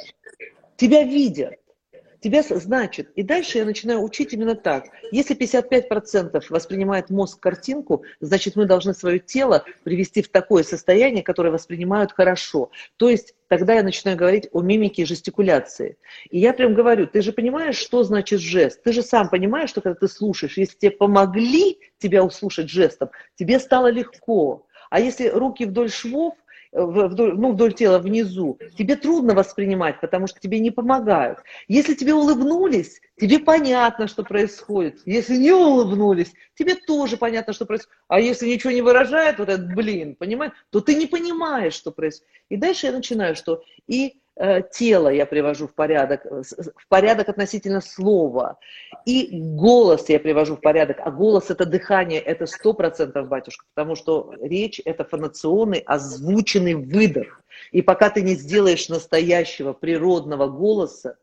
Тебя 0.78 1.02
видят 1.02 1.56
тебя 2.22 2.44
значит. 2.44 3.10
И 3.16 3.24
дальше 3.24 3.58
я 3.58 3.66
начинаю 3.66 4.02
учить 4.02 4.34
именно 4.34 4.56
так. 4.56 4.86
Если 5.12 5.36
55% 5.36 6.44
воспринимает 6.50 7.10
мозг 7.10 7.40
картинку, 7.40 8.04
значит 8.20 8.56
мы 8.56 8.66
должны 8.66 8.94
свое 8.94 9.20
тело 9.20 9.66
привести 9.84 10.22
в 10.22 10.30
такое 10.30 10.64
состояние, 10.64 11.24
которое 11.24 11.50
воспринимают 11.50 12.12
хорошо. 12.12 12.70
То 12.98 13.10
есть 13.10 13.34
тогда 13.48 13.74
я 13.74 13.84
начинаю 13.84 14.18
говорить 14.18 14.48
о 14.52 14.62
мимике 14.62 15.02
и 15.02 15.06
жестикуляции. 15.06 15.98
И 16.30 16.40
я 16.40 16.54
прям 16.54 16.74
говорю, 16.74 17.08
ты 17.08 17.22
же 17.22 17.34
понимаешь, 17.34 17.78
что 17.78 18.04
значит 18.04 18.40
жест? 18.40 18.84
Ты 18.84 18.94
же 18.94 19.02
сам 19.02 19.30
понимаешь, 19.30 19.72
что 19.72 19.82
когда 19.82 20.00
ты 20.00 20.08
слушаешь, 20.08 20.58
если 20.58 20.78
тебе 20.78 20.92
помогли 20.92 21.80
тебя 21.98 22.24
услышать 22.24 22.70
жестом, 22.70 23.10
тебе 23.36 23.60
стало 23.60 23.88
легко. 23.88 24.68
А 24.92 25.00
если 25.00 25.30
руки 25.30 25.64
вдоль 25.64 25.90
швов, 25.90 26.36
вдоль, 26.74 27.34
ну, 27.34 27.54
вдоль 27.54 27.74
тела 27.74 27.98
внизу, 27.98 28.60
тебе 28.78 28.98
трудно 28.98 29.34
воспринимать, 29.34 30.02
потому 30.02 30.28
что 30.28 30.42
тебе 30.42 30.60
не 30.60 30.70
помогают. 30.70 31.40
Если 31.70 31.94
тебе 31.94 32.14
улыбнулись, 32.14 33.00
тебе 33.18 33.40
понятно, 33.40 34.08
что 34.08 34.24
происходит. 34.24 35.00
Если 35.06 35.38
не 35.38 35.54
улыбнулись, 35.54 36.34
тебе 36.56 36.76
тоже 36.76 37.16
понятно, 37.16 37.54
что 37.54 37.66
происходит. 37.66 37.98
А 38.10 38.20
если 38.20 38.48
ничего 38.48 38.72
не 38.72 38.82
выражает, 38.82 39.40
вот 39.40 39.48
этот 39.48 39.74
блин, 39.74 40.16
понимаешь, 40.16 40.52
то 40.72 40.82
ты 40.82 40.96
не 40.96 41.08
понимаешь, 41.08 41.74
что 41.74 41.92
происходит. 41.92 42.30
И 42.50 42.58
дальше 42.58 42.88
я 42.88 42.92
начинаю, 42.92 43.38
что 43.38 43.64
и 43.88 44.16
Э, 44.16 44.21
тело 44.72 45.10
я 45.10 45.26
привожу 45.26 45.68
в 45.68 45.74
порядок, 45.74 46.26
э, 46.26 46.42
в 46.76 46.88
порядок 46.88 47.30
относительно 47.30 47.82
слова. 47.82 48.58
И 49.06 49.30
голос 49.32 50.10
я 50.10 50.20
привожу 50.20 50.56
в 50.56 50.62
порядок. 50.62 50.98
А 51.04 51.12
голос– 51.12 51.50
это 51.50 51.66
дыхание, 51.66 52.20
это 52.20 52.46
сто 52.46 52.74
процентов, 52.74 53.28
батюшка, 53.28 53.66
потому 53.74 53.96
что 53.96 54.34
речь– 54.42 54.82
это 54.86 55.04
фонационный, 55.04 55.80
озвученный 55.80 56.76
выдох. 56.76 57.44
И 57.72 57.82
пока 57.82 58.10
ты 58.10 58.22
не 58.22 58.36
сделаешь 58.36 58.90
настоящего 58.90 59.74
природного 59.74 60.48
голоса, 60.48 61.18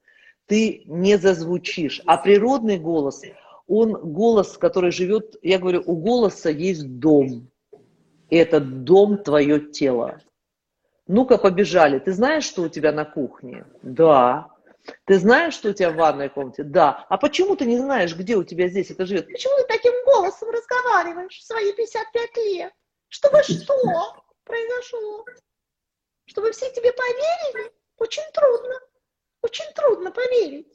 ты 0.46 0.82
не 0.86 1.18
зазвучишь. 1.18 2.02
А 2.06 2.16
природный 2.18 2.78
голос, 2.78 3.22
он 3.66 3.92
голос, 3.92 4.56
который 4.56 4.92
живет, 4.92 5.36
я 5.42 5.58
говорю, 5.58 5.82
у 5.84 5.96
голоса 5.96 6.50
есть 6.50 6.98
дом. 6.98 7.48
И 8.30 8.36
этот 8.36 8.84
дом– 8.84 9.18
твое 9.24 9.60
тело. 9.60 10.20
Ну-ка, 11.08 11.38
побежали. 11.38 11.98
Ты 11.98 12.12
знаешь, 12.12 12.44
что 12.44 12.62
у 12.62 12.68
тебя 12.68 12.92
на 12.92 13.06
кухне? 13.06 13.64
Да. 13.82 14.50
Ты 15.06 15.18
знаешь, 15.18 15.54
что 15.54 15.70
у 15.70 15.72
тебя 15.72 15.90
в 15.90 15.96
ванной 15.96 16.28
комнате? 16.28 16.62
Да. 16.62 17.06
А 17.08 17.16
почему 17.16 17.56
ты 17.56 17.64
не 17.64 17.78
знаешь, 17.78 18.14
где 18.14 18.36
у 18.36 18.44
тебя 18.44 18.68
здесь 18.68 18.90
это 18.90 19.06
живет? 19.06 19.26
Почему 19.26 19.56
ты 19.56 19.64
таким 19.66 19.92
голосом 20.04 20.50
разговариваешь 20.50 21.38
в 21.38 21.44
свои 21.44 21.72
55 21.72 22.36
лет? 22.36 22.72
Чтобы 23.08 23.42
что 23.42 23.74
произошло? 24.44 25.24
Чтобы 26.26 26.52
все 26.52 26.70
тебе 26.72 26.92
поверили? 26.92 27.72
Очень 27.96 28.30
трудно. 28.34 28.74
Очень 29.42 29.72
трудно 29.74 30.10
поверить. 30.10 30.68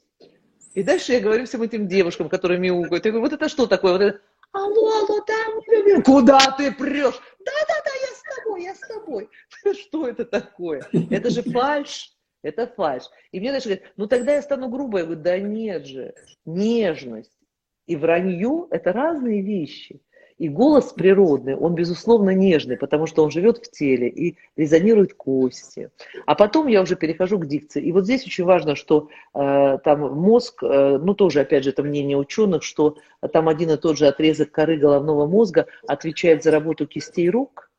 И 0.74 0.82
дальше 0.82 1.14
я 1.14 1.20
говорю 1.20 1.46
всем 1.46 1.62
этим 1.62 1.88
девушкам, 1.88 2.28
которые 2.28 2.60
мяукают. 2.60 3.06
Я 3.06 3.12
говорю, 3.12 3.28
вот 3.28 3.34
это 3.34 3.50
что 3.50 3.68
такое? 3.68 3.92
Вот 3.94 4.02
это... 4.02 4.20
Алло, 4.52 5.00
алло, 5.00 5.22
там... 5.22 6.04
Куда 6.04 6.40
ты 6.58 6.72
прешь? 6.72 7.20
Да-да-да, 7.46 7.92
я 8.02 8.16
с 8.16 8.36
тобой, 8.36 8.64
я 8.64 8.76
с 8.76 8.80
тобой. 8.80 9.30
Что 9.74 10.08
это 10.08 10.26
такое? 10.26 10.84
Это 11.10 11.30
же 11.30 11.42
фальш. 11.52 12.12
Это 12.42 12.68
фальш. 12.68 13.04
И 13.32 13.40
мне 13.40 13.52
даже 13.52 13.70
говорят, 13.70 13.94
ну 13.96 14.08
тогда 14.08 14.36
я 14.36 14.42
стану 14.42 14.70
грубой. 14.70 15.02
Я 15.02 15.06
говорю, 15.06 15.22
да 15.22 15.40
нет 15.40 15.86
же. 15.86 16.14
Нежность 16.46 17.38
и 17.86 17.96
вранье– 17.96 18.68
это 18.72 18.94
разные 18.94 19.42
вещи. 19.42 20.02
И 20.38 20.50
голос 20.50 20.94
природный, 20.94 21.56
он, 21.56 21.76
безусловно, 21.76 22.32
нежный, 22.32 22.78
потому 22.78 23.06
что 23.06 23.24
он 23.24 23.32
живет 23.32 23.58
в 23.58 23.72
теле 23.72 24.10
и 24.10 24.38
резонирует 24.56 25.14
кости. 25.14 25.90
А 26.26 26.36
потом 26.36 26.68
я 26.68 26.82
уже 26.82 26.96
перехожу 26.96 27.40
к 27.40 27.48
дикции. 27.48 27.84
И 27.84 27.92
вот 27.92 28.06
здесь 28.06 28.26
очень 28.26 28.44
важно, 28.44 28.76
что 28.76 29.10
э, 29.34 29.78
там 29.84 30.00
мозг, 30.14 30.64
э, 30.64 30.98
ну 31.02 31.14
тоже, 31.14 31.42
опять 31.42 31.64
же, 31.64 31.70
это 31.70 31.84
мнение 31.84 32.18
ученых, 32.18 32.64
что 32.64 32.98
там 33.32 33.48
один 33.48 33.72
и 33.72 33.78
тот 33.78 33.98
же 33.98 34.08
отрезок 34.08 34.52
коры 34.52 34.78
головного 34.78 35.28
мозга 35.28 35.68
отвечает 35.88 36.44
за 36.44 36.52
работу 36.52 36.88
кистей 36.88 37.30
рук 37.30 37.70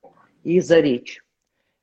и 0.42 0.61
за 0.61 0.80
речь 0.80 1.24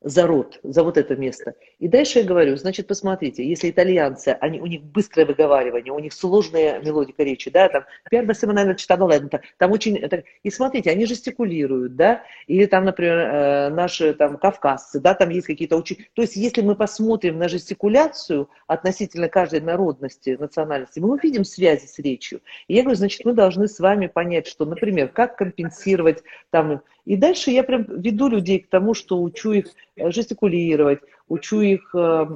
за 0.02 0.26
рот, 0.26 0.60
за 0.64 0.84
вот 0.84 0.98
это 0.98 1.16
место. 1.16 1.54
И 1.80 1.88
дальше 1.88 2.20
я 2.20 2.26
говорю, 2.26 2.58
значит, 2.58 2.88
посмотрите, 2.88 3.48
если 3.48 3.70
итальянцы, 3.70 4.30
они, 4.42 4.60
у 4.60 4.66
них 4.66 4.82
быстрое 4.82 5.26
выговаривание, 5.28 5.94
у 5.94 6.00
них 6.00 6.14
сложная 6.14 6.80
мелодика 6.80 7.24
речи, 7.24 7.52
да, 7.52 7.70
там, 7.70 7.86
первая 8.10 8.34
семена 8.34 8.74
читала 8.74 9.12
там 9.58 9.72
очень, 9.72 9.98
это, 9.98 10.24
и 10.42 10.50
смотрите, 10.50 10.90
они 10.90 11.06
жестикулируют, 11.06 11.96
да, 11.96 12.24
или 12.48 12.66
там, 12.66 12.86
например, 12.86 13.18
э, 13.18 13.70
наши 13.70 14.14
там 14.14 14.38
кавказцы, 14.38 15.00
да, 15.00 15.14
там 15.14 15.30
есть 15.30 15.48
какие-то 15.48 15.78
очень, 15.78 16.06
то 16.14 16.24
есть 16.24 16.36
если 16.36 16.62
мы 16.62 16.76
посмотрим 16.76 17.38
на 17.38 17.48
жестикуляцию 17.48 18.50
относительно 18.68 19.30
каждой 19.30 19.62
народности, 19.62 20.38
национальности, 20.40 21.00
мы 21.00 21.12
увидим 21.12 21.44
связи 21.44 21.86
с 21.86 22.00
речью. 22.00 22.42
И 22.68 22.74
я 22.74 22.82
говорю, 22.82 22.98
значит, 22.98 23.24
мы 23.26 23.34
должны 23.34 23.68
с 23.68 23.80
вами 23.80 24.08
понять, 24.08 24.48
что, 24.48 24.66
например, 24.66 25.10
как 25.10 25.36
компенсировать 25.38 26.24
там 26.50 26.82
и 27.06 27.16
дальше 27.16 27.52
я 27.52 27.64
прям 27.64 27.84
веду 27.84 28.28
людей 28.28 28.60
к 28.60 28.70
тому, 28.70 28.94
что 28.94 29.22
учу 29.22 29.52
их 29.52 29.68
э, 29.96 30.12
жестикулировать, 30.12 31.00
учу 31.28 31.62
их 31.62 31.94
э, 31.96 32.28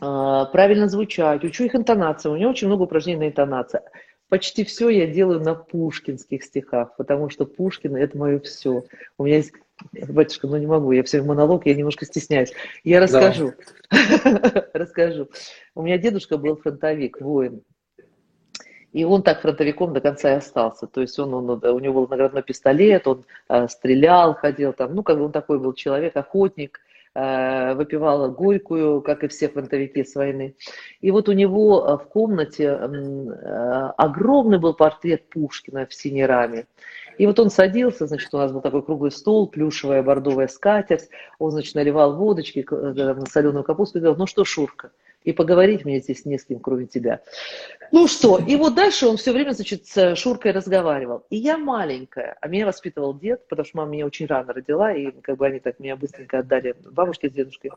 э, 0.00 0.44
правильно 0.52 0.88
звучать, 0.88 1.44
учу 1.44 1.64
их 1.64 1.74
интонации. 1.74 2.28
У 2.28 2.36
меня 2.36 2.48
очень 2.48 2.66
много 2.68 2.82
упражнений 2.82 3.20
на 3.20 3.28
интонации. 3.28 3.80
Почти 4.28 4.64
все 4.64 4.88
я 4.88 5.06
делаю 5.06 5.40
на 5.40 5.54
пушкинских 5.54 6.42
стихах, 6.42 6.96
потому 6.96 7.28
что 7.28 7.44
Пушкин– 7.44 7.94
это 7.96 8.16
мое 8.16 8.40
все. 8.40 8.84
У 9.18 9.24
меня 9.24 9.36
есть 9.36 9.52
Батюшка, 9.92 10.46
ну 10.46 10.56
не 10.56 10.66
могу, 10.66 10.92
я 10.92 11.02
все 11.02 11.20
в 11.20 11.26
монолог, 11.26 11.66
я 11.66 11.74
немножко 11.74 12.06
стесняюсь. 12.06 12.52
Я 12.84 13.00
расскажу. 13.00 13.54
расскажу. 14.72 15.28
У 15.74 15.82
меня 15.82 15.98
дедушка 15.98 16.38
был 16.38 16.56
фронтовик, 16.56 17.20
воин. 17.20 17.62
И 18.94 19.02
он 19.04 19.24
так 19.24 19.42
фронтовиком 19.42 19.92
до 19.92 20.00
конца 20.00 20.30
и 20.32 20.36
остался. 20.36 20.86
То 20.86 21.00
есть 21.00 21.18
он, 21.18 21.34
он, 21.34 21.50
у 21.50 21.78
него 21.80 22.02
был 22.02 22.08
наградной 22.08 22.44
пистолет, 22.44 23.08
он 23.08 23.24
э, 23.48 23.66
стрелял, 23.68 24.34
ходил 24.34 24.72
там, 24.72 24.94
ну, 24.94 25.02
как 25.02 25.18
бы 25.18 25.24
он 25.24 25.32
такой 25.32 25.58
был 25.58 25.72
человек, 25.72 26.16
охотник, 26.16 26.78
э, 27.16 27.74
выпивал 27.74 28.30
горькую, 28.30 29.02
как 29.02 29.24
и 29.24 29.28
все 29.28 29.48
фронтовики 29.48 30.04
с 30.04 30.14
войны. 30.14 30.54
И 31.00 31.10
вот 31.10 31.28
у 31.28 31.32
него 31.32 31.84
э, 31.84 32.04
в 32.04 32.08
комнате 32.08 32.66
э, 32.66 33.90
огромный 33.96 34.60
был 34.60 34.74
портрет 34.74 35.28
Пушкина 35.28 35.86
в 35.86 35.92
синей 35.92 36.24
раме. 36.24 36.66
И 37.18 37.26
вот 37.26 37.40
он 37.40 37.50
садился, 37.50 38.06
значит, 38.06 38.32
у 38.32 38.38
нас 38.38 38.52
был 38.52 38.60
такой 38.60 38.82
круглый 38.82 39.10
стол, 39.10 39.48
плюшевая 39.48 40.04
бордовая 40.04 40.46
скатерть, 40.46 41.08
он, 41.40 41.50
значит, 41.50 41.74
наливал 41.74 42.14
водочки, 42.14 42.64
э, 42.70 43.26
соленую 43.28 43.64
капусту 43.64 43.98
и 43.98 44.00
говорил, 44.00 44.18
ну 44.20 44.28
что, 44.28 44.44
Шурка, 44.44 44.92
и 45.24 45.32
поговорить 45.32 45.84
мне 45.84 46.00
здесь 46.00 46.24
не 46.24 46.38
с 46.38 46.44
кем, 46.44 46.60
кроме 46.60 46.86
тебя. 46.86 47.22
Ну 47.90 48.06
что, 48.06 48.38
и 48.38 48.56
вот 48.56 48.74
дальше 48.74 49.06
он 49.06 49.16
все 49.16 49.32
время, 49.32 49.52
значит, 49.52 49.86
с 49.86 50.14
Шуркой 50.16 50.52
разговаривал. 50.52 51.24
И 51.30 51.36
я 51.36 51.58
маленькая, 51.58 52.36
а 52.40 52.48
меня 52.48 52.66
воспитывал 52.66 53.18
дед, 53.18 53.48
потому 53.48 53.66
что 53.66 53.78
мама 53.78 53.90
меня 53.90 54.06
очень 54.06 54.26
рано 54.26 54.52
родила, 54.52 54.92
и 54.92 55.10
как 55.22 55.38
бы 55.38 55.46
они 55.46 55.60
так 55.60 55.80
меня 55.80 55.96
быстренько 55.96 56.40
отдали 56.40 56.76
бабушке 56.84 57.30
с 57.30 57.32
дедушкой. 57.32 57.72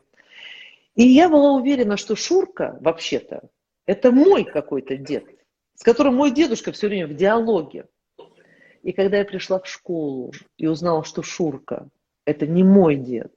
И 0.94 1.02
я 1.02 1.28
была 1.28 1.52
уверена, 1.52 1.96
что 1.96 2.16
Шурка, 2.16 2.76
вообще-то, 2.80 3.48
это 3.86 4.12
мой 4.12 4.44
какой-то 4.44 4.96
дед, 4.96 5.24
с 5.74 5.82
которым 5.82 6.16
мой 6.16 6.30
дедушка 6.30 6.72
все 6.72 6.88
время 6.88 7.06
в 7.06 7.14
диалоге. 7.14 7.86
И 8.82 8.92
когда 8.92 9.18
я 9.18 9.24
пришла 9.24 9.58
в 9.60 9.66
школу 9.66 10.32
и 10.56 10.66
узнала, 10.66 11.04
что 11.04 11.22
Шурка– 11.22 11.88
это 12.26 12.46
не 12.46 12.62
мой 12.62 12.96
дед, 12.96 13.32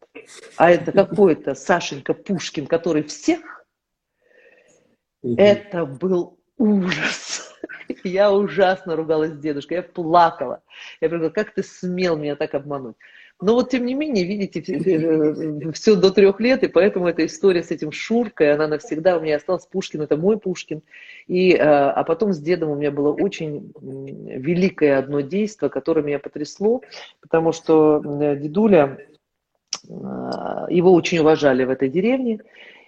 а 0.58 0.72
это 0.72 0.92
какой-то 0.92 1.56
Сашенька 1.56 2.14
Пушкин, 2.14 2.68
который 2.68 3.04
всех 3.04 3.61
это 5.24 5.86
был 5.86 6.38
ужас. 6.58 7.54
Я 8.04 8.32
ужасно 8.32 8.96
ругалась 8.96 9.32
с 9.32 9.38
дедушкой, 9.38 9.78
я 9.78 9.84
плакала. 9.84 10.64
Я 11.02 11.10
говорила, 11.10 11.30
как 11.30 11.54
ты 11.54 11.62
смел 11.62 12.18
меня 12.18 12.36
так 12.36 12.56
обмануть? 12.56 12.96
Но 13.42 13.56
вот 13.56 13.72
тем 13.72 13.86
не 13.86 13.96
менее, 13.96 14.24
видите, 14.24 14.62
все 15.72 15.96
до 15.96 16.12
трех 16.12 16.40
лет, 16.40 16.64
и 16.64 16.68
поэтому 16.68 17.08
эта 17.08 17.26
история 17.26 17.64
с 17.64 17.72
этим 17.72 17.92
Шуркой, 17.92 18.54
она 18.54 18.68
навсегда 18.68 19.18
у 19.18 19.22
меня 19.22 19.38
осталась. 19.38 19.66
Пушкин, 19.66 20.02
это 20.02 20.16
мой 20.16 20.40
Пушкин. 20.40 20.84
И, 21.28 21.56
а, 21.56 21.92
а 21.92 22.04
потом 22.04 22.34
с 22.34 22.40
дедом 22.40 22.70
у 22.70 22.76
меня 22.76 22.92
было 22.92 23.12
очень 23.12 23.74
великое 23.82 25.00
одно 25.00 25.22
действие, 25.22 25.72
которое 25.72 26.04
меня 26.04 26.20
потрясло, 26.20 26.82
потому 27.20 27.52
что 27.52 28.02
дедуля, 28.36 29.00
его 29.90 30.94
очень 30.94 31.20
уважали 31.20 31.64
в 31.64 31.72
этой 31.72 31.90
деревне, 31.90 32.42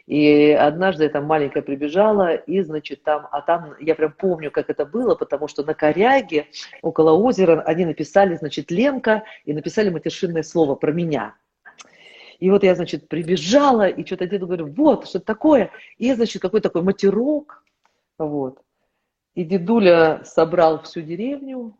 И 0.06 0.52
однажды 0.52 1.06
я 1.06 1.10
там 1.10 1.26
маленькая 1.26 1.62
прибежала, 1.62 2.36
и, 2.36 2.62
значит, 2.62 3.04
там, 3.04 3.28
а 3.32 3.42
там, 3.42 3.76
я 3.80 3.96
прям 3.96 4.12
помню, 4.12 4.52
как 4.52 4.70
это 4.70 4.86
было, 4.86 5.16
потому 5.16 5.48
что 5.48 5.64
на 5.64 5.74
коряге 5.74 6.48
около 6.82 7.12
озера 7.12 7.62
они 7.62 7.86
написали, 7.86 8.36
значит, 8.36 8.70
Ленка, 8.70 9.24
и 9.46 9.54
написали 9.54 9.90
матершинное 9.90 10.44
слово 10.44 10.76
про 10.76 10.92
меня. 10.92 11.36
И 12.40 12.50
вот 12.50 12.64
я, 12.64 12.76
значит, 12.76 13.08
прибежала, 13.08 13.88
и 13.88 14.06
что-то 14.06 14.28
деду 14.28 14.46
говорю, 14.46 14.68
вот, 14.68 15.08
что 15.08 15.22
такое. 15.22 15.72
И, 15.98 16.14
значит, 16.14 16.42
какой 16.42 16.60
такой 16.60 16.82
матерок, 16.82 17.64
вот. 18.18 18.62
И 19.36 19.46
дедуля 19.46 20.22
собрал 20.26 20.84
всю 20.84 21.02
деревню, 21.02 21.78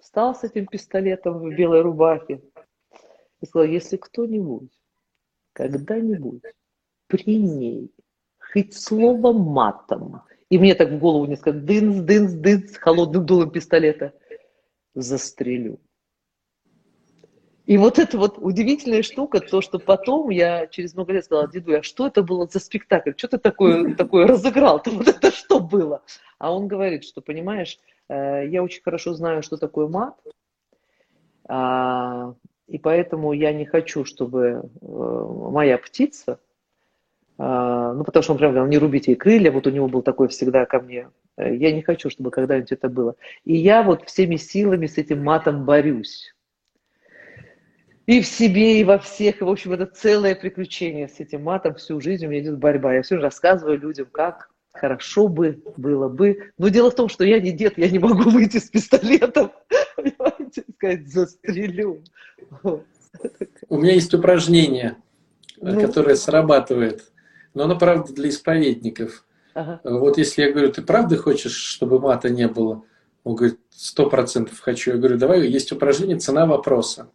встал 0.00 0.34
с 0.34 0.42
этим 0.42 0.66
пистолетом 0.66 1.40
в 1.40 1.54
белой 1.54 1.82
рубахе 1.82 2.40
и 3.40 3.46
сказал, 3.46 3.68
если 3.68 3.98
кто-нибудь 3.98 4.70
когда-нибудь 5.52 6.42
при 7.08 7.36
ней 7.36 7.90
хоть 8.38 8.74
словом 8.74 9.40
матом, 9.40 10.22
и 10.48 10.58
мне 10.58 10.74
так 10.74 10.90
в 10.90 10.98
голову 10.98 11.26
несколько 11.26 11.52
дынс, 11.52 12.02
дынс, 12.02 12.32
дынс, 12.32 12.76
холодным 12.76 13.26
дулом 13.26 13.50
пистолета, 13.50 14.14
застрелю. 14.94 15.80
И 17.66 17.76
вот 17.76 17.98
это 17.98 18.16
вот 18.16 18.38
удивительная 18.38 19.02
штука, 19.02 19.40
то, 19.40 19.60
что 19.60 19.78
потом 19.78 20.30
я 20.30 20.66
через 20.68 20.94
много 20.94 21.12
лет 21.12 21.26
сказала, 21.26 21.48
деду, 21.48 21.76
а 21.76 21.82
что 21.82 22.06
это 22.06 22.22
было 22.22 22.46
за 22.46 22.60
спектакль? 22.60 23.12
Что 23.14 23.28
ты 23.28 23.38
такое, 23.38 23.94
такое 23.96 24.26
разыграл? 24.26 24.78
-то? 24.78 24.90
Вот 24.90 25.06
это 25.06 25.30
что 25.30 25.60
было? 25.60 26.02
А 26.38 26.50
он 26.50 26.66
говорит, 26.66 27.04
что, 27.04 27.20
понимаешь, 27.20 27.78
э, 28.08 28.48
я 28.48 28.62
очень 28.62 28.82
хорошо 28.82 29.12
знаю, 29.12 29.42
что 29.42 29.58
такое 29.58 29.86
мат, 29.86 30.14
а, 31.46 32.34
и 32.68 32.78
поэтому 32.78 33.34
я 33.34 33.52
не 33.52 33.66
хочу, 33.66 34.06
чтобы 34.06 34.62
э, 34.80 34.86
моя 35.50 35.76
птица, 35.76 36.40
ну, 37.38 38.02
потому 38.04 38.22
что 38.22 38.32
он 38.32 38.38
прям 38.38 38.52
говорил, 38.52 38.68
не 38.68 38.78
рубите 38.78 39.12
ей 39.12 39.16
крылья, 39.16 39.52
вот 39.52 39.66
у 39.66 39.70
него 39.70 39.86
был 39.88 40.02
такой 40.02 40.28
всегда 40.28 40.66
ко 40.66 40.80
мне, 40.80 41.08
э, 41.36 41.54
я 41.54 41.72
не 41.72 41.82
хочу, 41.82 42.10
чтобы 42.10 42.30
когда-нибудь 42.30 42.72
это 42.72 42.88
было. 42.88 43.14
И 43.44 43.56
я 43.56 43.82
вот 43.82 44.04
всеми 44.08 44.36
силами 44.36 44.86
с 44.86 44.98
этим 44.98 45.22
матом 45.22 45.64
борюсь 45.64 46.34
и 48.08 48.22
в 48.22 48.26
себе, 48.26 48.80
и 48.80 48.84
во 48.84 48.98
всех. 48.98 49.42
И, 49.42 49.44
в 49.44 49.50
общем, 49.50 49.72
это 49.74 49.84
целое 49.84 50.34
приключение 50.34 51.08
с 51.08 51.20
этим 51.20 51.42
матом. 51.42 51.74
Всю 51.74 52.00
жизнь 52.00 52.24
у 52.24 52.30
меня 52.30 52.40
идет 52.40 52.58
борьба. 52.58 52.94
Я 52.94 53.02
все 53.02 53.16
рассказываю 53.16 53.78
людям, 53.78 54.08
как 54.10 54.48
хорошо 54.72 55.28
бы 55.28 55.62
было 55.76 56.08
бы. 56.08 56.50
Но 56.56 56.68
дело 56.68 56.90
в 56.90 56.94
том, 56.94 57.10
что 57.10 57.24
я 57.24 57.38
не 57.38 57.52
дед, 57.52 57.76
я 57.76 57.90
не 57.90 57.98
могу 57.98 58.30
выйти 58.30 58.56
с 58.56 58.70
пистолетом, 58.70 59.52
понимаете, 59.96 60.64
сказать, 60.76 61.06
застрелю. 61.06 62.02
У 63.68 63.76
меня 63.76 63.92
есть 63.92 64.14
упражнение, 64.14 64.96
ну. 65.60 65.78
которое 65.78 66.16
срабатывает. 66.16 67.12
Но 67.54 67.64
оно, 67.64 67.78
правда, 67.78 68.12
для 68.12 68.28
исповедников. 68.28 69.24
Ага. 69.54 69.80
Вот 69.82 70.18
если 70.18 70.42
я 70.42 70.52
говорю, 70.52 70.72
ты 70.72 70.82
правда 70.82 71.16
хочешь, 71.16 71.54
чтобы 71.54 71.98
мата 71.98 72.30
не 72.30 72.46
было? 72.46 72.84
Он 73.24 73.34
говорит, 73.34 73.58
сто 73.70 74.08
процентов 74.08 74.60
хочу. 74.60 74.92
Я 74.92 74.96
говорю, 74.98 75.18
давай, 75.18 75.46
есть 75.48 75.72
упражнение 75.72 76.18
«Цена 76.18 76.46
вопроса». 76.46 77.10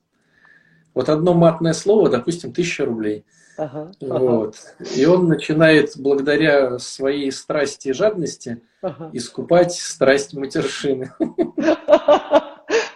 Вот 0.93 1.09
одно 1.09 1.33
матное 1.33 1.73
слово, 1.73 2.09
допустим, 2.09 2.53
тысяча 2.53 2.85
рублей. 2.85 3.25
Ага, 3.57 3.91
вот. 3.99 4.55
Ага. 4.79 4.89
И 4.95 5.05
он 5.05 5.27
начинает 5.27 5.93
благодаря 5.97 6.79
своей 6.79 7.31
страсти 7.31 7.89
и 7.89 7.93
жадности 7.93 8.61
ага. 8.81 9.09
искупать 9.13 9.73
страсть 9.73 10.33
матершины. 10.33 11.13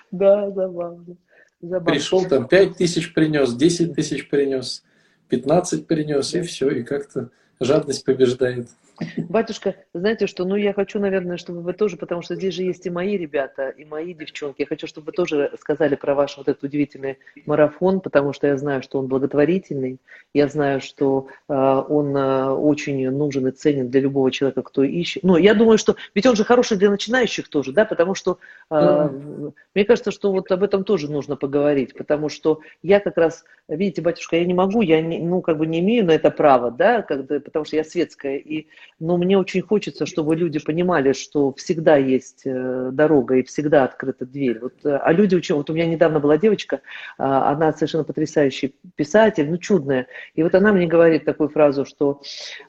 Да, 0.09 0.49
забавно. 0.51 1.17
забавно. 1.61 1.91
Пришел 1.91 2.25
там 2.25 2.47
пять 2.47 2.77
тысяч 2.77 3.13
принес, 3.13 3.53
десять 3.53 3.93
тысяч 3.93 4.29
принес, 4.29 4.83
пятнадцать 5.29 5.87
принес, 5.87 6.33
и 6.33 6.41
все, 6.41 6.69
и 6.69 6.83
как-то 6.83 7.29
жадность 7.59 8.05
побеждает. 8.05 8.69
Батюшка, 9.29 9.75
знаете 9.93 10.27
что, 10.27 10.45
ну 10.45 10.55
я 10.55 10.73
хочу, 10.73 10.99
наверное, 10.99 11.37
чтобы 11.37 11.61
вы 11.61 11.73
тоже, 11.73 11.97
потому 11.97 12.21
что 12.21 12.35
здесь 12.35 12.53
же 12.53 12.63
есть 12.63 12.85
и 12.85 12.89
мои 12.89 13.17
ребята, 13.17 13.69
и 13.69 13.85
мои 13.85 14.13
девчонки, 14.13 14.61
я 14.61 14.65
хочу, 14.65 14.87
чтобы 14.87 15.07
вы 15.07 15.11
тоже 15.11 15.51
сказали 15.59 15.95
про 15.95 16.15
ваш 16.15 16.37
вот 16.37 16.47
этот 16.47 16.63
удивительный 16.63 17.17
марафон, 17.45 18.01
потому 18.01 18.33
что 18.33 18.47
я 18.47 18.57
знаю, 18.57 18.81
что 18.81 18.99
он 18.99 19.07
благотворительный, 19.07 19.99
я 20.33 20.47
знаю, 20.47 20.81
что 20.81 21.27
э, 21.47 21.53
он 21.53 22.15
э, 22.15 22.49
очень 22.49 23.09
нужен 23.11 23.47
и 23.47 23.51
ценен 23.51 23.89
для 23.89 24.01
любого 24.01 24.31
человека, 24.31 24.63
кто 24.63 24.83
ищет. 24.83 25.23
Ну, 25.23 25.37
я 25.37 25.53
думаю, 25.53 25.77
что, 25.77 25.95
ведь 26.15 26.25
он 26.25 26.35
же 26.35 26.43
хороший 26.43 26.77
для 26.77 26.89
начинающих 26.89 27.49
тоже, 27.49 27.71
да, 27.71 27.85
потому 27.85 28.15
что 28.15 28.39
э, 28.69 28.75
mm. 28.75 29.53
мне 29.75 29.85
кажется, 29.85 30.11
что 30.11 30.31
вот 30.31 30.51
об 30.51 30.63
этом 30.63 30.83
тоже 30.83 31.11
нужно 31.11 31.35
поговорить, 31.35 31.95
потому 31.95 32.29
что 32.29 32.61
я 32.81 32.99
как 32.99 33.17
раз, 33.17 33.45
видите, 33.67 34.01
батюшка, 34.01 34.37
я 34.37 34.45
не 34.45 34.53
могу, 34.53 34.81
я 34.81 35.01
не, 35.01 35.19
ну, 35.19 35.41
как 35.41 35.57
бы 35.57 35.67
не 35.67 35.79
имею 35.79 36.05
на 36.05 36.11
это 36.11 36.31
права, 36.31 36.71
да, 36.71 37.01
когда, 37.01 37.39
потому 37.39 37.65
что 37.65 37.75
я 37.75 37.83
светская, 37.83 38.37
и 38.37 38.67
но 38.99 39.17
мне 39.17 39.37
очень 39.37 39.61
хочется, 39.61 40.05
чтобы 40.05 40.35
люди 40.35 40.59
понимали, 40.59 41.13
что 41.13 41.53
всегда 41.53 41.97
есть 41.97 42.41
э, 42.45 42.89
дорога 42.91 43.35
и 43.35 43.43
всегда 43.43 43.83
открыта 43.83 44.25
дверь. 44.25 44.59
Вот, 44.59 44.73
э, 44.83 44.95
а 44.95 45.11
люди 45.11 45.35
очень... 45.35 45.55
Вот 45.55 45.69
у 45.69 45.73
меня 45.73 45.85
недавно 45.85 46.19
была 46.19 46.37
девочка, 46.37 46.81
а, 47.17 47.51
она 47.51 47.73
совершенно 47.73 48.03
потрясающий 48.03 48.75
писатель, 48.95 49.49
ну, 49.49 49.57
чудная. 49.57 50.07
И 50.33 50.43
вот 50.43 50.55
она 50.55 50.73
мне 50.73 50.87
говорит 50.87 51.25
такую 51.25 51.49
фразу, 51.49 51.85
что, 51.85 52.21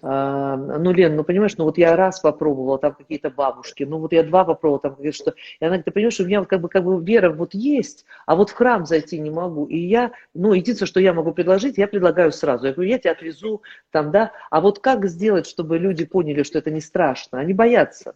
а, 0.02 0.56
ну, 0.56 0.92
Лен, 0.92 1.16
ну, 1.16 1.24
понимаешь, 1.24 1.56
ну, 1.56 1.64
вот 1.64 1.78
я 1.78 1.96
раз 1.96 2.20
попробовала, 2.20 2.78
там 2.78 2.94
какие-то 2.94 3.30
бабушки, 3.30 3.84
ну, 3.84 3.98
вот 3.98 4.12
я 4.12 4.22
два 4.22 4.44
попробовала, 4.44 4.80
там 4.80 4.96
какие-то 4.96 5.16
что... 5.16 5.30
И 5.30 5.64
она 5.64 5.68
говорит, 5.68 5.84
ты 5.86 5.90
понимаешь, 5.92 6.20
у 6.20 6.26
меня 6.26 6.40
вот 6.40 6.48
как 6.48 6.60
бы, 6.60 6.68
как 6.68 6.84
бы 6.84 7.02
вера 7.02 7.30
вот 7.30 7.54
есть, 7.54 8.04
а 8.26 8.36
вот 8.36 8.50
в 8.50 8.54
храм 8.54 8.84
зайти 8.84 9.18
не 9.18 9.30
могу. 9.30 9.66
И 9.66 9.78
я, 9.78 10.12
ну, 10.34 10.52
единственное, 10.52 10.88
что 10.88 11.00
я 11.00 11.12
могу 11.12 11.32
предложить, 11.32 11.78
я 11.78 11.88
предлагаю 11.88 12.32
сразу. 12.32 12.66
Я 12.66 12.72
говорю, 12.72 12.90
я 12.90 12.98
тебя 12.98 13.12
отвезу, 13.12 13.62
там, 13.90 14.10
да. 14.10 14.32
А 14.50 14.60
вот 14.60 14.78
как 14.80 15.06
сделать, 15.06 15.46
чтобы 15.46 15.78
люди 15.78 16.04
поняли, 16.08 16.42
что 16.42 16.58
это 16.58 16.70
не 16.70 16.80
страшно. 16.80 17.38
Они 17.38 17.54
боятся. 17.54 18.14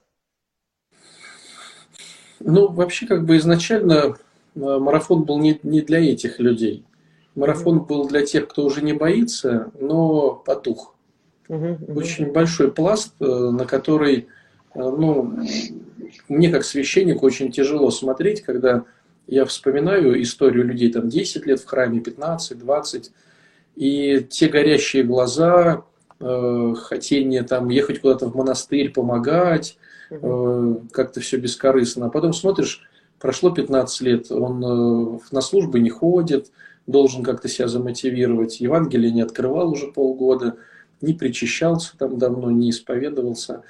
Ну, 2.41 2.69
вообще, 2.69 3.07
как 3.07 3.25
бы 3.25 3.37
изначально 3.37 3.95
э, 3.95 4.15
марафон 4.55 5.23
был 5.23 5.39
не, 5.39 5.61
не 5.63 5.81
для 5.81 6.01
этих 6.01 6.41
людей. 6.41 6.85
Марафон 7.35 7.81
был 7.81 8.09
для 8.09 8.27
тех, 8.27 8.49
кто 8.49 8.65
уже 8.65 8.83
не 8.83 8.93
боится, 8.93 9.71
но 9.79 10.35
потух. 10.35 10.95
Очень 11.49 12.33
большой 12.33 12.73
пласт, 12.73 13.15
э, 13.21 13.25
на 13.25 13.65
который, 13.65 14.29
э, 14.75 14.79
ну, 14.79 15.39
мне 16.29 16.51
как 16.51 16.65
священнику 16.65 17.27
очень 17.27 17.53
тяжело 17.53 17.91
смотреть, 17.91 18.43
когда 18.43 18.85
я 19.27 19.45
вспоминаю 19.45 20.21
историю 20.23 20.65
людей 20.65 20.93
там 20.93 21.09
10 21.09 21.47
лет 21.47 21.61
в 21.61 21.67
храме, 21.67 22.01
15, 22.01 22.59
20, 22.59 23.13
и 23.77 24.27
те 24.29 24.49
горящие 24.49 25.05
глаза, 25.05 25.85
э, 26.23 26.75
хотение 26.77 27.43
там 27.43 27.69
ехать 27.69 28.01
куда-то 28.01 28.31
в 28.31 28.35
монастырь, 28.35 28.93
помогать, 28.93 29.77
э, 30.11 30.77
как-то 30.93 31.21
все 31.21 31.37
бескорыстно. 31.37 32.07
А 32.07 32.11
потом 32.11 32.33
смотришь, 32.33 32.83
прошло 33.21 33.51
15 33.51 34.01
лет, 34.03 34.31
он 34.31 34.65
э, 34.65 35.19
на 35.31 35.41
службы 35.41 35.81
не 35.81 35.91
ходит, 35.91 36.51
должен 36.87 37.23
как-то 37.23 37.49
себя 37.49 37.69
замотивировать. 37.69 38.61
Евангелие 38.61 39.13
не 39.13 39.23
открывал 39.23 39.73
уже 39.73 39.89
полгода, 39.89 40.57
не 41.01 41.15
причащался 41.15 41.97
там 41.99 42.19
давно, 42.19 42.51
не 42.51 42.71
исповедовался. 42.71 43.63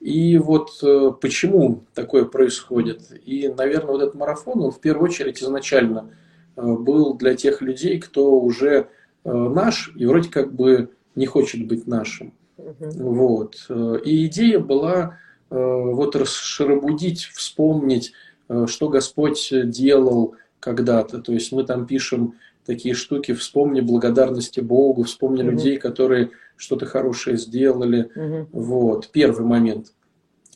И 0.00 0.38
вот 0.38 0.70
э, 0.82 1.10
почему 1.20 1.84
такое 1.94 2.24
происходит? 2.24 3.12
И, 3.24 3.48
наверное, 3.48 3.92
вот 3.92 4.02
этот 4.02 4.14
марафон, 4.14 4.62
он 4.62 4.70
в 4.70 4.80
первую 4.80 5.10
очередь 5.10 5.42
изначально 5.42 6.10
э, 6.56 6.62
был 6.62 7.14
для 7.14 7.34
тех 7.34 7.60
людей, 7.60 8.00
кто 8.00 8.40
уже 8.40 8.88
э, 9.24 9.32
наш 9.32 9.92
и 9.94 10.06
вроде 10.06 10.30
как 10.30 10.54
бы 10.54 10.90
не 11.14 11.26
хочет 11.26 11.66
быть 11.66 11.86
нашим. 11.86 12.32
Угу. 12.56 12.90
Вот. 12.98 13.68
И 14.04 14.26
идея 14.26 14.58
была 14.58 15.18
э, 15.50 15.56
вот 15.56 16.16
расшарабудить, 16.16 17.24
вспомнить, 17.24 18.12
э, 18.48 18.66
что 18.68 18.88
Господь 18.88 19.48
делал 19.50 20.34
когда-то. 20.60 21.20
То 21.20 21.32
есть 21.32 21.52
мы 21.52 21.64
там 21.64 21.86
пишем 21.86 22.34
такие 22.66 22.94
штуки, 22.94 23.32
вспомни 23.32 23.80
благодарности 23.80 24.60
Богу, 24.60 25.04
вспомни 25.04 25.42
угу. 25.42 25.52
людей, 25.52 25.78
которые 25.78 26.30
что-то 26.56 26.86
хорошее 26.86 27.36
сделали. 27.36 28.10
Угу. 28.14 28.48
Вот, 28.52 29.08
первый 29.10 29.46
момент. 29.46 29.92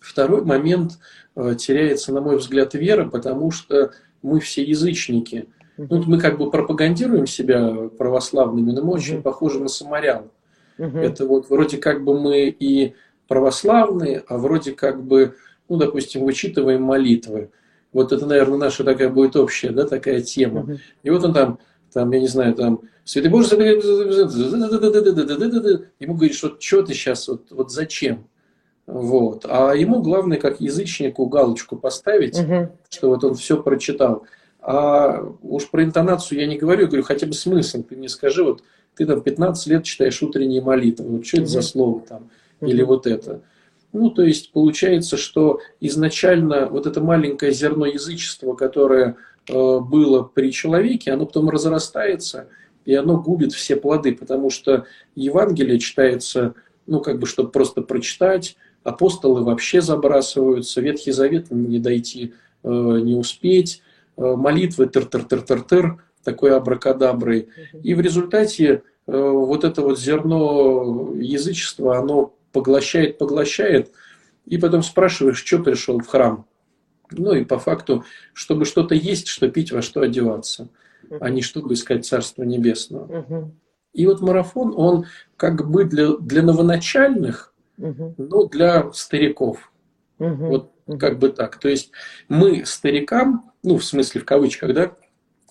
Второй 0.01 0.45
момент 0.45 0.99
э, 1.35 1.55
теряется, 1.59 2.13
на 2.13 2.21
мой 2.21 2.37
взгляд, 2.37 2.75
вера, 2.75 3.09
потому 3.09 3.51
что 3.51 3.93
мы 4.23 4.41
все 4.41 4.63
язычники. 4.63 5.49
Ну, 5.77 6.05
мы 6.05 6.21
как 6.21 6.39
бы 6.39 6.51
пропагандируем 6.51 7.27
себя 7.27 7.89
православными, 7.99 8.71
но 8.71 8.85
мы 8.85 8.93
очень 8.93 9.23
похожи 9.23 9.59
на 9.59 9.69
самарян. 9.69 10.31
Угу. 10.79 10.99
Это 10.99 11.27
вот 11.27 11.49
вроде 11.51 11.79
как 11.79 12.05
бы 12.05 12.19
мы 12.19 12.49
и 12.49 12.95
православные, 13.29 14.23
а 14.29 14.39
вроде 14.39 14.73
как 14.73 15.03
бы, 15.03 15.35
ну, 15.69 15.77
допустим, 15.77 16.25
вычитываем 16.25 16.83
молитвы. 16.83 17.51
Вот 17.93 18.13
это, 18.13 18.27
наверное, 18.27 18.59
наша 18.59 18.85
такая 18.85 19.09
будет 19.09 19.37
общая, 19.37 19.71
да, 19.71 19.87
такая 19.87 20.21
тема. 20.21 20.61
Угу. 20.61 20.79
И 21.05 21.11
вот 21.11 21.25
он 21.25 21.33
там, 21.33 21.59
там, 21.93 22.11
я 22.11 22.21
не 22.21 22.29
знаю, 22.29 22.55
там, 22.55 22.81
Святый 23.05 23.31
Боже, 23.31 23.55
ему 26.01 26.15
говорит, 26.15 26.35
что 26.35 26.57
что 26.59 26.83
ты 26.83 26.95
сейчас, 26.95 27.29
вот, 27.29 27.51
вот 27.51 27.71
зачем? 27.71 28.27
Вот. 28.87 29.45
А 29.49 29.75
ему 29.75 30.01
главное, 30.03 30.39
как 30.39 30.61
язычнику, 30.61 31.27
галочку 31.27 31.77
поставить, 31.77 32.39
угу. 32.39 32.71
что 32.89 33.09
вот 33.11 33.23
он 33.25 33.35
все 33.35 33.63
прочитал. 33.63 34.25
А 34.61 35.23
уж 35.43 35.69
про 35.71 35.85
интонацию 35.85 36.41
я 36.41 36.47
не 36.47 36.57
говорю, 36.57 36.87
говорю, 36.87 37.03
хотя 37.03 37.27
бы 37.27 37.35
смысл, 37.35 37.83
ты 37.83 37.97
мне 37.97 38.09
скажи, 38.09 38.43
вот 38.43 38.63
ты 38.97 39.07
там 39.07 39.21
15 39.21 39.67
лет 39.69 39.85
читаешь 39.85 40.23
утренние 40.23 40.63
молитвы, 40.63 41.09
вот 41.09 41.27
что 41.27 41.39
это 41.39 41.47
за 41.47 41.63
слово 41.63 42.01
там, 42.01 42.31
или 42.61 42.83
вот 42.83 43.07
это. 43.07 43.43
Ну, 43.93 44.11
то 44.11 44.23
есть 44.23 44.51
получается, 44.53 45.17
что 45.17 45.61
изначально 45.81 46.67
вот 46.67 46.87
это 46.87 47.01
маленькое 47.01 47.53
зерно 47.53 47.87
язычества, 47.87 48.55
которое 48.55 49.17
э, 49.49 49.79
было 49.79 50.23
при 50.23 50.51
человеке, 50.51 51.13
оно 51.13 51.27
потом 51.27 51.49
разрастается, 51.49 52.49
и 52.85 52.95
оно 52.95 53.21
губит 53.21 53.53
все 53.53 53.77
плоды, 53.77 54.15
потому 54.15 54.51
что 54.51 54.87
Евангелие 55.15 55.79
читается, 55.79 56.55
ну, 56.87 57.01
как 57.01 57.21
бы, 57.21 57.27
чтобы 57.27 57.51
просто 57.51 57.83
прочитать, 57.83 58.57
апостолы 58.83 59.43
вообще 59.45 59.81
забрасываются, 59.81 60.81
Ветхий 60.81 61.13
Завет 61.13 61.51
не 61.51 61.79
дойти, 61.79 62.35
э, 62.65 62.69
не 62.69 63.15
успеть, 63.15 63.83
э, 64.17 64.23
молитвы 64.23 64.87
тыр-тыр-тыр-тыр-тыр, 64.87 66.01
такой 66.25 66.57
абракадаброй. 66.57 67.49
И 67.83 67.95
в 67.95 68.01
результате 68.01 68.83
э, 69.07 69.17
вот 69.17 69.65
это 69.65 69.83
вот 69.83 69.99
зерно 69.99 71.13
язычества, 71.15 71.99
оно 71.99 72.35
поглощает, 72.53 73.19
поглощает, 73.19 73.91
и 74.47 74.59
потом 74.59 74.83
спрашиваешь, 74.83 75.45
что 75.45 75.59
пришел 75.59 75.99
в 76.01 76.07
храм. 76.07 76.47
Ну 77.11 77.33
и 77.33 77.45
по 77.45 77.59
факту, 77.59 78.05
чтобы 78.33 78.65
что-то 78.65 78.95
есть, 78.95 79.29
что 79.29 79.49
пить, 79.49 79.73
во 79.73 79.83
что 79.83 80.01
одеваться, 80.01 80.69
а 81.21 81.31
не 81.31 81.43
чтобы 81.43 81.75
искать 81.75 82.07
Царство 82.07 82.43
Небесного. 82.43 83.53
И 83.93 84.07
вот 84.07 84.21
марафон, 84.21 84.75
он 84.77 85.07
как 85.37 85.71
бы 85.71 85.85
для, 85.85 86.17
для 86.17 86.43
новоначальных, 86.43 87.55
но 87.77 88.47
для 88.47 88.93
стариков. 88.93 89.73
Вот 90.49 90.73
как 90.99 91.19
бы 91.19 91.29
так. 91.31 91.59
То 91.59 91.69
есть 91.69 91.91
мы 92.29 92.65
старикам, 92.67 93.53
ну 93.63 93.79
в 93.79 93.85
смысле 93.85 94.21
в 94.21 94.25
кавычках, 94.25 94.75
да, 94.75 94.93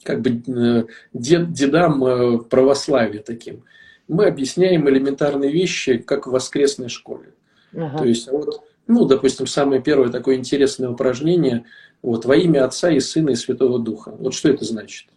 как 0.03 0.21
бы 0.21 0.41
э, 0.47 0.85
дед, 1.13 1.51
дедам 1.53 2.03
э, 2.03 2.37
православия 2.39 3.21
таким, 3.21 3.63
мы 4.07 4.25
объясняем 4.25 4.89
элементарные 4.89 5.51
вещи, 5.51 5.97
как 5.97 6.27
в 6.27 6.31
воскресной 6.31 6.89
школе. 6.89 7.33
Ага. 7.75 7.99
То 7.99 8.05
есть 8.05 8.29
вот, 8.29 8.63
ну, 8.87 9.05
допустим, 9.05 9.47
самое 9.47 9.81
первое 9.81 10.09
такое 10.09 10.35
интересное 10.35 10.89
упражнение, 10.89 11.65
вот, 12.01 12.25
во 12.25 12.35
имя 12.35 12.65
Отца 12.65 12.91
и 12.91 12.99
Сына 12.99 13.31
и 13.31 13.35
Святого 13.35 13.79
Духа. 13.79 14.11
Вот 14.11 14.33
что 14.33 14.49
это 14.49 14.65
значит? 14.65 15.07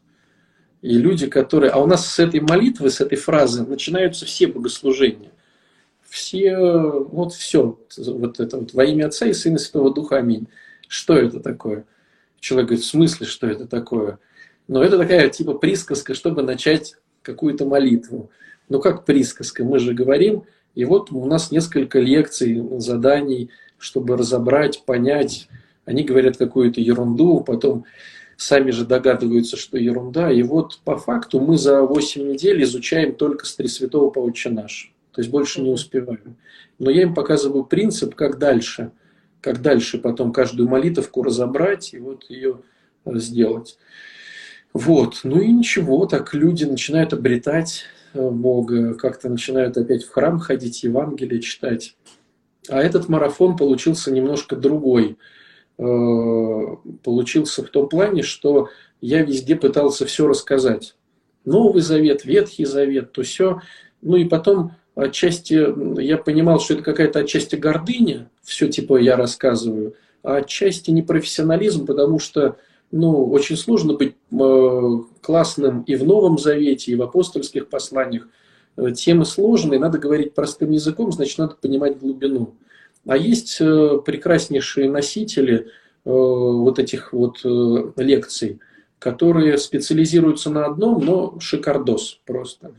И 0.83 0.97
люди, 0.99 1.27
которые... 1.27 1.73
А 1.73 1.79
у 1.79 1.87
нас 1.87 2.07
с 2.07 2.19
этой 2.19 2.41
молитвы, 2.41 2.91
с 2.91 3.01
этой 3.01 3.17
фразы 3.17 3.67
начинаются 3.67 4.25
все 4.25 4.47
богослужения. 4.47 5.33
Все, 6.09 6.57
вот 6.57 7.33
все, 7.33 7.79
вот 7.97 8.41
это 8.41 8.59
вот 8.59 8.73
во 8.73 8.85
имя 8.85 9.07
Отца 9.07 9.27
и 9.27 9.33
Сына 9.33 9.57
и 9.57 9.59
Святого 9.59 9.93
Духа, 9.93 10.19
аминь. 10.19 10.47
Что 10.87 11.15
это 11.15 11.41
такое? 11.41 11.85
Человек 12.39 12.69
говорит, 12.69 12.85
в 12.85 12.89
смысле, 12.89 13.27
что 13.27 13.49
это 13.49 13.67
такое? 13.67 14.21
Но 14.69 14.83
это 14.83 14.99
такая 14.99 15.29
типа 15.29 15.55
присказка, 15.55 16.15
чтобы 16.15 16.43
начать 16.43 16.97
какую-то 17.23 17.67
молитву. 17.67 18.31
Ну 18.69 18.81
как 18.81 19.05
присказка, 19.05 19.65
мы 19.65 19.79
же 19.79 19.95
говорим, 19.95 20.45
и 20.75 20.85
вот 20.85 21.11
у 21.13 21.25
нас 21.25 21.51
несколько 21.51 22.01
лекций, 22.01 22.63
заданий, 22.79 23.51
чтобы 23.79 24.17
разобрать, 24.17 24.85
понять. 24.85 25.49
Они 25.85 26.03
говорят 26.03 26.37
какую-то 26.37 26.81
ерунду, 26.81 27.41
потом 27.41 27.85
сами 28.37 28.71
же 28.71 28.85
догадываются, 28.85 29.57
что 29.57 29.79
ерунда. 29.79 30.31
И 30.31 30.43
вот 30.43 30.81
по 30.85 30.99
факту 30.99 31.41
мы 31.41 31.57
за 31.57 31.83
8 31.83 32.29
недель 32.29 32.63
изучаем 32.65 33.15
только 33.15 33.47
с 33.47 33.55
Тресвятого 33.55 34.11
по 34.11 34.19
Отче 34.19 34.51
наш. 34.51 34.93
То 35.13 35.21
есть 35.21 35.31
больше 35.31 35.63
не 35.63 35.71
успеваем. 35.71 36.37
Но 36.79 36.91
я 36.91 37.03
им 37.03 37.15
показываю 37.15 37.65
принцип, 37.65 38.15
как 38.15 38.39
дальше, 38.39 38.91
как 39.41 39.63
дальше 39.63 39.99
потом 39.99 40.33
каждую 40.33 40.69
молитовку 40.69 41.23
разобрать 41.23 41.95
и 41.95 41.99
вот 41.99 42.25
ее 42.29 42.61
сделать. 43.07 43.79
Вот, 44.77 45.21
ну 45.25 45.41
и 45.41 45.51
ничего, 45.51 46.05
так 46.05 46.35
люди 46.35 46.65
начинают 46.65 47.15
обретать 47.15 47.85
э, 48.13 48.29
Бога, 48.29 48.93
как-то 48.93 49.31
начинают 49.31 49.79
опять 49.79 50.05
в 50.05 50.11
храм 50.11 50.39
ходить, 50.39 50.83
Евангелие 50.83 51.41
читать. 51.41 51.97
А 52.69 52.83
этот 52.83 53.09
марафон 53.09 53.57
получился 53.57 54.13
немножко 54.13 54.55
другой. 54.55 55.17
Э, 55.79 55.83
получился 57.03 57.65
в 57.65 57.71
том 57.71 57.89
плане, 57.89 58.23
что 58.23 58.69
я 59.01 59.23
везде 59.23 59.57
пытался 59.57 60.05
все 60.05 60.29
рассказать. 60.29 60.95
Новый 61.47 61.81
Завет, 61.81 62.27
Ветхий 62.27 62.67
Завет, 62.67 63.13
то 63.13 63.23
все. 63.23 63.63
Ну 64.03 64.17
и 64.17 64.27
потом 64.27 64.73
отчасти 64.95 66.03
я 66.03 66.19
понимал, 66.19 66.61
что 66.61 66.75
это 66.75 66.83
какая-то 66.83 67.21
отчасти 67.21 67.57
гордыня, 67.57 68.29
все 68.43 68.69
типа 68.69 68.99
я 68.99 69.17
рассказываю, 69.17 69.95
а 70.23 70.37
отчасти 70.37 70.91
непрофессионализм, 70.91 71.87
потому 71.87 72.19
что 72.19 72.59
ну, 72.91 73.31
очень 73.31 73.57
сложно 73.57 73.95
быть 73.95 74.15
э, 74.31 74.91
классным 75.21 75.83
и 75.83 75.97
в 75.97 76.05
Новом 76.05 76.39
Завете, 76.39 76.93
и 76.93 76.95
в 76.95 77.03
апостольских 77.03 77.69
посланиях. 77.69 78.29
Э, 78.77 78.93
темы 78.93 79.25
сложные, 79.25 79.81
надо 79.81 79.99
говорить 79.99 80.35
простым 80.35 80.71
языком, 80.71 81.13
значит, 81.13 81.39
надо 81.39 81.57
понимать 81.61 81.99
глубину. 81.99 82.55
А 83.07 83.17
есть 83.17 83.59
э, 83.61 83.99
прекраснейшие 84.05 84.91
носители 84.91 85.69
вот 86.05 86.79
этих 86.79 87.13
вот 87.13 87.41
лекций, 87.43 88.61
которые 89.01 89.59
специализируются 89.59 90.51
на 90.51 90.67
одном, 90.67 91.05
но 91.05 91.41
шикардос 91.41 92.21
просто. 92.25 92.71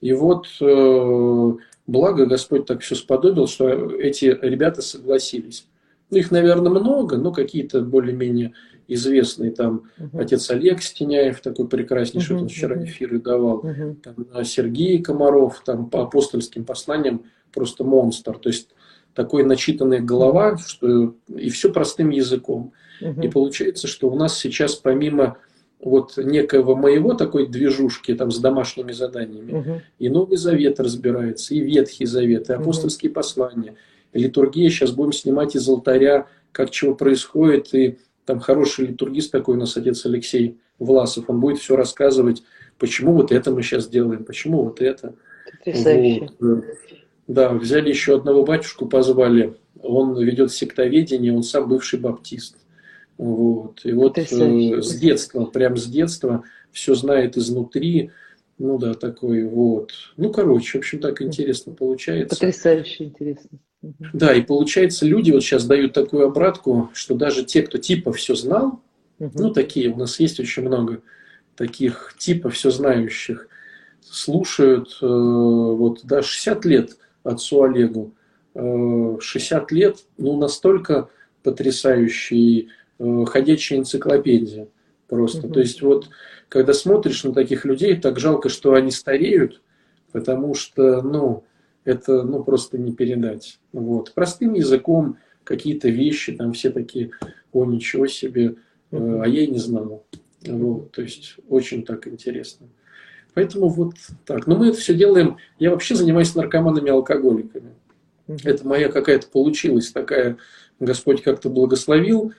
И 0.00 0.12
вот 0.12 0.48
благо 1.86 2.26
Господь 2.26 2.66
так 2.66 2.80
все 2.80 2.96
сподобил, 2.96 3.46
что 3.46 3.68
эти 3.68 4.36
ребята 4.42 4.82
согласились. 4.82 5.68
Ну, 6.10 6.18
их, 6.18 6.32
наверное, 6.32 6.70
много, 6.70 7.16
но 7.16 7.30
какие-то 7.30 7.80
более-менее 7.80 8.52
известный 8.88 9.50
там 9.50 9.84
uh-huh. 9.98 10.20
отец 10.20 10.50
Олег 10.50 10.82
Стеняев, 10.82 11.40
такой 11.40 11.68
прекраснейший, 11.68 12.36
uh-huh. 12.36 12.40
он 12.40 12.48
вчера 12.48 12.84
эфиры 12.84 13.20
давал, 13.20 13.64
uh-huh. 13.64 13.96
там, 14.02 14.44
Сергей 14.44 15.02
Комаров, 15.02 15.62
там 15.64 15.88
по 15.88 16.02
апостольским 16.02 16.64
посланиям 16.64 17.24
просто 17.52 17.84
монстр, 17.84 18.38
то 18.38 18.48
есть 18.48 18.70
такой 19.14 19.44
начитанная 19.44 20.00
голова, 20.00 20.56
что 20.58 21.14
и 21.28 21.50
все 21.50 21.72
простым 21.72 22.10
языком. 22.10 22.72
Uh-huh. 23.00 23.24
И 23.24 23.28
получается, 23.28 23.86
что 23.86 24.08
у 24.08 24.16
нас 24.16 24.38
сейчас 24.38 24.74
помимо 24.74 25.38
вот 25.80 26.16
некоего 26.16 26.76
моего 26.76 27.14
такой 27.14 27.48
движушки 27.48 28.14
там 28.14 28.30
с 28.30 28.38
домашними 28.38 28.92
заданиями, 28.92 29.52
uh-huh. 29.52 29.80
и 29.98 30.08
Новый 30.08 30.36
Завет 30.36 30.78
разбирается, 30.80 31.54
и 31.54 31.60
Ветхий 31.60 32.06
Завет, 32.06 32.50
и 32.50 32.52
апостольские 32.52 33.10
uh-huh. 33.10 33.14
послания, 33.14 33.74
и 34.12 34.18
литургия 34.20 34.70
сейчас 34.70 34.92
будем 34.92 35.12
снимать 35.12 35.56
из 35.56 35.68
алтаря, 35.68 36.28
как 36.52 36.70
чего 36.70 36.94
происходит, 36.94 37.74
и 37.74 37.98
там 38.24 38.40
хороший 38.40 38.86
литургист 38.86 39.32
такой 39.32 39.56
у 39.56 39.58
нас 39.58 39.76
отец 39.76 40.04
Алексей 40.06 40.58
Власов, 40.78 41.28
он 41.28 41.40
будет 41.40 41.58
все 41.58 41.76
рассказывать, 41.76 42.42
почему 42.78 43.14
вот 43.14 43.32
это 43.32 43.50
мы 43.50 43.62
сейчас 43.62 43.88
делаем, 43.88 44.24
почему 44.24 44.64
вот 44.64 44.80
это. 44.80 45.14
Вот. 46.40 46.64
Да, 47.28 47.52
взяли 47.52 47.88
еще 47.88 48.16
одного 48.16 48.44
батюшку, 48.44 48.86
позвали. 48.86 49.54
Он 49.80 50.20
ведет 50.20 50.52
сектоведение, 50.52 51.34
он 51.34 51.42
сам 51.42 51.68
бывший 51.68 51.98
баптист. 51.98 52.56
Вот. 53.16 53.80
И 53.84 53.92
вот 53.92 54.18
э, 54.18 54.82
с 54.82 54.94
детства, 54.96 55.44
прям 55.44 55.76
с 55.76 55.86
детства, 55.86 56.44
все 56.72 56.94
знает 56.94 57.36
изнутри. 57.36 58.10
Ну 58.58 58.78
да, 58.78 58.94
такой 58.94 59.44
вот. 59.44 59.92
Ну, 60.16 60.30
короче, 60.32 60.78
в 60.78 60.80
общем, 60.80 60.98
так 61.00 61.22
интересно 61.22 61.72
получается. 61.72 62.36
Потрясающе 62.36 63.04
интересно. 63.04 63.58
Да, 64.12 64.32
и 64.32 64.42
получается, 64.42 65.06
люди 65.06 65.32
вот 65.32 65.42
сейчас 65.42 65.64
дают 65.66 65.92
такую 65.92 66.26
обратку, 66.26 66.90
что 66.94 67.14
даже 67.14 67.44
те, 67.44 67.62
кто 67.62 67.78
типа 67.78 68.12
все 68.12 68.34
знал, 68.34 68.80
угу. 69.18 69.32
ну 69.34 69.52
такие, 69.52 69.90
у 69.90 69.96
нас 69.96 70.20
есть 70.20 70.38
очень 70.38 70.62
много 70.62 71.00
таких 71.56 72.14
типа 72.18 72.48
все 72.50 72.70
знающих, 72.70 73.48
слушают, 74.00 74.98
э, 75.00 75.06
вот, 75.06 76.00
да, 76.04 76.22
60 76.22 76.64
лет 76.64 76.96
отцу 77.24 77.62
Олегу, 77.62 78.14
э, 78.54 79.16
60 79.20 79.72
лет, 79.72 79.98
ну, 80.18 80.38
настолько 80.38 81.08
потрясающий, 81.42 82.68
э, 82.98 83.24
ходячая 83.26 83.80
энциклопедия 83.80 84.68
просто. 85.08 85.46
Угу. 85.46 85.54
То 85.54 85.60
есть 85.60 85.82
вот, 85.82 86.08
когда 86.48 86.72
смотришь 86.72 87.24
на 87.24 87.32
таких 87.32 87.64
людей, 87.64 87.96
так 87.96 88.18
жалко, 88.18 88.48
что 88.48 88.74
они 88.74 88.90
стареют, 88.90 89.60
потому 90.12 90.54
что, 90.54 91.02
ну, 91.02 91.44
это 91.84 92.22
ну, 92.22 92.42
просто 92.44 92.78
не 92.78 92.92
передать. 92.92 93.58
Вот. 93.72 94.12
Простым 94.14 94.54
языком 94.54 95.18
какие-то 95.44 95.88
вещи, 95.88 96.32
там 96.32 96.52
все 96.52 96.70
такие, 96.70 97.10
о, 97.52 97.64
ничего 97.64 98.06
себе, 98.06 98.56
э, 98.90 99.20
а 99.22 99.26
я 99.26 99.42
и 99.42 99.48
не 99.48 99.58
знал. 99.58 100.04
Вот. 100.46 100.92
То 100.92 101.02
есть 101.02 101.36
очень 101.48 101.84
так 101.84 102.06
интересно. 102.06 102.68
Поэтому 103.34 103.68
вот 103.68 103.94
так. 104.26 104.46
Но 104.46 104.56
мы 104.56 104.68
это 104.68 104.78
все 104.78 104.94
делаем. 104.94 105.38
Я 105.58 105.70
вообще 105.70 105.94
занимаюсь 105.94 106.34
наркоманами 106.34 106.90
алкоголиками. 106.90 107.72
Это 108.26 108.66
моя 108.66 108.88
какая-то 108.88 109.26
получилась 109.28 109.90
такая, 109.90 110.36
Господь 110.78 111.22
как-то 111.22 111.48
благословил. 111.48 112.32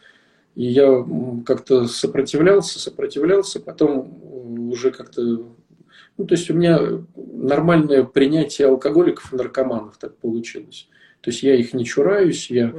И 0.56 0.66
я 0.66 1.04
как-то 1.46 1.88
сопротивлялся, 1.88 2.80
сопротивлялся, 2.80 3.60
потом 3.60 4.70
уже 4.72 4.92
как-то 4.92 5.48
ну, 6.18 6.26
то 6.26 6.36
есть 6.36 6.50
у 6.50 6.54
меня 6.54 6.80
нормальное 7.16 8.04
принятие 8.04 8.68
алкоголиков 8.68 9.34
и 9.34 9.36
наркоманов 9.36 9.98
так 9.98 10.18
получилось. 10.18 10.88
То 11.22 11.32
есть 11.32 11.44
я 11.44 11.56
их 11.56 11.74
не 11.74 11.86
чураюсь, 11.86 12.50
я 12.50 12.74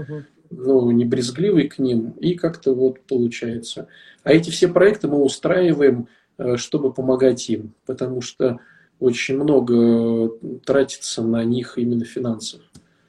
ну, 0.51 0.91
не 0.91 1.05
брезгливый 1.05 1.69
к 1.69 1.79
ним, 1.79 2.11
и 2.21 2.35
как-то 2.35 2.75
вот 2.75 3.01
получается. 3.01 3.89
А 4.23 4.33
эти 4.33 4.51
все 4.51 4.69
проекты 4.69 5.09
мы 5.09 5.23
устраиваем, 5.23 6.09
э, 6.39 6.57
чтобы 6.57 6.93
помогать 6.93 7.49
им, 7.49 7.75
потому 7.87 8.21
что 8.21 8.61
очень 9.01 9.37
много 9.37 10.31
тратится 10.65 11.23
на 11.23 11.45
них 11.45 11.79
именно 11.79 12.05
финансов. 12.05 12.61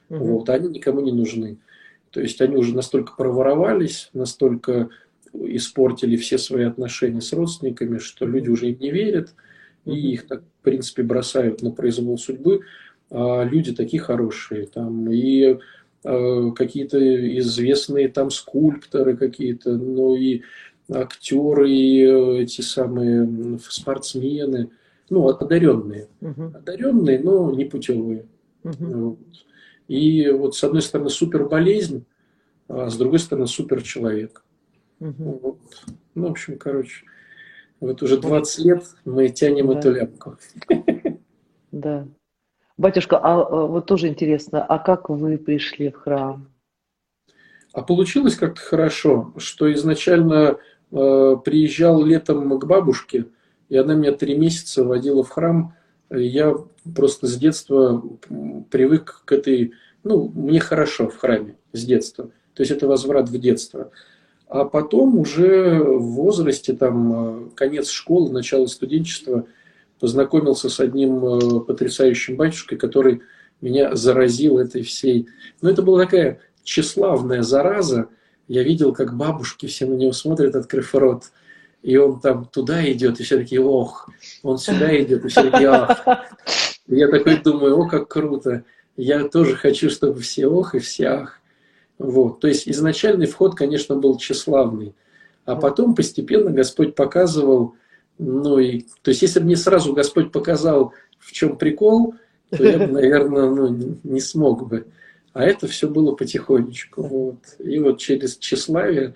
Угу. 0.08 0.24
Вот, 0.24 0.50
они 0.50 0.68
никому 0.68 1.00
не 1.00 1.12
нужны. 1.12 1.58
То 2.10 2.20
есть 2.20 2.40
они 2.40 2.56
уже 2.56 2.74
настолько 2.74 3.12
проворовались, 3.14 4.10
настолько 4.12 4.88
испортили 5.32 6.16
все 6.16 6.38
свои 6.38 6.64
отношения 6.64 7.20
с 7.20 7.32
родственниками, 7.32 7.98
что 7.98 8.26
люди 8.26 8.48
уже 8.48 8.70
им 8.70 8.78
не 8.80 8.90
верят, 8.90 9.34
и 9.86 10.12
их 10.12 10.26
так, 10.26 10.42
в 10.42 10.64
принципе, 10.64 11.02
бросают 11.02 11.62
на 11.62 11.70
произвол 11.70 12.18
судьбы. 12.18 12.60
А 13.10 13.44
люди 13.44 13.72
такие 13.72 14.02
хорошие. 14.02 14.66
Там 14.66 15.10
и 15.10 15.58
э, 16.04 16.50
какие-то 16.54 16.98
известные 17.38 18.08
там 18.08 18.30
скульпторы 18.30 19.16
какие-то, 19.16 19.76
ну 19.76 20.16
и 20.16 20.42
актеры, 20.90 21.70
и 21.70 22.02
э, 22.02 22.42
эти 22.42 22.60
самые 22.60 23.58
спортсмены, 23.60 24.70
ну, 25.08 25.28
одаренные. 25.28 26.08
Угу. 26.20 26.42
Одаренные, 26.54 27.20
но 27.20 27.52
не 27.52 27.64
путевые. 27.64 28.26
Угу. 28.64 29.18
И 29.88 30.28
вот 30.30 30.56
с 30.56 30.64
одной 30.64 30.82
стороны 30.82 31.10
супер 31.10 31.48
болезнь, 31.48 32.04
а 32.68 32.90
с 32.90 32.96
другой 32.96 33.20
стороны 33.20 33.46
супер 33.46 33.82
человек. 33.82 34.44
Угу. 34.98 35.40
Вот. 35.42 35.58
Ну, 36.14 36.26
в 36.26 36.30
общем, 36.30 36.58
короче, 36.58 37.04
вот 37.80 38.02
уже 38.02 38.18
20 38.18 38.64
лет 38.64 38.84
мы 39.04 39.28
тянем 39.28 39.68
да. 39.68 39.78
эту 39.78 39.92
ляпку. 39.92 40.36
Да. 41.72 42.08
Батюшка, 42.78 43.18
а, 43.18 43.42
а 43.42 43.66
вот 43.66 43.86
тоже 43.86 44.08
интересно, 44.08 44.64
а 44.64 44.78
как 44.78 45.10
вы 45.10 45.36
пришли 45.36 45.90
в 45.90 45.96
храм? 45.96 46.48
А 47.72 47.82
получилось 47.82 48.36
как-то 48.36 48.60
хорошо, 48.60 49.34
что 49.36 49.70
изначально 49.74 50.56
э, 50.90 51.36
приезжал 51.44 52.02
летом 52.02 52.58
к 52.58 52.64
бабушке, 52.64 53.26
и 53.68 53.76
она 53.76 53.94
меня 53.94 54.12
три 54.12 54.38
месяца 54.38 54.84
водила 54.84 55.22
в 55.22 55.28
храм. 55.28 55.74
Я 56.08 56.54
просто 56.94 57.26
с 57.26 57.36
детства 57.36 58.02
привык 58.70 59.22
к 59.26 59.32
этой... 59.32 59.74
Ну, 60.04 60.30
мне 60.34 60.60
хорошо 60.60 61.08
в 61.08 61.18
храме 61.18 61.56
с 61.72 61.84
детства. 61.84 62.30
То 62.54 62.62
есть 62.62 62.70
это 62.70 62.86
возврат 62.86 63.28
в 63.28 63.38
детство. 63.38 63.90
А 64.48 64.64
потом 64.64 65.18
уже 65.18 65.82
в 65.82 66.02
возрасте, 66.12 66.72
там, 66.72 67.48
э, 67.48 67.50
конец 67.54 67.90
школы, 67.90 68.32
начало 68.32 68.66
студенчества, 68.66 69.46
познакомился 69.98 70.68
с 70.68 70.78
одним 70.78 71.24
э, 71.24 71.60
потрясающим 71.60 72.36
батюшкой, 72.36 72.78
который 72.78 73.22
меня 73.60 73.96
заразил 73.96 74.58
этой 74.58 74.82
всей... 74.82 75.28
Ну, 75.62 75.68
это 75.68 75.82
была 75.82 76.04
такая 76.04 76.40
тщеславная 76.62 77.42
зараза. 77.42 78.08
Я 78.46 78.62
видел, 78.62 78.92
как 78.92 79.16
бабушки 79.16 79.66
все 79.66 79.86
на 79.86 79.94
него 79.94 80.12
смотрят, 80.12 80.54
открыв 80.54 80.94
рот. 80.94 81.24
И 81.82 81.96
он 81.96 82.20
там 82.20 82.44
туда 82.44 82.88
идет, 82.90 83.20
и 83.20 83.24
все 83.24 83.38
такие, 83.38 83.60
ох, 83.60 84.08
он 84.42 84.58
сюда 84.58 84.96
идет, 85.00 85.24
и 85.24 85.28
все 85.28 85.50
такие, 85.50 85.68
ах. 85.70 86.04
Я 86.86 87.08
такой 87.08 87.38
думаю, 87.38 87.78
о, 87.78 87.88
как 87.88 88.08
круто. 88.08 88.64
Я 88.96 89.24
тоже 89.28 89.56
хочу, 89.56 89.90
чтобы 89.90 90.20
все 90.20 90.46
ох 90.46 90.74
и 90.74 90.78
все 90.78 91.06
ах. 91.06 91.40
Вот. 91.98 92.40
То 92.40 92.48
есть 92.48 92.68
изначальный 92.68 93.26
вход, 93.26 93.54
конечно, 93.54 93.96
был 93.96 94.18
тщеславный. 94.18 94.94
А 95.44 95.56
потом 95.56 95.94
постепенно 95.94 96.50
Господь 96.50 96.94
показывал, 96.94 97.74
ну 98.18 98.58
и, 98.58 98.84
то 99.02 99.10
есть 99.10 99.22
если 99.22 99.38
бы 99.38 99.46
мне 99.46 99.56
сразу 99.56 99.92
Господь 99.92 100.32
показал, 100.32 100.92
в 101.18 101.32
чем 101.32 101.56
прикол, 101.56 102.14
то 102.50 102.64
я 102.64 102.78
бы, 102.78 102.86
наверное, 102.86 103.48
ну, 103.50 103.96
не 104.02 104.20
смог 104.20 104.68
бы. 104.68 104.86
А 105.32 105.44
это 105.44 105.66
все 105.66 105.88
было 105.88 106.14
потихонечку. 106.14 107.02
Вот. 107.02 107.38
И 107.58 107.78
вот 107.78 107.98
через 107.98 108.38
тщеславие 108.38 109.14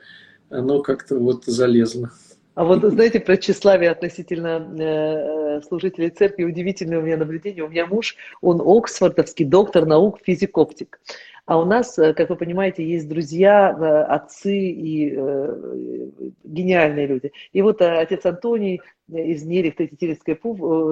оно 0.50 0.82
как-то 0.82 1.18
вот 1.18 1.44
залезло. 1.46 2.10
А 2.54 2.64
вот 2.64 2.82
знаете, 2.84 3.20
про 3.20 3.36
тщеславие 3.36 3.90
относительно 3.90 4.58
э, 4.78 5.62
служителей 5.62 6.10
церкви 6.10 6.44
удивительное 6.44 6.98
у 6.98 7.02
меня 7.02 7.16
наблюдение. 7.16 7.64
У 7.64 7.68
меня 7.68 7.86
муж, 7.86 8.16
он 8.42 8.60
оксфордовский 8.60 9.46
доктор 9.46 9.86
наук, 9.86 10.18
физик-оптик. 10.24 11.00
А 11.50 11.58
у 11.58 11.64
нас, 11.64 11.98
э, 11.98 12.14
как 12.14 12.30
вы 12.30 12.36
понимаете, 12.36 12.88
есть 12.88 13.08
друзья, 13.08 13.76
э, 13.76 14.02
отцы 14.04 14.56
и 14.56 15.12
э, 15.16 16.10
гениальные 16.44 17.08
люди. 17.08 17.32
И 17.50 17.60
вот 17.60 17.82
отец 17.82 18.24
Антоний 18.24 18.80
из 19.08 19.42
Нерих, 19.42 19.74
Тетительской 19.74 20.38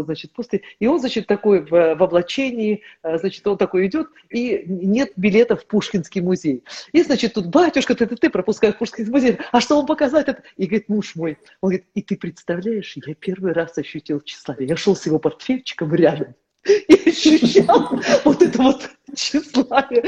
значит, 0.02 0.32
пусты, 0.32 0.62
и 0.80 0.88
он, 0.88 0.98
значит, 0.98 1.28
такой 1.28 1.61
в, 1.61 1.70
в 1.70 2.02
облачении, 2.02 2.82
значит, 3.04 3.46
он 3.46 3.56
такой 3.56 3.86
идет, 3.86 4.09
и 4.30 4.64
нет 4.66 5.12
билетов 5.14 5.62
в 5.62 5.66
Пушкинский 5.68 6.22
музей. 6.22 6.64
И, 6.90 7.04
значит, 7.04 7.34
тут 7.34 7.46
батюшка, 7.46 7.94
ты, 7.94 8.06
ты, 8.06 8.16
ты 8.16 8.28
пропускаешь 8.28 8.76
Пушкинский 8.76 9.12
музей, 9.12 9.38
а 9.52 9.61
что 9.61 9.76
вам 9.76 9.86
показать 9.86 10.26
это? 10.26 10.42
И 10.56 10.66
говорит, 10.66 10.88
муж 10.88 11.14
мой, 11.14 11.38
он 11.61 11.68
говорит, 11.68 11.86
и 11.94 12.02
ты 12.02 12.16
представляешь, 12.16 12.96
я 12.96 13.14
первый 13.14 13.52
раз 13.52 13.78
ощутил 13.78 14.20
тщеславие, 14.22 14.68
я 14.68 14.76
шел 14.76 14.96
с 14.96 15.06
его 15.06 15.20
портфельчиком 15.20 15.94
рядом, 15.94 16.34
и 16.88 17.09
ощущал 17.09 18.00
вот 18.24 18.42
это 18.42 18.62
вот 18.62 18.90
тщеславие. 19.14 20.04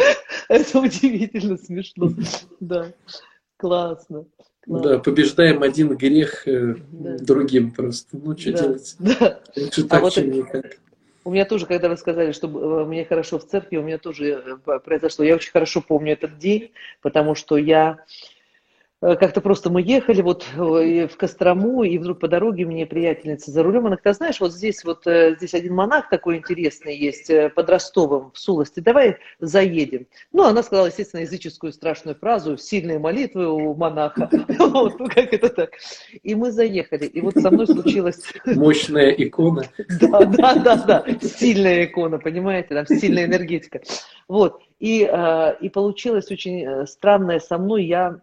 Это 0.48 0.80
удивительно 0.80 1.56
смешно. 1.56 2.10
Да, 2.60 2.92
классно. 3.56 4.26
Да, 4.66 4.98
побеждаем 4.98 5.62
один 5.62 5.96
грех 5.96 6.46
э, 6.46 6.76
да. 6.92 7.16
другим 7.18 7.72
просто. 7.72 8.16
Ну, 8.16 8.36
что 8.36 8.52
да. 8.52 8.58
делать? 8.58 8.96
Да. 8.98 9.40
Лучше 9.56 9.80
а 9.80 9.88
так, 9.88 9.98
а 9.98 10.02
вот 10.02 10.12
чем 10.12 10.30
никак. 10.30 10.78
У 11.24 11.30
меня 11.30 11.44
тоже, 11.44 11.66
когда 11.66 11.88
вы 11.88 11.96
сказали, 11.96 12.32
что 12.32 12.48
э, 12.48 12.84
мне 12.84 13.04
хорошо 13.04 13.38
в 13.38 13.46
церкви, 13.46 13.78
у 13.78 13.82
меня 13.82 13.98
тоже 13.98 14.58
э, 14.66 14.78
произошло. 14.80 15.24
Я 15.24 15.34
очень 15.34 15.50
хорошо 15.50 15.80
помню 15.80 16.12
этот 16.12 16.38
день, 16.38 16.72
потому 17.00 17.34
что 17.34 17.56
я 17.56 17.98
Э, 17.98 18.04
как-то 19.00 19.40
просто 19.40 19.70
мы 19.70 19.80
ехали 19.80 20.20
вот 20.20 20.46
э, 20.54 21.08
в 21.08 21.16
Кострому, 21.16 21.84
и 21.84 21.96
вдруг 21.96 22.20
по 22.20 22.28
дороге 22.28 22.66
мне 22.66 22.84
приятельница 22.86 23.50
за 23.50 23.62
рулем, 23.62 23.86
она 23.86 23.96
говорит, 23.96 24.16
знаешь, 24.16 24.40
вот 24.40 24.52
здесь 24.52 24.84
вот 24.84 25.06
э, 25.06 25.36
здесь 25.36 25.54
один 25.54 25.74
монах 25.74 26.10
такой 26.10 26.36
интересный 26.36 26.96
есть 26.96 27.30
под 27.54 27.70
Ростовом 27.70 28.30
в 28.32 28.38
Сулости, 28.38 28.80
давай 28.80 29.16
заедем. 29.38 30.06
Ну, 30.32 30.44
она 30.44 30.62
сказала, 30.62 30.86
естественно, 30.86 31.22
языческую 31.22 31.72
страшную 31.72 32.14
фразу, 32.14 32.58
сильные 32.58 32.98
молитвы 32.98 33.48
у 33.48 33.74
монаха. 33.74 34.28
Вот, 34.70 34.98
ну 35.00 35.06
как 35.08 35.32
это 35.32 35.48
так? 35.48 35.70
И 36.22 36.34
мы 36.34 36.52
заехали, 36.52 37.06
и 37.06 37.20
вот 37.20 37.34
со 37.34 37.50
мной 37.50 37.66
случилось... 37.66 38.22
Мощная 38.44 39.10
икона. 39.10 39.64
Да, 40.00 40.24
да, 40.24 40.54
да, 40.54 40.76
да, 40.76 41.04
сильная 41.20 41.86
икона, 41.86 42.18
понимаете, 42.18 42.74
там 42.74 42.86
сильная 42.86 43.24
энергетика. 43.24 43.80
Вот, 44.28 44.62
и, 44.80 45.06
э, 45.06 45.56
и 45.60 45.68
получилось 45.68 46.30
очень 46.30 46.64
э, 46.64 46.86
странное 46.86 47.38
со 47.38 47.58
мной. 47.58 47.84
Я 47.84 48.18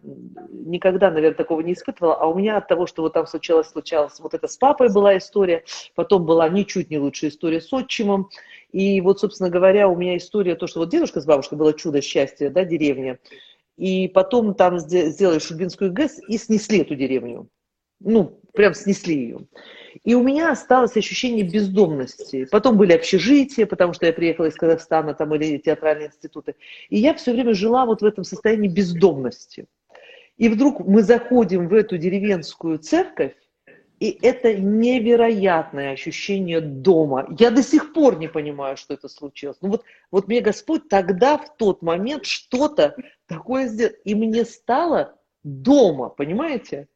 никогда, 0.50 1.08
наверное, 1.10 1.36
такого 1.36 1.60
не 1.60 1.72
испытывала. 1.72 2.16
А 2.16 2.26
у 2.26 2.34
меня 2.34 2.56
от 2.56 2.66
того, 2.66 2.88
что 2.88 3.02
вот 3.02 3.12
там 3.12 3.28
случалось, 3.28 3.68
случалось, 3.68 4.18
вот 4.18 4.34
это 4.34 4.48
с 4.48 4.56
папой 4.56 4.92
была 4.92 5.16
история, 5.16 5.64
потом 5.94 6.26
была 6.26 6.48
ничуть 6.48 6.90
не 6.90 6.98
лучшая 6.98 7.30
история 7.30 7.60
с 7.60 7.72
отчимом. 7.72 8.28
И 8.72 9.00
вот, 9.00 9.20
собственно 9.20 9.50
говоря, 9.50 9.88
у 9.88 9.94
меня 9.94 10.16
история, 10.16 10.56
то, 10.56 10.66
что 10.66 10.80
вот 10.80 10.90
дедушка 10.90 11.20
с 11.20 11.26
бабушкой 11.26 11.58
было 11.58 11.72
чудо 11.72 12.02
счастья, 12.02 12.50
да, 12.50 12.64
деревня. 12.64 13.20
И 13.76 14.08
потом 14.08 14.54
там 14.54 14.80
сделали 14.80 15.38
Шубинскую 15.38 15.92
ГЭС 15.92 16.18
и 16.26 16.38
снесли 16.38 16.80
эту 16.80 16.96
деревню. 16.96 17.48
Ну, 18.00 18.40
прям 18.54 18.74
снесли 18.74 19.14
ее. 19.14 19.38
И 20.04 20.14
у 20.14 20.22
меня 20.22 20.52
осталось 20.52 20.96
ощущение 20.96 21.44
бездомности. 21.44 22.46
Потом 22.50 22.76
были 22.76 22.92
общежития, 22.92 23.66
потому 23.66 23.92
что 23.92 24.06
я 24.06 24.12
приехала 24.12 24.46
из 24.46 24.54
Казахстана, 24.54 25.14
там 25.14 25.30
были 25.30 25.58
театральные 25.58 26.08
институты. 26.08 26.54
И 26.88 26.98
я 26.98 27.14
все 27.14 27.32
время 27.32 27.54
жила 27.54 27.86
вот 27.86 28.02
в 28.02 28.04
этом 28.04 28.24
состоянии 28.24 28.68
бездомности. 28.68 29.66
И 30.36 30.48
вдруг 30.48 30.86
мы 30.86 31.02
заходим 31.02 31.68
в 31.68 31.74
эту 31.74 31.98
деревенскую 31.98 32.78
церковь, 32.78 33.34
и 33.98 34.16
это 34.22 34.54
невероятное 34.54 35.92
ощущение 35.92 36.60
дома. 36.60 37.26
Я 37.36 37.50
до 37.50 37.64
сих 37.64 37.92
пор 37.92 38.18
не 38.18 38.28
понимаю, 38.28 38.76
что 38.76 38.94
это 38.94 39.08
случилось. 39.08 39.58
Ну 39.60 39.70
вот, 39.70 39.84
вот 40.12 40.28
мне 40.28 40.40
Господь 40.40 40.88
тогда, 40.88 41.36
в 41.36 41.56
тот 41.56 41.82
момент, 41.82 42.24
что-то 42.24 42.94
такое 43.26 43.66
сделал. 43.66 43.94
И 44.04 44.14
мне 44.14 44.44
стало 44.44 45.18
дома, 45.42 46.10
понимаете? 46.10 46.86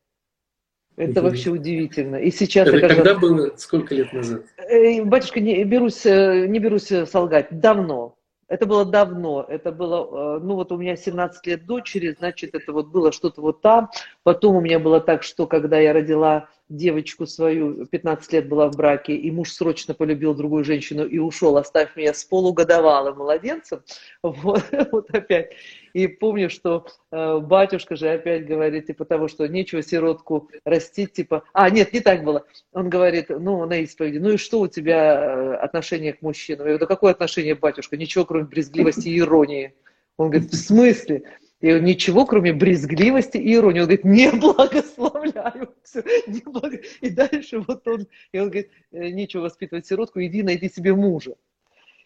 Это 0.97 1.23
вообще 1.23 1.51
удивительно. 1.51 2.17
И 2.17 2.31
сейчас 2.31 2.69
это 2.69 2.81
когда, 2.81 2.95
когда 2.95 3.15
было? 3.15 3.53
Сколько 3.57 3.95
лет 3.95 4.13
назад? 4.13 4.43
Э, 4.59 5.03
батюшка, 5.05 5.41
не 5.41 5.65
берусь, 5.65 6.05
э, 6.05 6.47
не 6.47 6.59
берусь 6.59 6.93
солгать. 7.07 7.49
Давно. 7.51 8.17
Это 8.53 8.67
было 8.67 8.85
давно. 8.85 9.47
Это 9.49 9.73
было, 9.73 10.37
э, 10.37 10.41
ну 10.43 10.57
вот 10.57 10.73
у 10.73 10.77
меня 10.77 10.95
17 10.95 11.47
лет 11.47 11.65
дочери, 11.65 12.15
значит, 12.19 12.55
это 12.55 12.73
вот 12.73 12.89
было 12.89 13.11
что-то 13.11 13.41
вот 13.41 13.63
там. 13.63 13.89
Потом 14.25 14.57
у 14.57 14.61
меня 14.61 14.79
было 14.79 15.01
так, 15.01 15.23
что 15.23 15.47
когда 15.47 15.79
я 15.79 15.95
родила 15.95 16.51
девочку 16.69 17.27
свою, 17.27 17.87
15 17.87 18.31
лет 18.35 18.49
была 18.51 18.69
в 18.71 18.77
браке, 18.77 19.15
и 19.15 19.31
муж 19.31 19.53
срочно 19.53 19.95
полюбил 19.95 20.35
другую 20.35 20.65
женщину 20.65 21.07
и 21.07 21.17
ушел, 21.19 21.57
оставив 21.57 21.97
меня 21.97 22.13
с 22.13 22.25
полугодовалым 22.25 23.17
младенцем. 23.17 23.83
Вот, 24.23 24.63
вот 24.93 25.11
опять. 25.11 25.53
И 25.93 26.07
помню, 26.07 26.49
что 26.49 26.87
э, 27.11 27.39
батюшка 27.39 27.97
же 27.97 28.09
опять 28.09 28.47
говорит, 28.47 28.87
типа 28.87 29.05
того, 29.05 29.29
что 29.29 29.47
нечего 29.47 29.83
сиротку 29.83 30.49
растить, 30.65 31.13
типа... 31.13 31.45
А, 31.53 31.69
нет, 31.69 31.93
не 31.93 32.01
так 32.01 32.25
было. 32.25 32.47
Он 32.73 32.89
говорит, 32.89 33.27
ну, 33.29 33.65
на 33.67 33.79
исповеди, 33.79 34.19
ну 34.19 34.31
и 34.31 34.37
что 34.39 34.61
у 34.61 34.69
тебя 34.69 35.15
э, 35.15 35.55
отношение 35.57 36.15
к 36.15 36.23
мужчинам? 36.23 36.61
Я 36.61 36.65
говорю, 36.65 36.79
да 36.79 36.87
какое 36.87 37.13
отношение, 37.13 37.55
батюшка? 37.55 37.97
Ничего, 37.97 38.25
кроме 38.25 38.45
брезгливости 38.47 39.09
и 39.09 39.19
иронии. 39.19 39.75
Он 40.17 40.31
говорит, 40.31 40.51
в 40.51 40.57
смысле? 40.57 41.25
И 41.61 41.73
он 41.73 41.85
ничего, 41.85 42.27
кроме 42.27 42.53
брезгливости 42.53 43.37
и 43.37 43.55
иронии. 43.55 43.81
Он 43.81 43.87
говорит, 43.87 44.05
не 44.05 44.31
благословляю. 44.33 45.75
Все, 45.85 46.03
не 46.27 46.41
благо... 46.41 46.79
И 47.01 47.11
дальше 47.11 47.61
вот 47.61 47.87
он, 47.87 48.07
и 48.33 48.39
он 48.39 48.47
говорит, 48.47 48.71
«Э, 48.93 49.11
нечего 49.11 49.43
воспитывать 49.43 49.87
сиротку, 49.87 50.23
иди 50.23 50.43
найди 50.43 50.71
себе 50.71 50.95
мужа. 50.95 51.35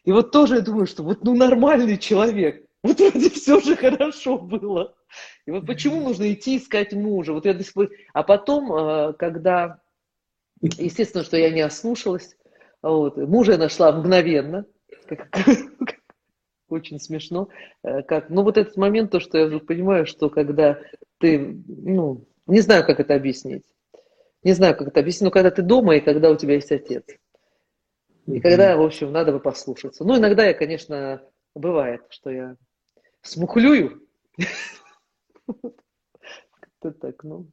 И 0.05 0.13
вот 0.13 0.31
тоже 0.31 0.57
я 0.57 0.61
думаю, 0.61 0.87
что 0.87 1.03
вот 1.03 1.25
ну 1.25 1.35
нормальный 1.35 1.99
человек. 1.99 2.66
Вот 2.87 3.01
вроде 3.01 3.31
все 3.31 3.61
же 3.61 3.77
хорошо 3.77 4.39
было. 4.39 4.95
И 5.45 5.51
вот 5.51 5.67
почему 5.67 6.01
нужно 6.01 6.33
идти 6.33 6.57
искать 6.57 6.93
мужа? 6.93 7.33
Вот 7.33 7.45
я 7.45 7.55
до 7.55 7.65
сих 7.65 7.73
пор... 7.73 7.91
А 8.13 8.23
потом, 8.23 8.73
э, 8.73 9.13
когда, 9.15 9.81
естественно, 10.61 11.25
что 11.25 11.37
я 11.37 11.51
не 11.51 11.63
ослушалась, 11.63 12.37
вот, 12.83 13.17
мужа 13.17 13.53
я 13.53 13.59
нашла 13.59 13.91
мгновенно, 13.91 14.67
как, 15.09 15.29
очень 16.69 17.01
смешно, 17.01 17.49
э, 17.83 18.03
как, 18.03 18.31
ну 18.31 18.43
вот 18.43 18.57
этот 18.57 18.77
момент, 18.77 19.11
то, 19.11 19.19
что 19.19 19.39
я 19.39 19.47
вдруг 19.47 19.67
понимаю, 19.67 20.07
что 20.07 20.31
когда 20.31 20.79
ты, 21.19 21.57
ну, 21.67 22.25
не 22.47 22.61
знаю, 22.61 22.85
как 22.85 23.01
это 23.01 23.15
объяснить, 23.15 23.65
не 24.45 24.53
знаю, 24.53 24.77
как 24.77 24.89
это 24.89 25.01
объяснить, 25.01 25.25
но 25.25 25.31
когда 25.33 25.51
ты 25.51 25.63
дома 25.63 25.97
и 25.97 26.01
когда 26.01 26.31
у 26.31 26.37
тебя 26.37 26.55
есть 26.55 26.71
отец. 26.71 27.05
И 28.27 28.41
когда, 28.41 28.77
в 28.77 28.83
общем, 28.83 29.11
надо 29.13 29.33
бы 29.33 29.41
послушаться. 29.41 30.05
Ну, 30.05 30.17
иногда 30.17 30.45
я, 30.45 30.55
конечно, 30.55 31.23
бывает, 31.55 32.03
что 32.11 32.31
я 32.31 32.57
смухлюю. 33.27 34.03
Это 36.81 36.93
так, 37.01 37.25
ну, 37.25 37.47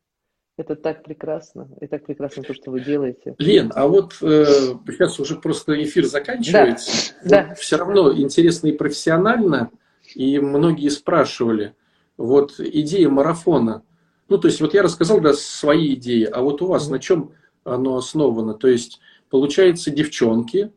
это 0.58 0.76
так 0.76 1.04
прекрасно. 1.04 1.70
И 1.82 1.88
так 1.88 2.06
прекрасно 2.06 2.44
то, 2.44 2.54
что 2.54 2.72
вы 2.72 2.82
делаете. 2.82 3.36
Лен, 3.40 3.72
а 3.76 3.88
вот 3.88 4.18
э, 4.22 4.46
сейчас 4.88 5.20
уже 5.20 5.38
просто 5.38 5.82
эфир 5.84 6.06
заканчивается. 6.06 7.14
Да, 7.24 7.48
да. 7.48 7.56
Все 7.56 7.78
равно 7.78 8.14
интересно 8.14 8.68
и 8.68 8.74
профессионально. 8.74 9.72
И 10.16 10.38
многие 10.40 10.90
спрашивали, 10.90 11.76
вот 12.18 12.60
идея 12.60 13.10
марафона. 13.10 13.84
Ну, 14.30 14.38
то 14.38 14.48
есть, 14.48 14.62
вот 14.62 14.74
я 14.74 14.84
рассказал 14.84 15.22
да, 15.22 15.34
свои 15.34 15.96
идеи, 15.96 16.26
а 16.26 16.42
вот 16.42 16.62
у 16.62 16.68
вас 16.68 16.88
mm-hmm. 16.88 16.92
на 16.92 17.00
чем 17.00 17.32
оно 17.64 17.98
основано? 17.98 18.54
То 18.54 18.68
есть, 18.68 19.00
получается, 19.30 19.92
девчонки, 19.92 20.72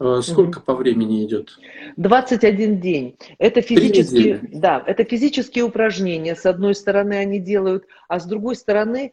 Э, 0.00 0.22
сколько 0.22 0.60
по 0.60 0.74
времени 0.74 1.24
идет? 1.26 1.58
21 1.98 2.80
день. 2.80 3.16
Это 3.38 3.60
физические, 3.60 4.40
да, 4.42 4.82
это 4.86 5.04
физические 5.04 5.64
упражнения. 5.64 6.34
С 6.34 6.46
одной 6.46 6.74
стороны 6.74 7.14
они 7.14 7.38
делают, 7.38 7.84
а 8.08 8.18
с 8.18 8.24
другой 8.24 8.56
стороны 8.56 9.12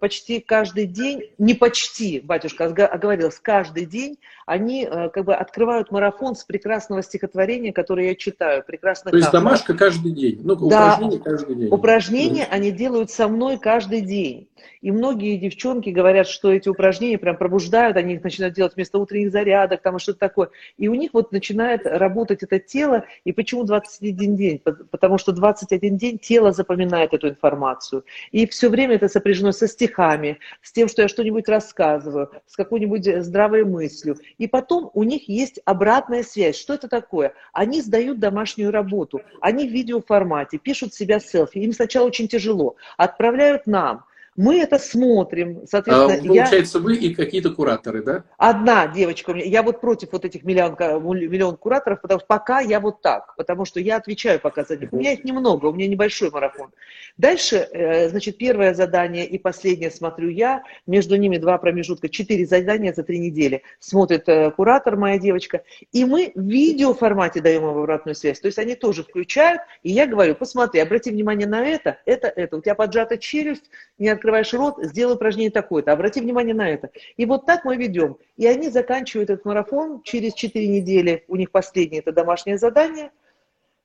почти 0.00 0.40
каждый 0.40 0.86
день, 0.86 1.30
не 1.38 1.54
почти, 1.54 2.20
батюшка 2.20 2.66
оговорилась, 2.66 3.38
каждый 3.40 3.86
день 3.86 4.18
они 4.46 4.84
э, 4.84 5.08
как 5.10 5.24
бы 5.24 5.34
открывают 5.34 5.90
марафон 5.90 6.34
с 6.34 6.44
прекрасного 6.44 7.02
стихотворения, 7.02 7.72
которое 7.72 8.08
я 8.08 8.14
читаю. 8.14 8.64
Прекрасных 8.64 9.12
То 9.12 9.16
есть 9.16 9.28
автор. 9.28 9.40
домашка 9.40 9.74
каждый 9.74 10.12
день? 10.12 10.40
Ну, 10.42 10.56
да, 10.68 10.96
упражнения 10.96 11.18
каждый 11.18 11.56
день. 11.56 11.68
Упражнения 11.70 12.46
да. 12.50 12.56
они 12.56 12.72
делают 12.72 13.10
со 13.10 13.28
мной 13.28 13.58
каждый 13.58 14.00
день. 14.00 14.48
И 14.80 14.90
многие 14.90 15.36
девчонки 15.36 15.90
говорят, 15.90 16.26
что 16.26 16.52
эти 16.52 16.68
упражнения 16.68 17.18
прям 17.18 17.36
пробуждают, 17.36 17.96
они 17.96 18.14
их 18.14 18.24
начинают 18.24 18.54
делать 18.54 18.74
вместо 18.74 18.98
утренних 18.98 19.30
зарядок, 19.30 19.80
там 19.80 19.98
что-то 19.98 20.18
такое. 20.18 20.50
И 20.76 20.88
у 20.88 20.94
них 20.94 21.10
вот 21.12 21.32
начинает 21.32 21.86
работать 21.86 22.42
это 22.42 22.58
тело. 22.58 23.04
И 23.24 23.32
почему 23.32 23.64
21 23.64 24.36
день? 24.36 24.58
Потому 24.58 25.18
что 25.18 25.32
21 25.32 25.96
день 25.96 26.18
тело 26.18 26.52
запоминает 26.52 27.14
эту 27.14 27.28
информацию. 27.28 28.04
И 28.32 28.46
все 28.46 28.68
время 28.68 28.96
это 28.96 29.08
сопряжено 29.22 29.52
со 29.52 29.68
стихами, 29.68 30.38
с 30.62 30.72
тем, 30.72 30.88
что 30.88 31.02
я 31.02 31.08
что-нибудь 31.08 31.48
рассказываю, 31.48 32.30
с 32.46 32.56
какой-нибудь 32.56 33.22
здравой 33.22 33.64
мыслью. 33.64 34.16
И 34.38 34.48
потом 34.48 34.90
у 34.94 35.04
них 35.04 35.28
есть 35.28 35.60
обратная 35.64 36.24
связь. 36.24 36.56
Что 36.56 36.74
это 36.74 36.88
такое? 36.88 37.34
Они 37.52 37.80
сдают 37.80 38.18
домашнюю 38.18 38.72
работу, 38.72 39.20
они 39.40 39.68
в 39.68 39.72
видеоформате, 39.72 40.58
пишут 40.58 40.92
себя 40.92 41.20
селфи. 41.20 41.58
Им 41.58 41.72
сначала 41.72 42.06
очень 42.06 42.26
тяжело, 42.26 42.76
отправляют 42.96 43.66
нам– 43.66 44.04
мы 44.36 44.60
это 44.60 44.78
смотрим, 44.78 45.66
соответственно. 45.66 46.14
А, 46.14 46.26
получается, 46.26 46.78
я... 46.78 46.84
вы 46.84 46.96
и 46.96 47.14
какие-то 47.14 47.50
кураторы, 47.50 48.02
да? 48.02 48.24
Одна 48.38 48.86
девочка 48.86 49.30
у 49.30 49.34
меня. 49.34 49.44
Я 49.44 49.62
вот 49.62 49.80
против 49.80 50.12
вот 50.12 50.24
этих 50.24 50.42
миллион, 50.42 50.74
миллион 50.74 51.56
кураторов, 51.56 52.00
потому 52.00 52.20
что 52.20 52.26
пока 52.26 52.60
я 52.60 52.80
вот 52.80 53.02
так, 53.02 53.36
потому 53.36 53.66
что 53.66 53.78
я 53.78 53.96
отвечаю 53.96 54.40
пока 54.40 54.64
за 54.64 54.76
них. 54.76 54.92
У 54.92 54.96
меня 54.96 55.12
их 55.12 55.24
немного, 55.24 55.66
у 55.66 55.72
меня 55.74 55.86
небольшой 55.86 56.30
марафон. 56.30 56.70
Дальше, 57.18 57.56
э, 57.56 58.08
значит, 58.08 58.38
первое 58.38 58.72
задание 58.72 59.26
и 59.26 59.38
последнее 59.38 59.90
смотрю 59.90 60.30
я. 60.30 60.62
Между 60.86 61.16
ними 61.16 61.36
два 61.36 61.58
промежутка, 61.58 62.08
четыре 62.08 62.46
задания 62.46 62.94
за 62.94 63.02
три 63.02 63.18
недели. 63.18 63.62
Смотрит 63.80 64.26
э, 64.28 64.50
куратор, 64.50 64.96
моя 64.96 65.18
девочка. 65.18 65.62
И 65.92 66.06
мы 66.06 66.32
в 66.34 66.40
видеоформате 66.40 67.42
даем 67.42 67.64
им 67.64 67.76
обратную 67.76 68.14
связь. 68.14 68.40
То 68.40 68.46
есть 68.46 68.58
они 68.58 68.76
тоже 68.76 69.02
включают, 69.02 69.60
и 69.82 69.90
я 69.90 70.06
говорю, 70.06 70.34
посмотри, 70.34 70.80
обрати 70.80 71.10
внимание 71.10 71.46
на 71.46 71.62
это, 71.66 71.98
это, 72.06 72.28
это. 72.28 72.56
У 72.56 72.62
тебя 72.62 72.74
поджата 72.74 73.18
челюсть, 73.18 73.64
не 73.98 74.08
открываешь 74.22 74.52
рот, 74.54 74.76
сделай 74.78 75.14
упражнение 75.14 75.50
такое-то, 75.50 75.92
обрати 75.92 76.20
внимание 76.20 76.54
на 76.54 76.70
это. 76.70 76.90
И 77.16 77.26
вот 77.26 77.44
так 77.44 77.64
мы 77.64 77.76
ведем. 77.76 78.16
И 78.36 78.46
они 78.46 78.68
заканчивают 78.68 79.30
этот 79.30 79.44
марафон 79.44 80.00
через 80.04 80.34
4 80.34 80.68
недели, 80.68 81.24
у 81.26 81.34
них 81.34 81.50
последнее 81.50 82.00
это 82.00 82.12
домашнее 82.12 82.56
задание. 82.56 83.10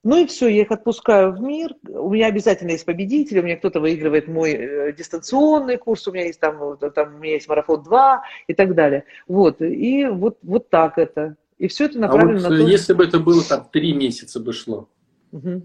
Ну 0.04 0.24
и 0.24 0.28
все, 0.28 0.48
я 0.48 0.62
их 0.62 0.72
отпускаю 0.72 1.34
в 1.34 1.42
мир. 1.42 1.74
У 1.90 2.12
меня 2.12 2.28
обязательно 2.28 2.72
есть 2.72 2.86
победители, 2.86 3.40
у 3.40 3.44
меня 3.44 3.58
кто-то 3.58 3.80
выигрывает 3.80 4.28
мой 4.28 4.52
э, 4.52 4.94
дистанционный 4.94 5.78
курс, 5.78 6.08
у 6.08 6.12
меня 6.12 6.26
есть 6.26 6.40
там, 6.40 6.78
там 6.78 7.16
у 7.16 7.18
меня 7.18 7.34
есть 7.34 7.50
марафон 7.50 7.82
2 7.82 8.24
и 8.48 8.54
так 8.54 8.76
далее. 8.76 9.06
Вот, 9.28 9.62
и 9.62 10.06
вот, 10.06 10.38
вот 10.44 10.70
так 10.70 11.00
это. 11.00 11.36
И 11.58 11.68
все 11.68 11.86
это 11.86 11.98
направлено 11.98 12.48
а 12.48 12.50
вот, 12.50 12.58
на 12.58 12.64
то, 12.64 12.70
если 12.70 12.94
бы 12.94 13.04
это 13.04 13.20
было 13.20 13.44
там 13.44 13.68
три 13.72 13.94
месяца 13.94 14.40
бы 14.40 14.54
шло. 14.54 14.88
Угу. 15.32 15.64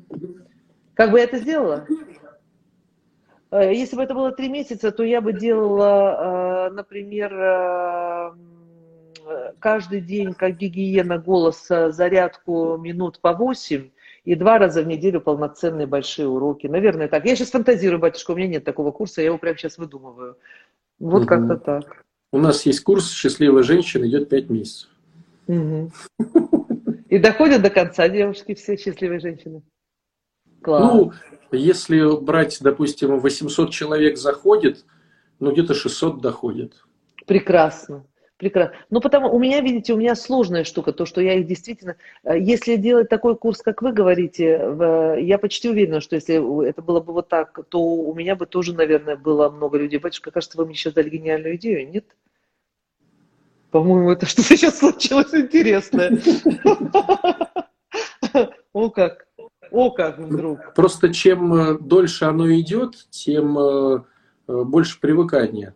Как 0.95 1.11
бы 1.11 1.19
я 1.19 1.25
это 1.25 1.39
сделала? 1.39 1.87
Э, 3.53 3.73
если 3.73 3.97
бы 3.97 4.03
это 4.03 4.15
было 4.15 4.33
три 4.33 4.49
месяца, 4.49 4.91
то 4.91 5.05
я 5.05 5.21
бы 5.21 5.33
делала, 5.35 6.69
э, 6.69 6.73
например, 6.73 7.33
э, 7.35 8.33
каждый 9.59 10.01
день, 10.01 10.33
как 10.33 10.57
гигиена 10.57 11.19
голоса, 11.19 11.93
зарядку 11.93 12.79
минут 12.79 13.21
по 13.21 13.35
8 13.35 13.91
и 14.25 14.35
два 14.35 14.59
раза 14.59 14.83
в 14.83 14.87
неделю 14.87 15.21
полноценные 15.21 15.87
большие 15.87 16.29
уроки. 16.29 16.67
Наверное, 16.67 17.09
так. 17.09 17.27
Я 17.27 17.37
сейчас 17.37 17.51
фантазирую, 17.51 18.01
батюшка, 18.01 18.31
у 18.31 18.37
меня 18.37 18.49
нет 18.49 18.65
такого 18.65 18.91
курса, 18.91 19.21
я 19.21 19.27
его 19.27 19.39
прямо 19.39 19.59
сейчас 19.59 19.77
выдумываю. 19.77 20.39
Вот 20.99 21.23
угу. 21.23 21.29
как-то 21.29 21.57
так. 21.57 22.05
У 22.33 22.39
нас 22.39 22.65
есть 22.65 22.81
курс 22.81 23.13
«Счастливая 23.13 23.63
женщина», 23.63 24.07
идет 24.07 24.31
пять 24.31 24.49
месяцев. 24.49 24.89
Угу. 25.49 25.93
И 27.11 27.19
доходят 27.19 27.61
до 27.61 27.69
конца 27.69 28.09
девушки 28.09 28.55
все 28.55 28.79
счастливые 28.79 29.21
женщины. 29.21 29.61
Класс. 30.63 30.83
Ну, 30.83 31.13
если 31.51 32.21
брать, 32.21 32.59
допустим, 32.61 33.19
800 33.19 33.71
человек 33.71 34.17
заходит, 34.17 34.85
ну 35.41 35.53
где-то 35.53 35.75
600 35.75 36.21
доходит. 36.21 36.85
Прекрасно. 37.27 38.05
Прекрасно. 38.37 38.77
Ну, 38.91 39.01
потому 39.01 39.33
у 39.33 39.39
меня, 39.39 39.61
видите, 39.61 39.93
у 39.93 39.97
меня 39.97 40.17
сложная 40.17 40.65
штука, 40.65 40.93
то, 40.93 41.07
что 41.07 41.21
я 41.21 41.35
их 41.35 41.47
действительно... 41.47 41.95
Э, 42.25 42.37
если 42.37 42.75
делать 42.77 43.09
такой 43.09 43.37
курс, 43.37 43.63
как 43.63 43.83
вы 43.83 43.93
говорите, 43.93 44.61
я 45.21 45.39
почти 45.39 45.69
уверена, 45.69 46.01
что 46.01 46.17
если 46.17 46.69
это 46.69 46.83
было 46.83 46.99
бы 47.01 47.13
вот 47.13 47.29
так, 47.29 47.61
то 47.69 47.81
у 47.81 48.13
меня 48.15 48.35
бы 48.35 48.47
тоже, 48.47 48.75
наверное, 48.75 49.17
было 49.17 49.49
много 49.49 49.79
людей. 49.79 50.01
Батюшка, 50.01 50.33
кажется, 50.33 50.59
вы 50.59 50.67
мне 50.67 50.75
сейчас 50.75 50.95
дали 50.95 51.09
гениальную 51.09 51.55
идею, 51.55 51.89
нет? 51.89 52.05
По-моему, 53.71 54.11
это 54.11 54.27
что-то 54.33 54.49
сейчас 54.49 54.79
случилось 54.79 55.33
интересное. 55.35 56.19
О, 58.73 58.91
как. 58.91 59.27
О, 59.73 59.91
как 59.91 60.19
вдруг. 60.19 60.75
Просто 60.75 61.13
чем 61.13 61.53
э, 61.55 61.79
дольше 61.79 62.27
оно 62.27 62.53
идет, 62.53 62.95
тем 63.11 63.59
э, 63.59 64.05
э, 64.49 64.65
больше 64.65 65.01
привыкания. 65.01 65.75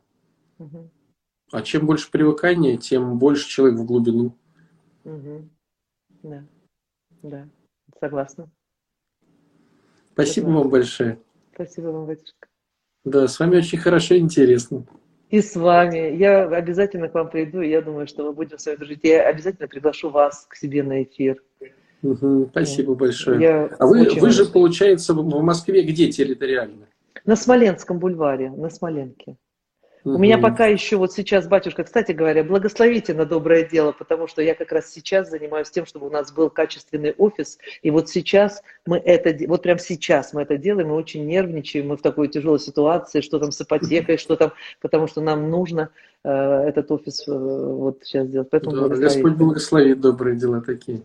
Угу. 0.58 0.90
А 1.52 1.62
чем 1.62 1.86
больше 1.86 2.10
привыкания, 2.10 2.76
тем 2.76 3.18
больше 3.18 3.48
человек 3.48 3.78
в 3.78 3.86
глубину. 3.86 4.36
Угу. 5.04 5.48
Да, 6.24 6.44
да, 7.22 7.48
согласна. 7.98 8.50
Спасибо 10.12 10.46
согласна. 10.46 10.60
вам 10.60 10.70
большое. 10.70 11.18
Спасибо 11.54 11.86
вам, 11.86 12.06
батюшка. 12.06 12.48
Да, 13.04 13.28
с 13.28 13.38
вами 13.38 13.56
очень 13.56 13.78
хорошо 13.78 14.14
и 14.14 14.18
интересно. 14.18 14.84
И 15.30 15.40
с 15.40 15.56
вами. 15.56 16.16
Я 16.16 16.44
обязательно 16.44 17.08
к 17.08 17.14
вам 17.14 17.30
приду, 17.30 17.60
и 17.62 17.70
я 17.70 17.80
думаю, 17.80 18.06
что 18.06 18.24
мы 18.24 18.32
будем 18.32 18.58
с 18.58 18.66
вами 18.66 18.76
дружить. 18.76 19.00
Я 19.04 19.26
обязательно 19.26 19.68
приглашу 19.68 20.10
вас 20.10 20.46
к 20.48 20.54
себе 20.54 20.82
на 20.82 21.02
эфир. 21.02 21.42
Угу, 22.10 22.48
спасибо 22.50 22.94
большое. 22.94 23.40
Я 23.40 23.64
а 23.78 23.86
вы, 23.86 24.08
вы 24.08 24.30
же, 24.30 24.46
получается, 24.46 25.14
в 25.14 25.42
Москве 25.42 25.82
где 25.82 26.10
территориально? 26.10 26.86
На 27.24 27.36
Смоленском 27.36 27.98
бульваре, 27.98 28.50
на 28.50 28.70
Смоленке. 28.70 29.36
Угу. 30.06 30.14
У 30.14 30.18
меня 30.18 30.38
пока 30.38 30.66
еще 30.66 30.96
вот 30.96 31.12
сейчас, 31.12 31.48
батюшка, 31.48 31.82
кстати 31.82 32.12
говоря, 32.12 32.44
благословите 32.44 33.12
на 33.12 33.26
доброе 33.26 33.64
дело, 33.64 33.90
потому 33.90 34.28
что 34.28 34.40
я 34.40 34.54
как 34.54 34.70
раз 34.70 34.92
сейчас 34.92 35.28
занимаюсь 35.30 35.68
тем, 35.68 35.84
чтобы 35.84 36.06
у 36.06 36.10
нас 36.10 36.32
был 36.32 36.48
качественный 36.48 37.12
офис, 37.18 37.58
и 37.82 37.90
вот 37.90 38.08
сейчас 38.08 38.62
мы 38.86 38.98
это, 38.98 39.36
вот 39.48 39.64
прям 39.64 39.80
сейчас 39.80 40.32
мы 40.32 40.42
это 40.42 40.58
делаем, 40.58 40.90
мы 40.90 40.94
очень 40.94 41.26
нервничаем, 41.26 41.88
мы 41.88 41.96
в 41.96 42.02
такой 42.02 42.28
тяжелой 42.28 42.60
ситуации, 42.60 43.20
что 43.20 43.40
там 43.40 43.50
с 43.50 43.60
ипотекой, 43.60 44.16
что 44.18 44.36
там, 44.36 44.52
потому 44.80 45.08
что 45.08 45.20
нам 45.20 45.50
нужно 45.50 45.90
э, 46.22 46.30
этот 46.30 46.88
офис 46.92 47.26
э, 47.26 47.32
вот 47.32 48.04
сейчас 48.04 48.28
делать. 48.28 48.48
Поэтому 48.50 48.88
да, 48.88 48.94
Господь 48.94 49.34
благословит 49.34 50.00
добрые 50.00 50.36
дела 50.36 50.60
такие. 50.60 51.02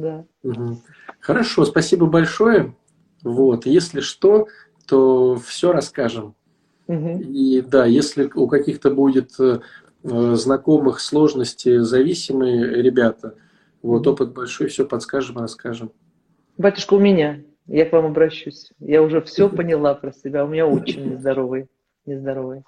Да. 0.00 0.24
Угу. 0.42 0.78
Хорошо, 1.20 1.64
спасибо 1.64 2.06
большое. 2.06 2.74
Вот, 3.22 3.66
если 3.66 4.00
что, 4.00 4.48
то 4.86 5.36
все 5.36 5.72
расскажем. 5.72 6.34
Угу. 6.86 7.20
И 7.20 7.60
да, 7.60 7.84
если 7.84 8.30
у 8.34 8.48
каких-то 8.48 8.90
будет 8.90 9.38
э, 9.38 9.60
знакомых 10.02 11.00
сложности 11.00 11.78
зависимые 11.78 12.82
ребята, 12.82 13.34
вот 13.82 14.06
опыт 14.06 14.32
большой, 14.32 14.68
все 14.68 14.86
подскажем, 14.86 15.38
расскажем. 15.38 15.92
Батюшка, 16.56 16.94
у 16.94 16.98
меня, 16.98 17.40
я 17.66 17.84
к 17.84 17.92
вам 17.92 18.06
обращусь. 18.06 18.72
Я 18.78 19.02
уже 19.02 19.20
все 19.20 19.48
поняла 19.48 19.94
про 19.94 20.12
себя. 20.12 20.44
У 20.44 20.48
меня 20.48 20.66
очень 20.66 21.12
нездоровый, 21.12 21.68
нездоровый. 22.06 22.64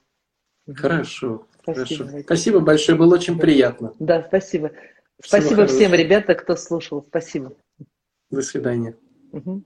Хорошо, 0.73 1.47
Спасибо, 1.63 2.05
хорошо. 2.05 2.23
Спасибо 2.25 2.61
большое, 2.61 2.97
было 2.97 3.15
очень 3.15 3.39
приятно. 3.39 3.95
Да, 3.99 4.25
спасибо. 4.29 4.71
Спасибо 5.25 5.67
всем, 5.67 5.95
ребята, 5.95 6.35
кто 6.35 6.57
слушал. 6.57 7.03
Спасибо. 7.03 7.55
До 8.31 8.43
свидания. 8.43 8.97
Мгм. 9.33 9.65